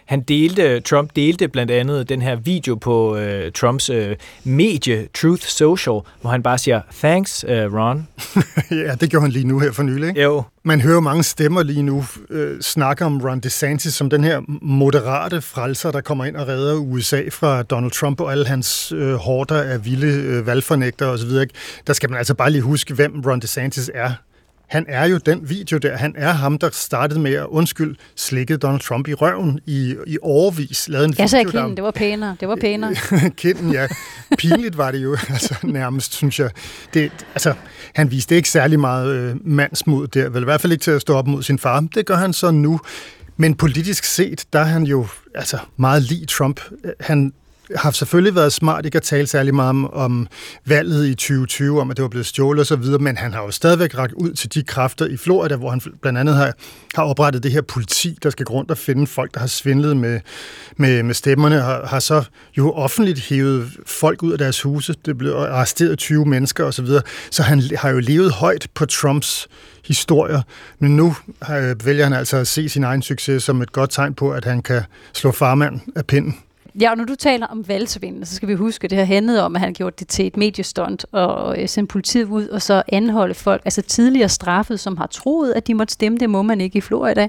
Han 0.06 0.20
delte, 0.20 0.80
Trump 0.80 1.10
delte 1.16 1.48
blandt 1.48 1.72
andet 1.72 2.08
den 2.08 2.22
her 2.22 2.36
video 2.36 2.74
på 2.74 3.16
uh, 3.16 3.52
Trumps 3.54 3.90
uh, 3.90 3.96
medie 4.44 5.08
Truth 5.14 5.42
Social, 5.42 6.00
hvor 6.20 6.30
han 6.30 6.42
bare 6.42 6.58
siger, 6.58 6.80
thanks, 6.98 7.44
uh, 7.44 7.50
Ron. 7.50 8.08
ja, 8.70 8.94
det 8.94 9.10
gjorde 9.10 9.22
han 9.22 9.32
lige 9.32 9.46
nu 9.46 9.58
her 9.58 9.72
for 9.72 9.82
nylig. 9.82 10.08
Ikke? 10.08 10.22
Jo. 10.22 10.42
Man 10.64 10.80
hører 10.80 11.00
mange 11.00 11.22
stemmer 11.22 11.62
lige 11.62 11.82
nu 11.82 12.04
øh, 12.30 12.60
snakke 12.60 13.04
om 13.04 13.20
Ron 13.20 13.40
DeSantis 13.40 13.94
som 13.94 14.10
den 14.10 14.24
her 14.24 14.40
moderate 14.62 15.40
frelser, 15.42 15.90
der 15.90 16.00
kommer 16.00 16.24
ind 16.24 16.36
og 16.36 16.48
redder 16.48 16.74
USA 16.74 17.22
fra 17.32 17.62
Donald 17.62 17.90
Trump 17.92 18.20
og 18.20 18.32
alle 18.32 18.46
hans 18.46 18.92
øh, 18.92 19.14
hårder 19.14 19.62
af 19.62 19.84
vilde 19.84 20.06
øh, 20.06 20.46
valgfornægter 20.46 21.06
osv. 21.06 21.30
Der 21.86 21.92
skal 21.92 22.10
man 22.10 22.18
altså 22.18 22.34
bare 22.34 22.50
lige 22.50 22.62
huske, 22.62 22.94
hvem 22.94 23.22
Ron 23.26 23.40
DeSantis 23.40 23.90
er. 23.94 24.12
Han 24.70 24.84
er 24.88 25.04
jo 25.04 25.18
den 25.18 25.48
video 25.48 25.78
der. 25.78 25.96
Han 25.96 26.14
er 26.16 26.32
ham, 26.32 26.58
der 26.58 26.70
startede 26.72 27.20
med 27.20 27.32
at 27.32 27.46
undskyld 27.46 27.96
slikke 28.16 28.56
Donald 28.56 28.80
Trump 28.80 29.08
i 29.08 29.14
røven 29.14 29.60
i, 29.66 29.96
i 30.06 30.18
overvis. 30.22 30.88
Lavede 30.88 31.08
en 31.08 31.14
jeg 31.18 31.30
sagde 31.30 31.44
kinden, 31.44 31.76
det 31.76 31.84
var 31.84 31.90
pænere. 31.90 32.36
Det 32.40 32.48
var 32.48 32.56
pænere. 32.56 32.94
kinden, 33.36 33.72
ja. 33.72 33.86
Pinligt 34.38 34.78
var 34.78 34.90
det 34.90 35.02
jo 35.02 35.16
altså, 35.28 35.54
nærmest, 35.62 36.14
synes 36.14 36.40
jeg. 36.40 36.50
Det, 36.94 37.12
altså, 37.34 37.54
han 37.94 38.10
viste 38.10 38.36
ikke 38.36 38.48
særlig 38.50 38.80
meget 38.80 39.14
øh, 39.14 39.36
mandsmod 39.44 40.06
der. 40.06 40.28
Vel 40.28 40.42
i 40.42 40.44
hvert 40.44 40.60
fald 40.60 40.72
ikke 40.72 40.82
til 40.82 40.90
at 40.90 41.00
stå 41.00 41.14
op 41.16 41.26
mod 41.26 41.42
sin 41.42 41.58
far. 41.58 41.80
Det 41.94 42.06
gør 42.06 42.16
han 42.16 42.32
så 42.32 42.50
nu. 42.50 42.80
Men 43.36 43.54
politisk 43.54 44.04
set, 44.04 44.44
der 44.52 44.58
er 44.58 44.64
han 44.64 44.82
jo 44.82 45.06
altså, 45.34 45.58
meget 45.76 46.02
lige 46.02 46.26
Trump. 46.26 46.60
Han 47.00 47.32
har 47.76 47.90
selvfølgelig 47.90 48.34
været 48.34 48.52
smart 48.52 48.84
ikke 48.84 48.96
at 48.96 49.02
tale 49.02 49.26
særlig 49.26 49.54
meget 49.54 49.68
om, 49.68 49.94
om 49.94 50.28
valget 50.66 51.06
i 51.06 51.14
2020, 51.14 51.80
om 51.80 51.90
at 51.90 51.96
det 51.96 52.02
var 52.02 52.08
blevet 52.08 52.26
stjålet 52.26 52.72
osv., 52.72 53.00
men 53.00 53.16
han 53.16 53.32
har 53.32 53.42
jo 53.42 53.50
stadigvæk 53.50 53.98
ragt 53.98 54.12
ud 54.12 54.32
til 54.32 54.54
de 54.54 54.62
kræfter 54.62 55.06
i 55.06 55.16
Florida, 55.16 55.56
hvor 55.56 55.70
han 55.70 55.80
blandt 56.02 56.18
andet 56.18 56.36
har, 56.36 56.52
har 56.94 57.02
oprettet 57.02 57.42
det 57.42 57.52
her 57.52 57.60
politi, 57.60 58.18
der 58.22 58.30
skal 58.30 58.46
gå 58.46 58.54
rundt 58.54 58.70
og 58.70 58.78
finde 58.78 59.06
folk, 59.06 59.34
der 59.34 59.40
har 59.40 59.46
svindlet 59.46 59.96
med, 59.96 60.20
med, 60.76 61.02
med 61.02 61.14
stemmerne, 61.14 61.60
har, 61.60 61.86
har 61.86 62.00
så 62.00 62.24
jo 62.58 62.72
offentligt 62.72 63.20
hævet 63.20 63.70
folk 63.86 64.22
ud 64.22 64.32
af 64.32 64.38
deres 64.38 64.62
huse. 64.62 64.94
Det 65.04 65.18
blev 65.18 65.32
arresteret 65.32 65.98
20 65.98 66.26
mennesker 66.26 66.64
osv., 66.64 66.86
så, 66.86 67.02
så 67.30 67.42
han 67.42 67.62
har 67.76 67.90
jo 67.90 67.98
levet 67.98 68.32
højt 68.32 68.68
på 68.74 68.86
Trumps 68.86 69.48
historier, 69.86 70.42
men 70.78 70.96
nu 70.96 71.16
øh, 71.50 71.86
vælger 71.86 72.04
han 72.04 72.12
altså 72.12 72.36
at 72.36 72.46
se 72.46 72.68
sin 72.68 72.84
egen 72.84 73.02
succes 73.02 73.42
som 73.42 73.62
et 73.62 73.72
godt 73.72 73.90
tegn 73.90 74.14
på, 74.14 74.30
at 74.30 74.44
han 74.44 74.62
kan 74.62 74.82
slå 75.12 75.32
farmand 75.32 75.80
af 75.96 76.06
pinden. 76.06 76.38
Ja, 76.80 76.90
og 76.90 76.96
når 76.96 77.04
du 77.04 77.14
taler 77.14 77.46
om 77.46 77.68
valgsvindel, 77.68 78.26
så 78.26 78.34
skal 78.34 78.48
vi 78.48 78.54
huske, 78.54 78.84
at 78.84 78.90
det 78.90 78.98
her 78.98 79.04
handlede 79.04 79.44
om, 79.44 79.56
at 79.56 79.60
han 79.60 79.74
gjorde 79.74 79.96
det 79.98 80.08
til 80.08 80.26
et 80.26 80.36
mediestunt 80.36 81.06
og 81.12 81.62
øh, 81.62 81.68
sendte 81.68 81.92
politiet 81.92 82.28
ud 82.28 82.48
og 82.48 82.62
så 82.62 82.82
anholde 82.88 83.34
folk, 83.34 83.62
altså 83.64 83.82
tidligere 83.82 84.28
straffet, 84.28 84.80
som 84.80 84.96
har 84.96 85.06
troet, 85.06 85.52
at 85.52 85.66
de 85.66 85.74
måtte 85.74 85.92
stemme, 85.92 86.18
det 86.18 86.30
må 86.30 86.42
man 86.42 86.60
ikke 86.60 86.78
i 86.78 86.80
Florida, 86.80 87.28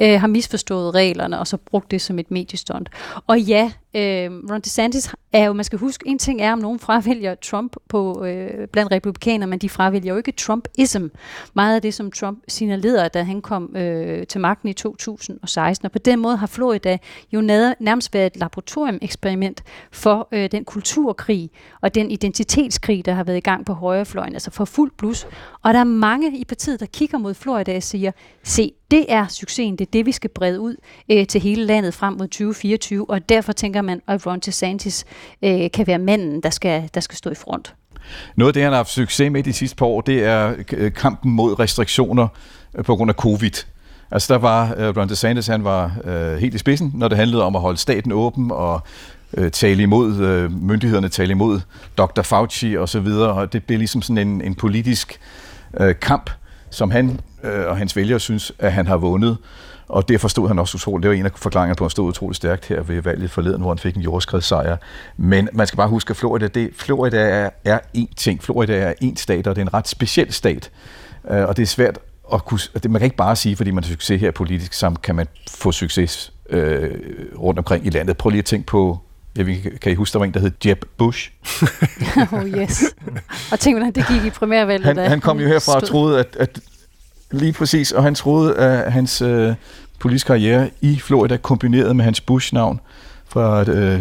øh, 0.00 0.20
har 0.20 0.26
misforstået 0.26 0.94
reglerne 0.94 1.38
og 1.38 1.46
så 1.46 1.56
brugt 1.56 1.90
det 1.90 2.00
som 2.00 2.18
et 2.18 2.30
mediestunt. 2.30 2.88
Og 3.26 3.40
ja, 3.40 3.72
Øh, 3.94 4.30
Ron 4.50 4.60
DeSantis 4.60 5.14
er 5.32 5.44
jo, 5.44 5.52
man 5.52 5.64
skal 5.64 5.78
huske, 5.78 6.08
en 6.08 6.18
ting 6.18 6.40
er, 6.40 6.52
om 6.52 6.58
nogen 6.58 6.78
fravælger 6.78 7.34
Trump 7.34 7.76
på, 7.88 8.24
øh, 8.24 8.68
blandt 8.68 8.92
republikaner, 8.92 9.46
men 9.46 9.58
de 9.58 9.68
fravælger 9.68 10.12
jo 10.12 10.16
ikke 10.16 10.32
Trumpism. 10.32 11.06
Meget 11.54 11.74
af 11.74 11.82
det, 11.82 11.94
som 11.94 12.12
Trump 12.12 12.38
signalerede, 12.48 13.08
da 13.08 13.22
han 13.22 13.42
kom 13.42 13.76
øh, 13.76 14.26
til 14.26 14.40
magten 14.40 14.68
i 14.68 14.72
2016. 14.72 15.86
Og 15.86 15.92
på 15.92 15.98
den 15.98 16.18
måde 16.18 16.36
har 16.36 16.46
Florida 16.46 16.98
jo 17.32 17.40
nærmest 17.40 18.14
været 18.14 18.26
et 18.26 18.36
laboratorium-eksperiment 18.36 19.62
for 19.92 20.28
øh, 20.32 20.50
den 20.50 20.64
kulturkrig 20.64 21.50
og 21.80 21.94
den 21.94 22.10
identitetskrig, 22.10 23.04
der 23.04 23.12
har 23.12 23.24
været 23.24 23.36
i 23.36 23.40
gang 23.40 23.66
på 23.66 23.72
højrefløjen, 23.72 24.32
altså 24.32 24.50
for 24.50 24.64
fuld 24.64 24.90
blus. 24.98 25.26
Og 25.62 25.74
der 25.74 25.80
er 25.80 25.84
mange 25.84 26.38
i 26.38 26.44
partiet, 26.44 26.80
der 26.80 26.86
kigger 26.86 27.18
mod 27.18 27.34
Florida 27.34 27.76
og 27.76 27.82
siger, 27.82 28.12
se, 28.42 28.72
det 28.90 29.06
er 29.08 29.26
succesen, 29.26 29.76
det 29.76 29.86
er 29.86 29.90
det, 29.92 30.06
vi 30.06 30.12
skal 30.12 30.30
brede 30.30 30.60
ud 30.60 30.76
øh, 31.10 31.26
til 31.26 31.40
hele 31.40 31.64
landet 31.64 31.94
frem 31.94 32.14
mod 32.14 32.28
2024, 32.28 33.10
og 33.10 33.28
derfor 33.28 33.52
tænker 33.52 33.82
man, 33.82 34.00
at 34.06 34.26
Ron 34.26 34.38
DeSantis 34.38 35.04
øh, 35.42 35.70
kan 35.70 35.86
være 35.86 35.98
manden, 35.98 36.42
der 36.42 36.50
skal, 36.50 36.90
der 36.94 37.00
skal 37.00 37.16
stå 37.16 37.30
i 37.30 37.34
front. 37.34 37.74
Noget 38.36 38.48
af 38.48 38.54
det, 38.54 38.62
han 38.62 38.72
har 38.72 38.76
haft 38.76 38.90
succes 38.90 39.32
med 39.32 39.42
de 39.42 39.52
sidste 39.52 39.76
par 39.76 39.86
år, 39.86 40.00
det 40.00 40.24
er 40.24 40.54
øh, 40.72 40.92
kampen 40.92 41.32
mod 41.32 41.58
restriktioner 41.58 42.28
øh, 42.78 42.84
på 42.84 42.96
grund 42.96 43.10
af 43.10 43.14
covid. 43.14 43.64
Altså 44.10 44.34
der 44.34 44.38
var 44.38 44.74
øh, 44.76 44.96
Ron 44.96 45.08
DeSantis, 45.08 45.46
han 45.46 45.64
var 45.64 45.92
øh, 46.04 46.36
helt 46.36 46.54
i 46.54 46.58
spidsen, 46.58 46.92
når 46.94 47.08
det 47.08 47.18
handlede 47.18 47.44
om 47.44 47.56
at 47.56 47.62
holde 47.62 47.78
staten 47.78 48.12
åben 48.12 48.50
og 48.50 48.80
øh, 49.36 49.50
tale 49.50 49.82
imod, 49.82 50.48
myndighederne 50.48 51.08
tale 51.08 51.30
imod 51.30 51.60
Dr. 51.98 52.22
Fauci 52.22 52.74
og 52.74 52.88
så 52.88 53.00
videre, 53.00 53.32
og 53.32 53.52
det 53.52 53.64
blev 53.64 53.78
ligesom 53.78 54.02
sådan 54.02 54.28
en, 54.28 54.40
en 54.40 54.54
politisk 54.54 55.20
øh, 55.80 55.94
kamp, 56.00 56.30
som 56.70 56.90
han 56.90 57.20
øh, 57.42 57.66
og 57.66 57.76
hans 57.76 57.96
vælgere 57.96 58.20
synes, 58.20 58.52
at 58.58 58.72
han 58.72 58.86
har 58.86 58.96
vundet. 58.96 59.36
Og 59.88 60.08
det 60.08 60.20
forstod 60.20 60.48
han 60.48 60.58
også 60.58 60.76
utroligt. 60.76 61.02
Det 61.02 61.10
var 61.10 61.16
en 61.16 61.26
af 61.26 61.30
forklaringerne 61.36 61.76
på, 61.76 61.84
at 61.84 61.86
han 61.86 61.90
stod 61.90 62.08
utroligt 62.08 62.36
stærkt 62.36 62.66
her 62.66 62.82
ved 62.82 63.02
valget 63.02 63.30
forleden, 63.30 63.60
hvor 63.60 63.70
han 63.70 63.78
fik 63.78 63.96
en 63.96 64.02
jordskredssejr. 64.02 64.76
Men 65.16 65.48
man 65.52 65.66
skal 65.66 65.76
bare 65.76 65.88
huske, 65.88 66.10
at 66.10 66.16
Florida, 66.16 66.46
det, 66.46 66.70
Florida 66.76 67.16
er, 67.18 67.50
er 67.64 67.78
én 67.96 68.14
ting. 68.16 68.42
Florida 68.42 68.78
er 68.78 68.92
én 69.04 69.16
stat, 69.16 69.46
og 69.46 69.56
det 69.56 69.62
er 69.62 69.66
en 69.66 69.74
ret 69.74 69.88
speciel 69.88 70.32
stat. 70.32 70.70
Uh, 71.24 71.36
og 71.36 71.56
det 71.56 71.62
er 71.62 71.66
svært 71.66 71.98
at 72.32 72.44
kunne... 72.44 72.60
Det, 72.74 72.90
man 72.90 73.00
kan 73.00 73.06
ikke 73.06 73.16
bare 73.16 73.36
sige, 73.36 73.56
fordi 73.56 73.70
man 73.70 73.84
har 73.84 73.88
succes 73.88 74.20
her 74.20 74.30
politisk, 74.30 74.72
så 74.72 74.94
kan 75.02 75.14
man 75.14 75.26
få 75.50 75.72
succes 75.72 76.32
øh, 76.50 76.90
rundt 77.38 77.58
omkring 77.58 77.86
i 77.86 77.90
landet. 77.90 78.16
Prøv 78.16 78.30
lige 78.30 78.38
at 78.38 78.44
tænke 78.44 78.66
på 78.66 78.98
jeg 79.36 79.46
ved, 79.46 79.78
kan 79.78 79.92
I 79.92 79.94
huske, 79.94 80.12
der 80.12 80.18
var 80.18 80.26
en, 80.26 80.34
der 80.34 80.40
hed 80.40 80.50
Jeb 80.66 80.84
Bush? 80.96 81.30
oh 82.32 82.48
yes. 82.48 82.84
Og 83.52 83.60
tænk, 83.60 83.78
hvordan 83.78 83.92
det 83.92 84.06
gik 84.08 84.24
i 84.24 84.30
primærvalget. 84.30 84.84
Han, 84.84 84.96
han 84.96 85.20
kom 85.20 85.40
jo 85.40 85.46
herfra 85.46 85.74
og 85.74 85.82
troede, 85.82 86.20
at, 86.20 86.36
at 86.40 86.60
lige 87.30 87.52
præcis, 87.52 87.92
og 87.92 88.02
han 88.02 88.14
troede, 88.14 88.56
at 88.56 88.92
hans 88.92 89.22
øh, 89.22 89.54
politiske 89.98 90.26
karriere 90.26 90.70
i 90.80 90.98
Florida, 90.98 91.36
kombineret 91.36 91.96
med 91.96 92.04
hans 92.04 92.20
Bush-navn 92.20 92.80
fra 93.28 93.70
øh, 93.70 94.00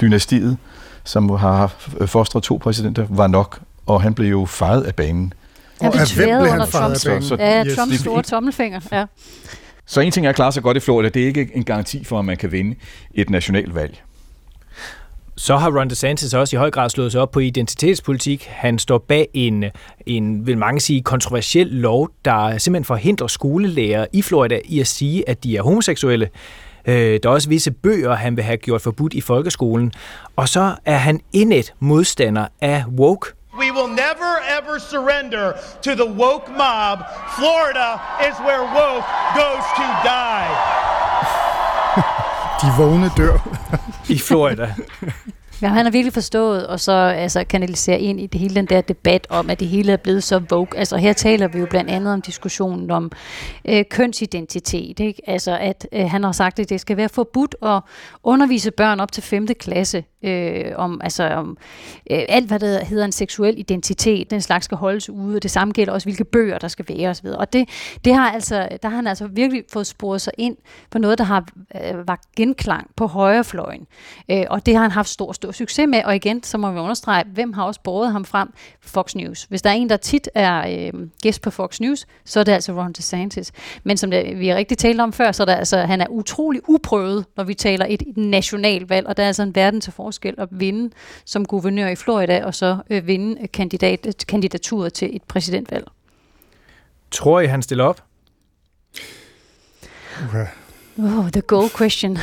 dynastiet, 0.00 0.56
som 1.04 1.30
har 1.30 1.66
fostret 2.06 2.42
to 2.42 2.56
præsidenter, 2.56 3.06
var 3.08 3.26
nok, 3.26 3.60
og 3.86 4.02
han 4.02 4.14
blev 4.14 4.30
jo 4.30 4.44
faret 4.44 4.82
af 4.82 4.94
banen. 4.94 5.32
Han 5.80 5.92
blev 5.92 6.06
tværet 6.06 6.52
under 6.52 6.66
Trumps, 6.66 7.00
så, 7.00 7.18
så, 7.20 7.36
ja, 7.38 7.64
yes. 7.64 7.76
Trumps 7.76 8.00
store 8.00 8.22
tommelfinger. 8.22 8.80
Ja. 8.92 9.04
Så 9.86 10.00
en 10.00 10.12
ting 10.12 10.26
er 10.26 10.30
at 10.30 10.36
klare 10.36 10.52
sig 10.52 10.62
godt 10.62 10.76
i 10.76 10.80
Florida, 10.80 11.08
det 11.08 11.22
er 11.22 11.26
ikke 11.26 11.50
en 11.54 11.64
garanti 11.64 12.04
for, 12.04 12.18
at 12.18 12.24
man 12.24 12.36
kan 12.36 12.52
vinde 12.52 12.76
et 13.14 13.30
nationalvalg. 13.30 14.02
Så 15.38 15.56
har 15.56 15.70
Ron 15.70 15.90
DeSantis 15.90 16.34
også 16.34 16.56
i 16.56 16.58
høj 16.58 16.70
grad 16.70 16.90
slået 16.90 17.12
sig 17.12 17.20
op 17.20 17.30
på 17.30 17.40
identitetspolitik. 17.40 18.46
Han 18.50 18.78
står 18.78 18.98
bag 18.98 19.28
en, 19.34 19.64
en 20.06 20.46
vil 20.46 20.58
mange 20.58 20.80
sige, 20.80 21.02
kontroversiel 21.02 21.66
lov, 21.66 22.10
der 22.24 22.58
simpelthen 22.58 22.84
forhindrer 22.84 23.26
skolelærer 23.26 24.06
i 24.12 24.22
Florida 24.22 24.60
i 24.64 24.80
at 24.80 24.86
sige, 24.86 25.28
at 25.28 25.44
de 25.44 25.56
er 25.56 25.62
homoseksuelle. 25.62 26.28
Øh, 26.86 27.20
der 27.22 27.28
er 27.28 27.32
også 27.32 27.48
visse 27.48 27.70
bøger, 27.70 28.14
han 28.14 28.36
vil 28.36 28.44
have 28.44 28.56
gjort 28.56 28.82
forbudt 28.82 29.14
i 29.14 29.20
folkeskolen. 29.20 29.92
Og 30.36 30.48
så 30.48 30.74
er 30.84 30.96
han 30.96 31.20
indet 31.32 31.72
modstander 31.80 32.46
af 32.60 32.84
woke. 32.98 33.32
We 33.58 33.72
will 33.76 33.92
never 34.04 34.32
ever 34.58 34.78
surrender 34.78 35.52
to 35.84 35.90
the 35.90 36.10
woke 36.22 36.46
mob. 36.60 36.98
Florida 37.38 37.88
is 38.28 38.36
where 38.46 38.62
woke 38.78 39.06
goes 39.34 39.66
to 39.78 39.86
die. 40.08 40.48
De 42.62 42.66
vågne 42.78 43.10
dør. 43.16 43.38
I 44.16 44.18
Florida. 44.18 44.74
Ja, 45.62 45.68
han 45.68 45.84
har 45.84 45.92
virkelig 45.92 46.12
forstået, 46.12 46.66
og 46.66 46.80
så 46.80 46.92
altså, 46.92 47.44
kanalisere 47.44 48.00
ind 48.00 48.20
i 48.20 48.26
det 48.26 48.40
hele 48.40 48.54
den 48.54 48.66
der 48.66 48.80
debat 48.80 49.26
om, 49.30 49.50
at 49.50 49.60
det 49.60 49.68
hele 49.68 49.92
er 49.92 49.96
blevet 49.96 50.22
så 50.22 50.42
vogue. 50.50 50.78
Altså 50.78 50.96
her 50.96 51.12
taler 51.12 51.48
vi 51.48 51.58
jo 51.58 51.66
blandt 51.70 51.90
andet 51.90 52.14
om 52.14 52.22
diskussionen 52.22 52.90
om 52.90 53.12
øh, 53.68 53.84
kønsidentitet. 53.90 55.00
Ikke? 55.00 55.22
Altså 55.26 55.58
at 55.58 55.88
øh, 55.92 56.10
han 56.10 56.24
har 56.24 56.32
sagt, 56.32 56.58
at 56.58 56.68
det 56.68 56.80
skal 56.80 56.96
være 56.96 57.08
forbudt 57.08 57.54
at 57.62 57.80
undervise 58.22 58.70
børn 58.70 59.00
op 59.00 59.12
til 59.12 59.22
5. 59.22 59.46
klasse 59.60 60.04
øh, 60.26 60.72
om, 60.76 61.00
altså, 61.04 61.28
om 61.28 61.56
øh, 62.10 62.22
alt, 62.28 62.46
hvad 62.46 62.58
der 62.58 62.84
hedder 62.84 63.04
en 63.04 63.12
seksuel 63.12 63.58
identitet. 63.58 64.30
Den 64.30 64.40
slags 64.40 64.64
skal 64.64 64.76
holdes 64.76 65.10
ude, 65.10 65.36
og 65.36 65.42
det 65.42 65.50
samme 65.50 65.72
gælder 65.72 65.92
også, 65.92 66.06
hvilke 66.06 66.24
bøger 66.24 66.58
der 66.58 66.68
skal 66.68 66.84
være 66.88 67.10
osv. 67.10 67.26
Og 67.26 67.52
det, 67.52 67.68
det 68.04 68.14
har 68.14 68.30
altså, 68.30 68.68
der 68.82 68.88
har 68.88 68.96
han 68.96 69.06
altså 69.06 69.26
virkelig 69.26 69.64
fået 69.72 69.86
sporet 69.86 70.20
sig 70.20 70.32
ind 70.38 70.56
på 70.90 70.98
noget, 70.98 71.18
der 71.18 71.24
har 71.24 71.48
øh, 71.74 72.08
var 72.08 72.20
genklang 72.36 72.90
på 72.96 73.06
højrefløjen. 73.06 73.86
Øh, 74.30 74.44
og 74.50 74.66
det 74.66 74.74
har 74.74 74.82
han 74.82 74.90
haft 74.90 75.08
stor, 75.08 75.32
stor 75.32 75.52
succes 75.52 75.86
med. 75.88 76.04
Og 76.04 76.16
igen, 76.16 76.42
så 76.42 76.58
må 76.58 76.70
vi 76.70 76.78
understrege, 76.78 77.24
hvem 77.34 77.52
har 77.52 77.64
også 77.64 77.80
båret 77.84 78.12
ham 78.12 78.24
frem? 78.24 78.48
Fox 78.80 79.14
News. 79.14 79.42
Hvis 79.42 79.62
der 79.62 79.70
er 79.70 79.74
en, 79.74 79.88
der 79.88 79.96
tit 79.96 80.28
er 80.34 80.90
øh, 80.92 81.08
gæst 81.22 81.42
på 81.42 81.50
Fox 81.50 81.80
News, 81.80 82.06
så 82.24 82.40
er 82.40 82.44
det 82.44 82.52
altså 82.52 82.72
Ron 82.72 82.92
DeSantis. 82.92 83.52
Men 83.84 83.96
som 83.96 84.10
det, 84.10 84.38
vi 84.38 84.48
har 84.48 84.56
rigtig 84.56 84.78
talt 84.78 85.00
om 85.00 85.12
før, 85.12 85.32
så 85.32 85.42
er 85.42 85.44
der, 85.44 85.54
altså, 85.54 85.78
han 85.78 86.00
er 86.00 86.06
utrolig 86.08 86.60
uprøvet, 86.68 87.24
når 87.36 87.44
vi 87.44 87.54
taler 87.54 87.86
et, 87.88 88.02
et 88.06 88.16
nationalvalg, 88.16 89.06
og 89.06 89.16
der 89.16 89.22
er 89.22 89.26
altså 89.26 89.42
en 89.42 89.54
verden 89.54 89.80
til 89.80 89.92
forskel 89.92 90.15
at 90.24 90.48
vinde 90.50 90.90
som 91.24 91.44
guvernør 91.44 91.88
i 91.88 91.96
Florida, 91.96 92.44
og 92.44 92.54
så 92.54 92.78
øh, 92.90 93.06
vinde 93.06 93.46
kandidat, 93.48 94.24
kandidaturet 94.28 94.92
til 94.92 95.16
et 95.16 95.22
præsidentvalg. 95.22 95.86
Tror 97.10 97.40
I, 97.40 97.46
han 97.46 97.62
stiller 97.62 97.84
op? 97.84 98.02
Okay. 100.28 100.46
Oh, 100.98 101.30
the 101.30 101.40
gold 101.40 101.70
question. 101.76 102.18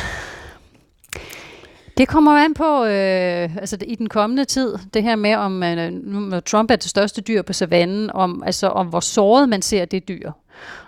Det 1.97 2.07
kommer 2.07 2.31
an 2.31 2.53
på 2.53 2.85
øh, 2.85 3.55
altså 3.55 3.77
i 3.87 3.95
den 3.95 4.09
kommende 4.09 4.45
tid, 4.45 4.77
det 4.93 5.03
her 5.03 5.15
med, 5.15 5.35
om 5.35 5.63
øh, 5.63 5.91
nu, 5.91 6.39
Trump 6.39 6.71
er 6.71 6.75
det 6.75 6.89
største 6.89 7.21
dyr 7.21 7.41
på 7.41 7.53
savannen, 7.53 8.11
om, 8.13 8.43
altså, 8.45 8.67
om 8.67 8.87
hvor 8.87 8.99
såret 8.99 9.49
man 9.49 9.61
ser 9.61 9.85
det 9.85 10.07
dyr. 10.07 10.31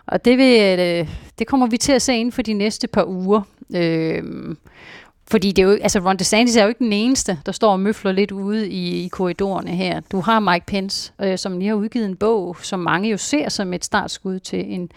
Og 0.06 0.26
det, 0.26 0.38
vil, 0.38 0.80
øh, 0.80 1.10
det 1.40 1.48
kommer 1.48 1.68
vi 1.68 1.78
til 1.78 1.92
at 1.92 2.02
se 2.02 2.16
inden 2.16 2.32
for 2.32 2.42
de 2.42 2.54
næste 2.54 2.88
par 2.88 3.06
uger. 3.06 3.42
Øh, 3.76 4.24
fordi 5.32 5.52
det 5.52 5.62
er 5.62 5.68
jo, 5.68 5.78
altså 5.82 6.00
Ron 6.00 6.18
DeSantis 6.18 6.56
er 6.56 6.64
jo 6.64 6.70
ikke 6.70 6.84
den 6.84 6.94
eneste, 6.94 7.40
der 7.46 7.52
står 7.52 7.72
og 7.72 7.80
møfler 7.80 8.12
lidt 8.12 8.32
ude 8.32 8.70
i, 8.70 9.06
i 9.06 9.08
korridorerne 9.08 9.72
her. 9.72 10.00
Du 10.12 10.20
har 10.20 10.40
Mike 10.40 10.66
Pence, 10.66 11.14
øh, 11.22 11.38
som 11.38 11.58
lige 11.58 11.68
har 11.68 11.76
udgivet 11.76 12.06
en 12.06 12.16
bog, 12.16 12.58
som 12.62 12.80
mange 12.80 13.10
jo 13.10 13.18
ser 13.18 13.50
som 13.50 13.74
et 13.74 13.86
startskud 13.86 14.40
til 14.40 14.74
en, 14.74 14.92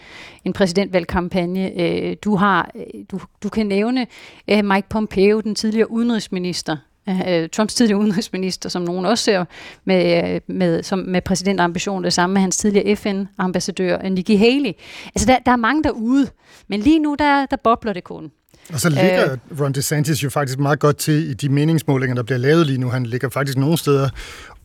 en 0.45 0.53
præsidentvalgkampagne. 0.53 1.81
Øh, 1.81 2.15
du, 2.23 2.35
har, 2.35 2.71
øh, 2.75 3.03
du, 3.11 3.19
du 3.43 3.49
kan 3.49 3.65
nævne 3.65 4.07
øh, 4.47 4.65
Mike 4.65 4.89
Pompeo, 4.89 5.39
den 5.39 5.55
tidligere 5.55 5.91
udenrigsminister, 5.91 6.77
øh, 7.09 7.49
Trumps 7.49 7.75
tidligere 7.75 7.99
udenrigsminister, 7.99 8.69
som 8.69 8.81
nogen 8.81 9.05
også 9.05 9.23
ser 9.23 9.45
med, 9.85 10.33
øh, 10.33 10.41
med, 10.47 10.83
som 10.83 10.99
med 10.99 11.21
præsidentambition, 11.21 12.03
det 12.03 12.13
samme 12.13 12.33
med 12.33 12.41
hans 12.41 12.57
tidligere 12.57 12.95
FN-ambassadør, 12.95 13.97
øh, 14.03 14.11
Nikki 14.11 14.35
Haley. 14.35 14.71
Altså 15.15 15.27
der, 15.27 15.39
der 15.39 15.51
er 15.51 15.55
mange 15.55 15.83
derude, 15.83 16.27
men 16.67 16.79
lige 16.79 16.99
nu 16.99 17.15
der, 17.19 17.45
der 17.45 17.57
bobler 17.57 17.93
det 17.93 18.03
kun. 18.03 18.31
Og 18.73 18.79
så 18.79 18.89
ligger 18.89 19.31
øh, 19.31 19.61
Ron 19.61 19.71
DeSantis 19.71 20.23
jo 20.23 20.29
faktisk 20.29 20.59
meget 20.59 20.79
godt 20.79 20.97
til 20.97 21.29
i 21.29 21.33
de 21.33 21.49
meningsmålinger, 21.49 22.15
der 22.15 22.23
bliver 22.23 22.37
lavet 22.37 22.65
lige 22.67 22.77
nu. 22.77 22.89
Han 22.89 23.05
ligger 23.05 23.29
faktisk 23.29 23.57
nogle 23.57 23.77
steder 23.77 24.09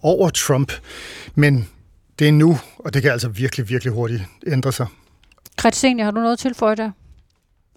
over 0.02 0.30
Trump. 0.30 0.72
Men 1.34 1.68
det 2.18 2.28
er 2.28 2.32
nu, 2.32 2.58
og 2.78 2.94
det 2.94 3.02
kan 3.02 3.10
altså 3.10 3.28
virkelig, 3.28 3.68
virkelig 3.68 3.92
hurtigt 3.92 4.22
ændre 4.46 4.72
sig. 4.72 4.86
Krets 5.56 5.82
har 5.82 6.10
du 6.10 6.20
noget 6.20 6.38
til 6.38 6.54
for 6.54 6.74
der? 6.74 6.90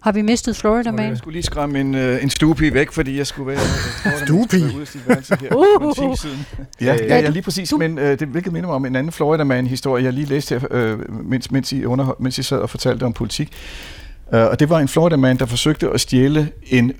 Har 0.02 0.12
vi 0.12 0.22
mistet 0.22 0.56
Florida 0.56 0.90
Man? 0.90 1.08
Jeg 1.08 1.18
skulle 1.18 1.32
lige 1.32 1.42
skræmme 1.42 1.80
en, 1.80 1.94
uh, 1.94 2.22
en 2.22 2.30
stupi 2.30 2.74
væk, 2.74 2.92
fordi 2.92 3.18
jeg 3.18 3.26
skulle 3.26 3.46
være... 3.46 3.60
stupi? 4.26 4.62
uh. 5.54 6.28
Ja, 6.80 6.94
ja, 6.94 7.18
ja, 7.18 7.28
lige 7.28 7.42
præcis. 7.42 7.72
Men 7.78 7.98
uh, 7.98 8.04
det 8.04 8.28
hvilket 8.28 8.52
minder 8.52 8.68
mig 8.68 8.76
om 8.76 8.86
en 8.86 8.96
anden 8.96 9.12
Florida 9.12 9.44
Man-historie, 9.44 10.04
jeg 10.04 10.12
lige 10.12 10.26
læste 10.26 10.58
her, 10.58 10.94
uh, 10.94 11.24
mens, 11.24 11.50
mens, 11.50 11.72
I 11.72 11.84
under, 11.84 12.16
mens 12.20 12.38
I 12.38 12.42
sad 12.42 12.58
og 12.58 12.70
fortalte 12.70 13.04
om 13.04 13.12
politik. 13.12 13.52
Uh, 14.32 14.38
og 14.38 14.60
det 14.60 14.70
var 14.70 14.78
en 14.78 14.88
Florida-mand, 14.88 15.38
der 15.38 15.46
forsøgte 15.46 15.90
at 15.90 16.00
stjæle 16.00 16.52
en, 16.66 16.92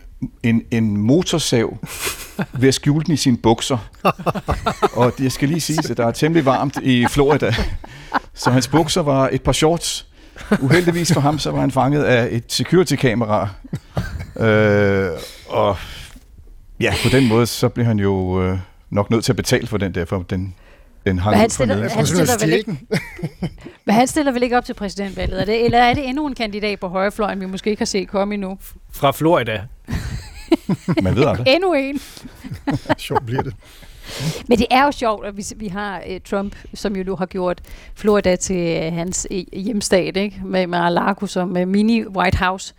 en, 0.43 0.63
en 0.71 0.97
motorsav 0.97 1.79
ved 2.53 2.69
at 2.69 2.75
skjule 2.75 3.05
den 3.05 3.15
i 3.15 3.17
sine 3.17 3.37
bukser. 3.37 3.91
og 5.01 5.13
jeg 5.21 5.33
skal 5.33 5.49
lige 5.49 5.61
sige, 5.61 5.91
at 5.91 5.97
der 5.97 6.07
er 6.07 6.11
temmelig 6.11 6.45
varmt 6.45 6.77
i 6.83 7.07
Florida. 7.07 7.55
Så 8.35 8.51
hans 8.51 8.69
bukser 8.69 9.03
var 9.03 9.29
et 9.33 9.43
par 9.43 9.53
shorts. 9.53 10.07
Uheldigvis 10.61 11.13
for 11.13 11.21
ham, 11.21 11.39
så 11.39 11.51
var 11.51 11.61
han 11.61 11.71
fanget 11.71 12.05
af 12.05 12.29
et 12.31 12.45
security-kamera. 12.49 13.49
Uh, 14.35 15.19
og 15.49 15.77
ja, 16.81 16.95
på 17.03 17.09
den 17.09 17.29
måde, 17.29 17.47
så 17.47 17.69
blev 17.69 17.87
han 17.87 17.99
jo 17.99 18.13
uh, 18.13 18.59
nok 18.91 19.11
nødt 19.11 19.25
til 19.25 19.33
at 19.33 19.37
betale 19.37 19.67
for 19.67 19.79
den 19.79 19.95
der, 19.95 20.05
for 20.05 20.23
den 20.31 20.55
den 21.09 21.19
hang 21.19 21.33
Men 21.33 21.41
han 21.41 21.51
stiller, 21.51 21.89
han 21.89 22.07
stiller 22.07 22.39
vel 22.41 22.53
ikke, 22.53 22.77
men 23.87 23.95
han 23.95 24.07
stiller 24.07 24.33
vel 24.33 24.43
ikke 24.43 24.57
op 24.57 24.65
til 24.65 24.75
præsidentvalget? 24.75 25.41
Er 25.41 25.45
det, 25.45 25.65
eller 25.65 25.79
er 25.79 25.95
det 25.95 26.09
endnu 26.09 26.27
en 26.27 26.35
kandidat 26.35 26.81
på 26.81 26.89
højrefløjen, 26.89 27.41
vi 27.41 27.47
måske 27.47 27.71
ikke 27.71 27.81
har 27.81 27.87
set 27.87 28.09
komme 28.09 28.35
endnu? 28.35 28.59
Fra 28.93 29.11
Florida. 29.11 29.63
Man 31.03 31.17
ved 31.17 31.25
aldrig. 31.27 31.47
Endnu 31.49 31.73
en. 31.73 32.01
Sjovt 32.99 33.27
bliver 33.27 33.43
det. 33.43 33.55
Men 34.49 34.59
det 34.59 34.67
er 34.71 34.85
jo 34.85 34.93
sjovt, 34.93 35.27
at 35.27 35.37
vi, 35.37 35.45
vi 35.57 35.69
har 35.69 36.03
uh, 36.11 36.17
Trump, 36.31 36.57
som 36.75 36.97
jo 36.97 37.05
nu 37.05 37.17
har 37.17 37.27
gjort 37.27 37.61
Florida 37.95 38.37
til 38.37 38.87
uh, 38.87 38.95
hans 38.95 39.27
uh, 39.31 39.61
hjemstat, 39.61 40.17
ikke? 40.17 40.41
Med, 40.45 40.67
med 40.67 40.79
Alaco 40.79 41.27
som 41.27 41.57
uh, 41.57 41.69
mini 41.69 42.07
White 42.07 42.39
House. 42.39 42.75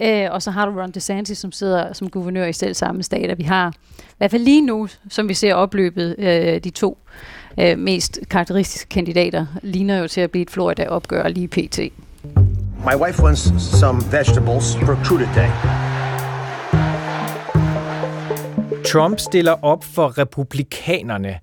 Uh, 0.00 0.30
og 0.30 0.42
så 0.42 0.50
har 0.50 0.66
du 0.66 0.80
Ron 0.80 0.90
DeSantis, 0.90 1.38
som 1.38 1.52
sidder 1.52 1.92
som 1.92 2.10
guvernør 2.10 2.46
i 2.46 2.52
selv 2.52 2.74
samme 2.74 3.02
stat. 3.02 3.38
vi 3.38 3.42
har, 3.42 3.72
i 3.98 4.02
hvert 4.18 4.30
fald 4.30 4.42
lige 4.42 4.62
nu, 4.62 4.88
som 5.08 5.28
vi 5.28 5.34
ser 5.34 5.54
opløbet, 5.54 6.14
uh, 6.18 6.24
de 6.64 6.70
to 6.70 6.98
uh, 7.56 7.78
mest 7.78 8.18
karakteristiske 8.30 8.88
kandidater, 8.88 9.46
ligner 9.62 9.98
jo 9.98 10.08
til 10.08 10.20
at 10.20 10.30
blive 10.30 10.42
et 10.42 10.50
Florida-opgør 10.50 11.28
lige 11.28 11.48
pt. 11.48 11.78
My 12.86 12.94
wife 12.96 13.22
wants 13.22 13.52
some 13.80 14.02
vegetables 14.10 14.76
for 14.76 14.94
crudité. 14.94 15.46
Trump 18.84 19.18
stiller 19.18 19.64
op 19.64 19.84
for 19.84 20.18
republikanerne, 20.18 21.38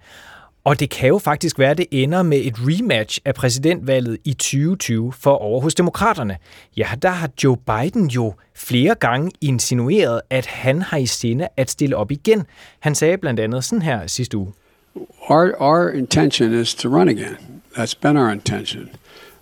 og 0.63 0.79
det 0.79 0.89
kan 0.89 1.09
jo 1.09 1.17
faktisk 1.17 1.59
være, 1.59 1.71
at 1.71 1.77
det 1.77 1.85
ender 1.91 2.23
med 2.23 2.37
et 2.37 2.55
rematch 2.57 3.19
af 3.25 3.35
præsidentvalget 3.35 4.17
i 4.25 4.33
2020 4.33 5.13
for 5.13 5.31
over 5.31 5.61
hos 5.61 5.75
demokraterne. 5.75 6.37
Ja, 6.77 6.87
der 7.01 7.09
har 7.09 7.29
Joe 7.43 7.57
Biden 7.57 8.07
jo 8.07 8.33
flere 8.55 8.95
gange 8.95 9.31
insinueret, 9.41 10.21
at 10.29 10.45
han 10.45 10.81
har 10.81 10.97
i 10.97 11.05
sinde 11.05 11.47
at 11.57 11.69
stille 11.69 11.97
op 11.97 12.11
igen. 12.11 12.45
Han 12.79 12.95
sagde 12.95 13.17
blandt 13.17 13.39
andet 13.39 13.63
sådan 13.63 13.81
her 13.81 14.07
sidste 14.07 14.37
uge. 14.37 14.53
Our, 15.29 15.55
our 15.61 15.89
intention 15.89 16.53
is 16.53 16.75
to 16.75 16.89
run 16.89 17.09
again. 17.09 17.37
That's 17.77 17.93
been 18.01 18.17
our 18.17 18.31
intention, 18.31 18.89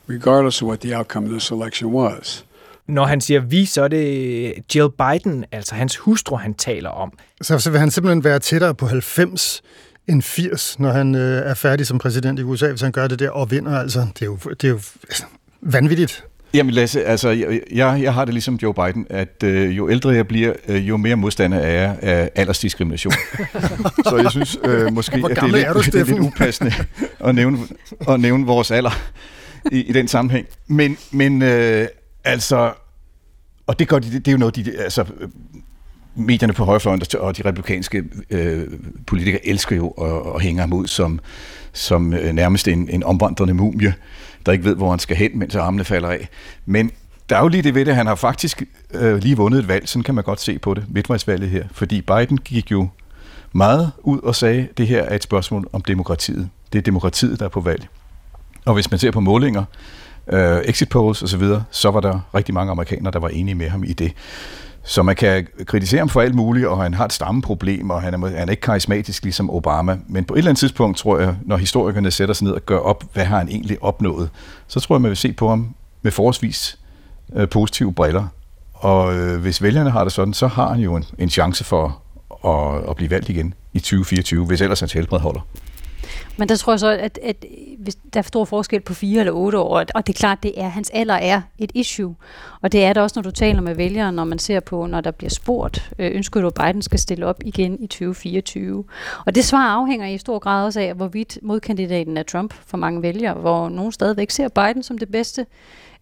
regardless 0.08 0.62
of 0.62 0.68
what 0.68 0.80
the 0.80 0.98
outcome 0.98 1.26
of 1.26 1.32
this 1.32 1.52
election 1.52 1.94
was. 1.94 2.46
Når 2.88 3.06
han 3.06 3.22
siger 3.22 3.40
vi, 3.40 3.66
så 3.66 3.84
er 3.84 3.88
det 3.88 4.54
Jill 4.76 4.90
Biden, 4.90 5.46
altså 5.52 5.76
hans 5.76 5.98
hustru, 5.98 6.36
han 6.36 6.54
taler 6.54 6.90
om. 6.90 7.14
Så, 7.42 7.60
så 7.60 7.72
vil 7.72 7.80
han 7.80 7.92
simpelthen 7.92 8.24
være 8.24 8.40
tættere 8.40 8.76
på 8.76 8.86
90 8.88 9.62
end 10.08 10.22
80, 10.22 10.80
når 10.80 10.92
han 10.92 11.16
øh, 11.16 11.22
er 11.22 11.54
færdig 11.54 11.88
som 11.88 11.98
præsident 11.98 12.40
i 12.40 12.44
USA, 12.44 12.70
hvis 12.70 12.82
han 12.82 12.92
gør 12.92 13.08
det 13.08 13.20
der 13.20 13.30
og 13.30 13.52
vinder. 13.52 13.80
Altså, 13.80 14.00
det 14.00 14.22
er 14.22 14.26
jo, 14.26 14.36
det 14.36 14.64
er 14.64 14.70
jo 14.70 14.80
altså, 15.04 15.24
vanvittigt. 15.62 16.24
Jamen 16.54 16.74
Lasse, 16.74 17.04
altså, 17.06 17.30
jeg, 17.72 18.02
jeg 18.02 18.14
har 18.14 18.26
det 18.26 18.34
ligesom 18.34 18.56
Joe 18.56 18.74
Biden, 18.74 19.08
at 19.10 19.44
øh, 19.44 19.78
jo 19.78 19.90
ældre 19.90 20.10
jeg 20.10 20.28
bliver, 20.28 20.54
øh, 20.68 20.90
jo 20.90 20.98
mere 20.98 21.16
modstander 21.16 21.58
er 21.58 21.72
jeg 21.72 21.98
af 22.02 22.32
aldersdiskrimination. 22.36 23.14
så 24.10 24.18
jeg 24.18 24.32
synes 24.32 24.58
øh, 24.64 24.94
måske, 24.94 25.16
at 25.16 25.24
det 25.30 25.38
er, 25.38 25.48
lidt, 25.48 25.68
er 25.68 25.74
du, 25.74 25.82
det 25.86 25.96
er 25.96 26.06
lidt 26.06 26.20
upassende 26.20 26.74
at 27.28 27.36
nævne, 27.36 27.58
at 28.08 28.20
nævne 28.20 28.46
vores 28.46 28.72
alder 28.72 28.92
i, 29.72 29.82
i 29.82 29.94
den 29.94 30.08
sammenhæng. 30.08 30.48
Men, 30.68 30.98
men 31.12 31.42
øh, 31.42 31.88
altså, 32.24 32.74
og 33.68 33.80
det, 33.80 33.88
gør 33.88 34.00
de, 34.00 34.12
det 34.12 34.28
er 34.28 34.32
jo 34.32 34.38
noget, 34.38 34.56
de, 34.56 34.78
altså, 34.80 35.06
medierne 36.16 36.54
på 36.54 36.66
højrefløjen 36.66 37.02
og 37.20 37.38
de 37.38 37.42
republikanske 37.46 38.04
øh, 38.30 38.68
politikere 39.08 39.48
elsker 39.48 39.76
jo 39.76 39.90
at, 39.90 40.36
at 40.36 40.42
hænge 40.42 40.62
ham 40.62 40.74
ud 40.74 40.88
som, 40.88 41.20
som 41.74 42.14
øh, 42.14 42.34
nærmest 42.34 42.68
en, 42.68 42.90
en 42.90 43.04
omvandrende 43.04 43.54
mumie, 43.54 43.94
der 44.50 44.54
ikke 44.54 44.66
ved, 44.66 44.76
hvor 44.76 44.90
han 44.90 45.00
skal 45.00 45.18
hen, 45.18 45.40
mens 45.40 45.56
armene 45.56 45.84
falder 45.84 46.10
af. 46.10 46.30
Men 46.66 46.92
der 47.30 47.38
er 47.38 47.42
jo 47.42 47.48
lige 47.48 47.64
det 47.64 47.76
ved 47.76 47.86
det, 47.86 47.96
han 47.96 48.08
har 48.08 48.16
faktisk 48.16 48.64
øh, 48.94 49.18
lige 49.18 49.38
vundet 49.38 49.60
et 49.60 49.68
valg, 49.68 49.90
sådan 49.90 50.04
kan 50.04 50.16
man 50.16 50.24
godt 50.24 50.42
se 50.42 50.60
på 50.60 50.74
det, 50.74 50.86
midtvejsvalget 50.90 51.50
her, 51.50 51.64
fordi 51.72 52.02
Biden 52.02 52.38
gik 52.38 52.72
jo 52.72 52.88
meget 53.52 53.92
ud 54.04 54.20
og 54.20 54.36
sagde, 54.36 54.62
at 54.62 54.78
det 54.78 54.88
her 54.88 55.04
er 55.04 55.16
et 55.16 55.24
spørgsmål 55.24 55.70
om 55.74 55.82
demokratiet. 55.82 56.50
Det 56.74 56.80
er 56.80 56.84
demokratiet, 56.84 57.40
der 57.40 57.46
er 57.46 57.50
på 57.50 57.62
valg. 57.62 57.88
Og 58.66 58.74
hvis 58.74 58.92
man 58.92 59.00
ser 59.00 59.12
på 59.12 59.20
målinger, 59.20 59.64
øh, 60.28 60.62
exit 60.66 60.90
polls 60.90 61.24
osv., 61.24 61.40
så, 61.40 61.62
så 61.72 61.92
var 61.92 62.00
der 62.00 62.20
rigtig 62.36 62.54
mange 62.54 62.72
amerikanere, 62.72 63.12
der 63.12 63.20
var 63.20 63.30
enige 63.30 63.56
med 63.56 63.70
ham 63.70 63.84
i 63.84 63.94
det. 63.94 64.14
Så 64.84 65.04
man 65.04 65.16
kan 65.16 65.48
kritisere 65.66 66.00
ham 66.00 66.10
for 66.10 66.22
alt 66.22 66.36
muligt, 66.36 66.68
og 66.68 66.84
han 66.84 66.94
har 66.94 67.06
et 67.06 67.14
stammeproblem, 67.14 67.90
og 67.90 68.02
han 68.02 68.14
er, 68.14 68.28
han 68.28 68.48
er 68.48 68.52
ikke 68.52 68.62
karismatisk 68.62 69.24
ligesom 69.24 69.50
Obama. 69.50 69.98
Men 70.08 70.26
på 70.26 70.34
et 70.34 70.38
eller 70.38 70.50
andet 70.50 70.60
tidspunkt, 70.60 70.98
tror 70.98 71.20
jeg, 71.20 71.36
når 71.46 71.58
historikerne 71.58 72.12
sætter 72.12 72.34
sig 72.34 72.46
ned 72.46 72.54
og 72.54 72.62
gør 72.66 72.78
op, 72.78 73.04
hvad 73.14 73.26
har 73.26 73.38
han 73.38 73.50
egentlig 73.50 73.84
opnået, 73.84 74.30
så 74.68 74.80
tror 74.80 74.96
jeg, 74.96 75.02
man 75.02 75.10
vil 75.10 75.18
se 75.18 75.34
på 75.34 75.50
ham 75.50 75.76
med 76.02 76.12
forholdsvis 76.12 76.80
øh, 77.36 77.50
positive 77.50 77.94
briller. 77.94 78.28
Og 78.74 79.16
øh, 79.16 79.42
hvis 79.42 79.62
vælgerne 79.62 79.90
har 79.90 80.04
det 80.04 80.14
sådan, 80.14 80.34
så 80.34 80.48
har 80.48 80.70
han 80.70 80.80
jo 80.80 80.96
en, 80.96 81.06
en 81.18 81.30
chance 81.30 81.64
for 81.64 82.02
at, 82.46 82.90
at 82.90 82.96
blive 82.96 83.10
valgt 83.10 83.30
igen 83.30 83.54
i 83.74 83.80
2024, 83.80 84.46
hvis 84.46 84.62
ellers 84.62 84.80
hans 84.80 84.94
helbred 84.94 85.20
holder. 85.20 85.42
Men 86.38 86.50
der 86.50 86.56
tror 86.56 86.74
jeg 86.74 86.80
så, 86.80 86.88
at, 86.88 87.20
at 87.24 87.46
hvis 87.78 87.96
der 88.14 88.20
er 88.20 88.22
stor 88.22 88.46
forskel 88.46 88.82
på 88.82 88.94
fire 88.94 89.20
eller 89.20 89.34
otte 89.34 89.58
år, 89.60 89.84
og 89.96 90.08
det 90.08 90.14
er 90.14 90.18
klart, 90.18 90.44
det 90.44 90.62
er, 90.62 90.68
hans 90.68 90.90
alder 90.90 91.14
er 91.14 91.42
et 91.58 91.72
issue. 91.76 92.16
Og 92.62 92.72
det 92.72 92.84
er 92.84 92.94
det 92.94 93.04
også, 93.04 93.14
når 93.18 93.24
du 93.24 93.32
taler 93.32 93.62
med 93.62 93.76
vælgere, 93.76 94.12
når 94.12 94.24
man 94.24 94.40
ser 94.40 94.60
på, 94.60 94.86
når 94.86 95.02
der 95.02 95.12
bliver 95.12 95.30
spurgt, 95.30 95.92
øh, 96.00 96.12
ønsker 96.16 96.42
du, 96.42 96.48
at 96.48 96.54
Biden 96.54 96.82
skal 96.82 97.00
stille 97.00 97.26
op 97.26 97.42
igen 97.46 97.84
i 97.84 97.88
2024? 97.88 98.84
Og 99.26 99.36
det 99.36 99.46
svar 99.46 99.68
afhænger 99.68 100.08
i 100.08 100.18
stor 100.18 100.40
grad 100.40 100.66
også 100.66 100.80
af, 100.80 100.94
hvorvidt 100.94 101.40
modkandidaten 101.42 102.18
er 102.18 102.24
Trump 102.24 102.54
for 102.66 102.78
mange 102.78 103.02
vælgere, 103.02 103.34
hvor 103.34 103.70
nogen 103.70 103.92
stadigvæk 103.92 104.32
ser 104.32 104.48
Biden 104.48 104.84
som 104.84 104.98
det 104.98 105.12
bedste 105.12 105.46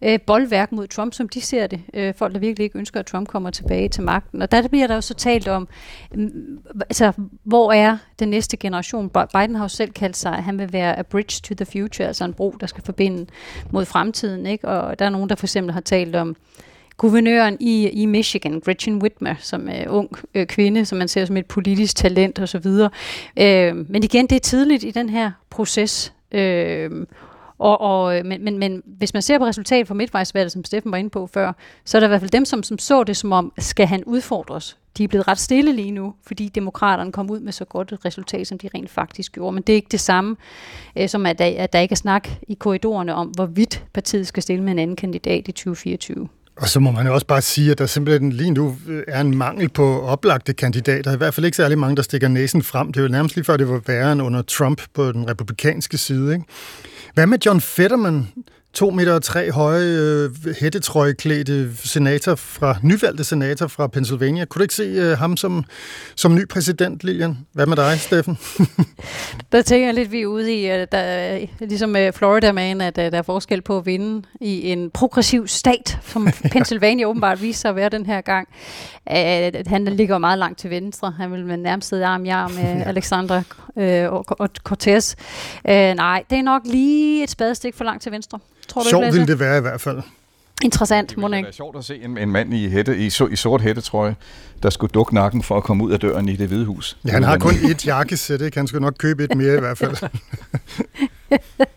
øh, 0.02 0.18
boldværk 0.26 0.72
mod 0.72 0.86
Trump, 0.86 1.14
som 1.14 1.28
de 1.28 1.40
ser 1.40 1.66
det. 1.66 1.80
Øh, 1.94 2.14
folk, 2.14 2.34
der 2.34 2.40
virkelig 2.40 2.64
ikke 2.64 2.78
ønsker, 2.78 3.00
at 3.00 3.06
Trump 3.06 3.28
kommer 3.28 3.50
tilbage 3.50 3.88
til 3.88 4.02
magten. 4.02 4.42
Og 4.42 4.50
der 4.52 4.68
bliver 4.68 4.86
der 4.86 4.94
jo 4.94 5.00
så 5.00 5.14
talt 5.14 5.48
om, 5.48 5.68
øh, 6.14 6.28
altså, 6.80 7.12
hvor 7.44 7.72
er 7.72 7.98
den 8.18 8.28
næste 8.28 8.56
generation? 8.56 9.10
Biden 9.10 9.54
har 9.54 9.64
jo 9.64 9.68
selv 9.68 9.90
kaldt 9.90 10.16
sig, 10.16 10.32
at 10.36 10.42
han 10.42 10.58
vil 10.58 10.72
være 10.72 10.98
a 10.98 11.02
bridge 11.02 11.40
to 11.42 11.54
the 11.54 11.66
future, 11.66 12.06
altså 12.06 12.24
en 12.24 12.34
bro, 12.34 12.56
der 12.60 12.66
skal 12.66 12.84
forbinde 12.84 13.26
mod 13.70 13.84
fremtiden. 13.84 14.46
Ikke? 14.46 14.68
Og 14.68 14.98
der 14.98 15.04
er 15.04 15.10
nogen, 15.10 15.28
der 15.28 15.34
for 15.34 15.46
eksempel 15.46 15.72
har 15.72 15.80
talt 15.80 16.16
om, 16.16 16.36
guvernøren 16.98 17.56
i, 17.60 17.88
i 17.88 18.06
Michigan, 18.06 18.60
Gretchen 18.60 19.02
Whitmer, 19.02 19.34
som 19.38 19.68
er 19.70 19.88
ung 19.88 20.10
øh, 20.34 20.46
kvinde, 20.46 20.84
som 20.84 20.98
man 20.98 21.08
ser 21.08 21.24
som 21.24 21.36
et 21.36 21.46
politisk 21.46 21.96
talent 21.96 22.38
osv. 22.40 22.66
Øh, 23.38 23.76
men 23.90 24.02
igen, 24.02 24.26
det 24.26 24.36
er 24.36 24.40
tidligt 24.40 24.84
i 24.84 24.90
den 24.90 25.08
her 25.08 25.30
proces. 25.50 26.12
Øh, 26.32 26.90
og, 27.58 27.80
og, 27.80 28.18
øh, 28.18 28.24
men, 28.24 28.44
men, 28.44 28.58
men 28.58 28.82
hvis 28.86 29.12
man 29.12 29.22
ser 29.22 29.38
på 29.38 29.44
resultatet 29.44 29.88
fra 29.88 29.94
midtvejsvalget, 29.94 30.52
som 30.52 30.64
Steffen 30.64 30.92
var 30.92 30.98
inde 30.98 31.10
på 31.10 31.26
før, 31.26 31.52
så 31.84 31.98
er 31.98 32.00
der 32.00 32.06
i 32.06 32.08
hvert 32.08 32.20
fald 32.20 32.30
dem, 32.30 32.44
som, 32.44 32.62
som 32.62 32.78
så 32.78 33.04
det 33.04 33.16
som 33.16 33.32
om, 33.32 33.52
skal 33.58 33.86
han 33.86 34.04
udfordres? 34.04 34.78
De 34.98 35.04
er 35.04 35.08
blevet 35.08 35.28
ret 35.28 35.38
stille 35.38 35.72
lige 35.72 35.90
nu, 35.90 36.14
fordi 36.26 36.48
demokraterne 36.48 37.12
kom 37.12 37.30
ud 37.30 37.40
med 37.40 37.52
så 37.52 37.64
godt 37.64 37.92
et 37.92 38.04
resultat, 38.04 38.46
som 38.46 38.58
de 38.58 38.68
rent 38.74 38.90
faktisk 38.90 39.32
gjorde. 39.32 39.52
Men 39.54 39.62
det 39.62 39.72
er 39.72 39.76
ikke 39.76 39.88
det 39.90 40.00
samme, 40.00 40.36
øh, 40.98 41.08
som 41.08 41.26
at 41.26 41.38
der, 41.38 41.52
at 41.58 41.72
der 41.72 41.78
ikke 41.78 41.92
er 41.92 41.96
snak 41.96 42.28
i 42.48 42.54
korridorerne 42.54 43.14
om, 43.14 43.26
hvorvidt 43.28 43.84
partiet 43.94 44.26
skal 44.26 44.42
stille 44.42 44.64
med 44.64 44.72
en 44.72 44.78
anden 44.78 44.96
kandidat 44.96 45.48
i 45.48 45.52
2024. 45.52 46.28
Og 46.56 46.68
så 46.68 46.80
må 46.80 46.90
man 46.90 47.06
jo 47.06 47.14
også 47.14 47.26
bare 47.26 47.42
sige, 47.42 47.70
at 47.70 47.78
der 47.78 47.86
simpelthen 47.86 48.32
lige 48.32 48.50
nu 48.50 48.76
øh, 48.88 49.02
er 49.08 49.20
en 49.20 49.36
mangel 49.36 49.68
på 49.68 50.02
oplagte 50.02 50.52
kandidater. 50.52 51.12
I 51.12 51.16
hvert 51.16 51.34
fald 51.34 51.46
ikke 51.46 51.56
særlig 51.56 51.78
mange, 51.78 51.96
der 51.96 52.02
stikker 52.02 52.28
næsen 52.28 52.62
frem. 52.62 52.92
Det 52.92 53.00
er 53.00 53.04
jo 53.04 53.08
nærmest 53.08 53.34
lige 53.34 53.44
før, 53.44 53.56
det 53.56 53.68
var 53.68 53.80
værre 53.86 54.12
end 54.12 54.22
under 54.22 54.42
Trump 54.42 54.82
på 54.94 55.12
den 55.12 55.30
republikanske 55.30 55.98
side. 55.98 56.32
Ikke? 56.32 56.44
Hvad 57.18 57.26
med 57.26 57.38
John 57.46 57.60
Fetterman, 57.60 58.28
to 58.72 58.90
meter 58.90 59.14
og 59.14 59.22
tre 59.22 59.52
høje 59.52 59.84
øh, 59.84 60.30
hættetrøjeklædte 60.60 61.76
senator 61.76 62.34
fra, 62.34 62.76
nyvalgte 62.82 63.24
senator 63.24 63.66
fra 63.66 63.86
Pennsylvania. 63.86 64.44
Kunne 64.44 64.60
du 64.60 64.64
ikke 64.64 64.74
se 64.74 64.82
øh, 64.82 65.18
ham 65.18 65.36
som, 65.36 65.64
som 66.16 66.34
ny 66.34 66.48
præsident, 66.48 67.04
Lilian? 67.04 67.38
Hvad 67.52 67.66
med 67.66 67.76
dig, 67.76 68.00
Steffen? 68.00 68.38
der 69.52 69.62
tænker 69.62 69.86
jeg 69.86 69.94
lidt, 69.94 70.12
vi 70.12 70.20
er 70.20 70.26
ude 70.26 70.54
i, 70.54 70.64
at 70.64 70.92
der, 70.92 71.38
ligesom 71.60 71.90
med 71.90 72.12
Florida 72.12 72.52
Man, 72.52 72.80
at 72.80 72.96
der 72.96 73.10
er 73.12 73.22
forskel 73.22 73.62
på 73.62 73.78
at 73.78 73.86
vinde 73.86 74.22
i 74.40 74.70
en 74.70 74.90
progressiv 74.90 75.46
stat, 75.46 75.98
som 76.02 76.28
Pennsylvania 76.52 77.06
åbenbart 77.06 77.42
viser 77.42 77.60
sig 77.60 77.68
at 77.68 77.76
være 77.76 77.88
den 77.88 78.06
her 78.06 78.20
gang. 78.20 78.48
At 79.06 79.66
han 79.66 79.84
ligger 79.84 80.18
meget 80.18 80.38
langt 80.38 80.58
til 80.58 80.70
venstre. 80.70 81.14
Han 81.18 81.32
vil 81.32 81.46
med 81.46 81.56
nærmest 81.56 81.88
sidde 81.88 82.06
arm 82.06 82.24
i 82.24 82.28
arm 82.28 82.50
med 82.50 82.82
Alexandra 82.86 83.42
øh, 83.76 84.12
og, 84.12 84.24
og 84.28 84.48
Cortez. 84.62 85.14
Øh, 85.68 85.94
nej, 85.94 86.24
det 86.30 86.38
er 86.38 86.42
nok 86.42 86.62
lige 86.64 87.22
et 87.22 87.30
spadestik 87.30 87.74
for 87.74 87.84
langt 87.84 88.02
til 88.02 88.12
venstre. 88.12 88.38
Tror 88.68 88.82
du 88.82 88.88
Sjovt 88.88 89.04
ikke, 89.04 89.12
ville 89.12 89.26
det 89.26 89.40
være 89.40 89.58
i 89.58 89.60
hvert 89.60 89.80
fald. 89.80 90.02
Interessant, 90.64 91.16
må 91.16 91.28
det 91.28 91.44
være 91.44 91.52
sjovt 91.52 91.76
at 91.76 91.84
se 91.84 91.96
en, 92.02 92.18
en 92.18 92.30
mand 92.30 92.54
i, 92.54 92.68
hætte, 92.68 92.98
i, 92.98 93.06
i 93.30 93.36
sort 93.36 93.60
hættetrøje, 93.60 94.16
der 94.62 94.70
skulle 94.70 94.90
dukke 94.90 95.14
nakken 95.14 95.42
for 95.42 95.56
at 95.56 95.62
komme 95.62 95.84
ud 95.84 95.92
af 95.92 96.00
døren 96.00 96.28
i 96.28 96.36
det 96.36 96.48
hvide 96.48 96.64
hus. 96.64 96.98
Ja, 97.06 97.10
han 97.10 97.22
har 97.22 97.38
kun 97.38 97.54
et 97.70 97.86
jakkesæt, 97.86 98.40
ikke? 98.40 98.58
Han 98.58 98.66
skulle 98.66 98.84
nok 98.84 98.94
købe 98.98 99.24
et 99.24 99.34
mere 99.34 99.56
i 99.56 99.60
hvert 99.60 99.78
fald. 99.78 99.96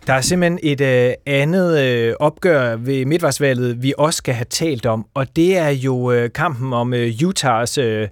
Der 0.07 0.13
er 0.13 0.21
simpelthen 0.21 0.59
et 0.63 0.81
øh, 0.81 1.13
andet 1.25 1.79
øh, 1.79 2.13
opgør 2.19 2.75
ved 2.75 3.05
midtvejsvalget, 3.05 3.83
vi 3.83 3.93
også 3.97 4.17
skal 4.17 4.33
have 4.33 4.45
talt 4.49 4.85
om, 4.85 5.05
og 5.13 5.35
det 5.35 5.57
er 5.57 5.69
jo 5.69 6.11
øh, 6.11 6.29
kampen 6.33 6.73
om 6.73 6.93
øh, 6.93 7.13
Utahs 7.25 7.77
øh, 7.77 8.07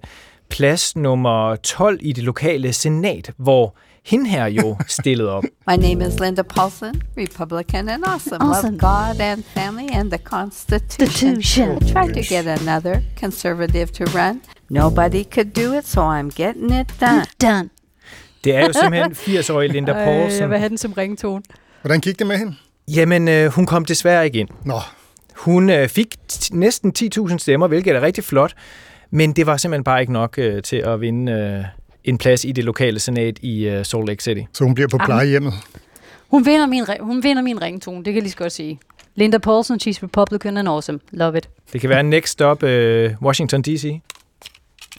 plads 0.50 0.96
nummer 0.96 1.56
12 1.56 1.98
i 2.02 2.12
det 2.12 2.24
lokale 2.24 2.72
senat, 2.72 3.30
hvor 3.36 3.76
hende 4.04 4.30
her 4.30 4.46
jo 4.46 4.76
stillet 4.86 5.28
op. 5.28 5.44
My 5.70 5.76
name 5.76 6.06
is 6.06 6.20
Linda 6.20 6.42
Paulson, 6.42 7.02
Republican 7.16 7.88
and 7.88 8.04
awesome. 8.04 8.36
Awesome. 8.40 8.76
Love 8.76 9.14
God 9.14 9.20
and 9.20 9.44
family 9.54 9.86
and 9.92 10.10
the 10.10 10.18
Constitution. 10.18 11.76
I 11.82 11.92
tried 11.92 12.14
to 12.14 12.34
get 12.34 12.46
another 12.60 13.00
conservative 13.20 13.86
to 13.86 14.04
run. 14.04 14.40
Nobody 14.70 15.24
could 15.34 15.50
do 15.54 15.78
it, 15.78 15.86
so 15.86 16.00
I'm 16.00 16.30
getting 16.36 16.72
it 16.80 16.92
done. 17.00 17.24
Done. 17.42 17.68
Det 18.44 18.56
er 18.56 18.60
jo 18.66 18.72
simpelthen 18.72 19.12
80-årige 19.12 19.72
Linda 19.76 19.92
Paulson. 19.92 20.42
Øh, 20.42 20.50
vil 20.50 20.58
have 20.58 20.68
den 20.68 20.78
som 20.78 20.92
ringtone. 20.92 21.42
Hvordan 21.82 22.00
gik 22.00 22.18
det 22.18 22.26
med 22.26 22.36
hende? 22.38 22.54
Jamen, 22.88 23.28
øh, 23.28 23.50
hun 23.52 23.66
kom 23.66 23.84
desværre 23.84 24.24
ikke 24.24 24.38
ind. 24.38 24.48
Nå. 24.64 24.74
Hun 25.36 25.70
øh, 25.70 25.88
fik 25.88 26.14
t- 26.32 26.48
næsten 26.52 26.92
10.000 26.98 27.38
stemmer, 27.38 27.66
hvilket 27.68 27.96
er 27.96 28.00
rigtig 28.00 28.24
flot. 28.24 28.54
Men 29.10 29.32
det 29.32 29.46
var 29.46 29.56
simpelthen 29.56 29.84
bare 29.84 30.00
ikke 30.00 30.12
nok 30.12 30.34
øh, 30.38 30.62
til 30.62 30.76
at 30.76 31.00
vinde 31.00 31.32
øh, 31.32 31.64
en 32.04 32.18
plads 32.18 32.44
i 32.44 32.52
det 32.52 32.64
lokale 32.64 32.98
senat 32.98 33.38
i 33.42 33.68
øh, 33.68 33.84
Salt 33.84 34.06
Lake 34.06 34.22
City. 34.22 34.40
Så 34.52 34.64
hun 34.64 34.74
bliver 34.74 34.88
på 34.88 34.98
plejehjemmet? 35.04 35.52
Hun 36.28 36.46
vinder 36.46 36.66
min, 36.66 36.84
hun 37.00 37.22
vinder 37.22 37.42
min 37.42 37.62
ringtone, 37.62 37.96
det 37.96 38.04
kan 38.04 38.14
jeg 38.14 38.22
lige 38.22 38.30
så 38.30 38.36
godt 38.36 38.52
sige. 38.52 38.80
Linda 39.14 39.38
Paulson, 39.38 39.76
she's 39.76 40.02
Republican 40.02 40.56
and 40.56 40.68
awesome. 40.68 41.00
Love 41.10 41.38
it. 41.38 41.48
Det 41.72 41.80
kan 41.80 41.90
være 41.90 42.02
next 42.02 42.32
stop 42.32 42.62
øh, 42.62 43.14
Washington 43.22 43.62
D.C. 43.62 44.00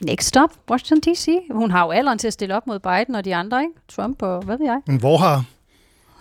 Next 0.02 0.28
stop, 0.28 0.50
Washington 0.70 1.14
D.C. 1.14 1.28
Hun 1.50 1.70
har 1.70 1.84
jo 1.84 1.90
alderen 1.90 2.18
til 2.18 2.26
at 2.26 2.32
stille 2.32 2.56
op 2.56 2.66
mod 2.66 2.78
Biden 2.78 3.14
og 3.14 3.24
de 3.24 3.34
andre, 3.34 3.62
ikke? 3.62 3.72
Trump 3.88 4.22
og 4.22 4.42
hvad 4.42 4.58
ved 4.58 4.66
jeg. 4.66 4.80
Men 4.86 4.98
hvor 4.98 5.16
har? 5.16 5.44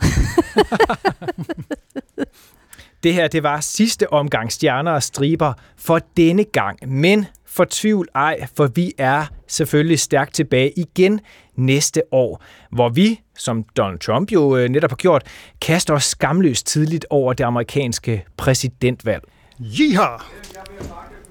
det 3.03 3.13
her, 3.13 3.27
det 3.27 3.43
var 3.43 3.59
sidste 3.59 4.13
omgang 4.13 4.51
stjerner 4.51 4.91
og 4.91 5.03
striber 5.03 5.53
for 5.77 5.99
denne 6.17 6.43
gang. 6.43 6.89
Men 6.89 7.25
for 7.47 7.65
tvivl 7.69 8.07
ej, 8.15 8.45
for 8.57 8.67
vi 8.67 8.93
er 8.97 9.25
selvfølgelig 9.47 9.99
stærkt 9.99 10.33
tilbage 10.33 10.71
igen 10.79 11.19
næste 11.55 12.01
år, 12.11 12.43
hvor 12.71 12.89
vi, 12.89 13.19
som 13.37 13.63
Donald 13.77 13.99
Trump 13.99 14.31
jo 14.31 14.57
øh, 14.57 14.69
netop 14.69 14.91
har 14.91 14.95
gjort, 14.95 15.23
kaster 15.61 15.93
os 15.93 16.03
skamløst 16.03 16.67
tidligt 16.67 17.05
over 17.09 17.33
det 17.33 17.43
amerikanske 17.43 18.25
præsidentvalg. 18.37 19.23
Jiha! 19.59 20.05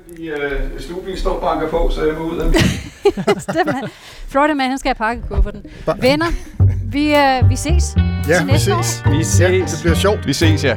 Fordi 0.08 0.28
øh, 0.28 0.60
stubien 0.80 1.16
står 1.18 1.40
banker 1.40 1.68
på, 1.68 1.90
så 1.94 2.04
jeg 2.04 2.14
må 2.14 2.24
ud 2.30 2.38
af 2.38 2.52
Florida 4.28 4.54
man, 4.54 4.68
han 4.70 4.78
skal 4.78 4.88
have 4.88 4.94
pakket 4.94 5.24
kufferten. 5.28 5.62
Venner, 6.00 6.26
vi, 6.84 7.14
øh, 7.14 7.50
vi 7.50 7.56
ses 7.56 7.96
Ja, 8.28 8.38
til 8.38 8.46
vi 8.46 8.58
ses. 8.58 8.68
år. 9.06 9.10
Vi 9.10 9.24
ses. 9.24 9.40
Ja, 9.40 9.48
det 9.52 9.78
bliver 9.82 9.94
sjovt. 9.96 10.26
Vi 10.26 10.32
ses, 10.32 10.64
ja. 10.64 10.76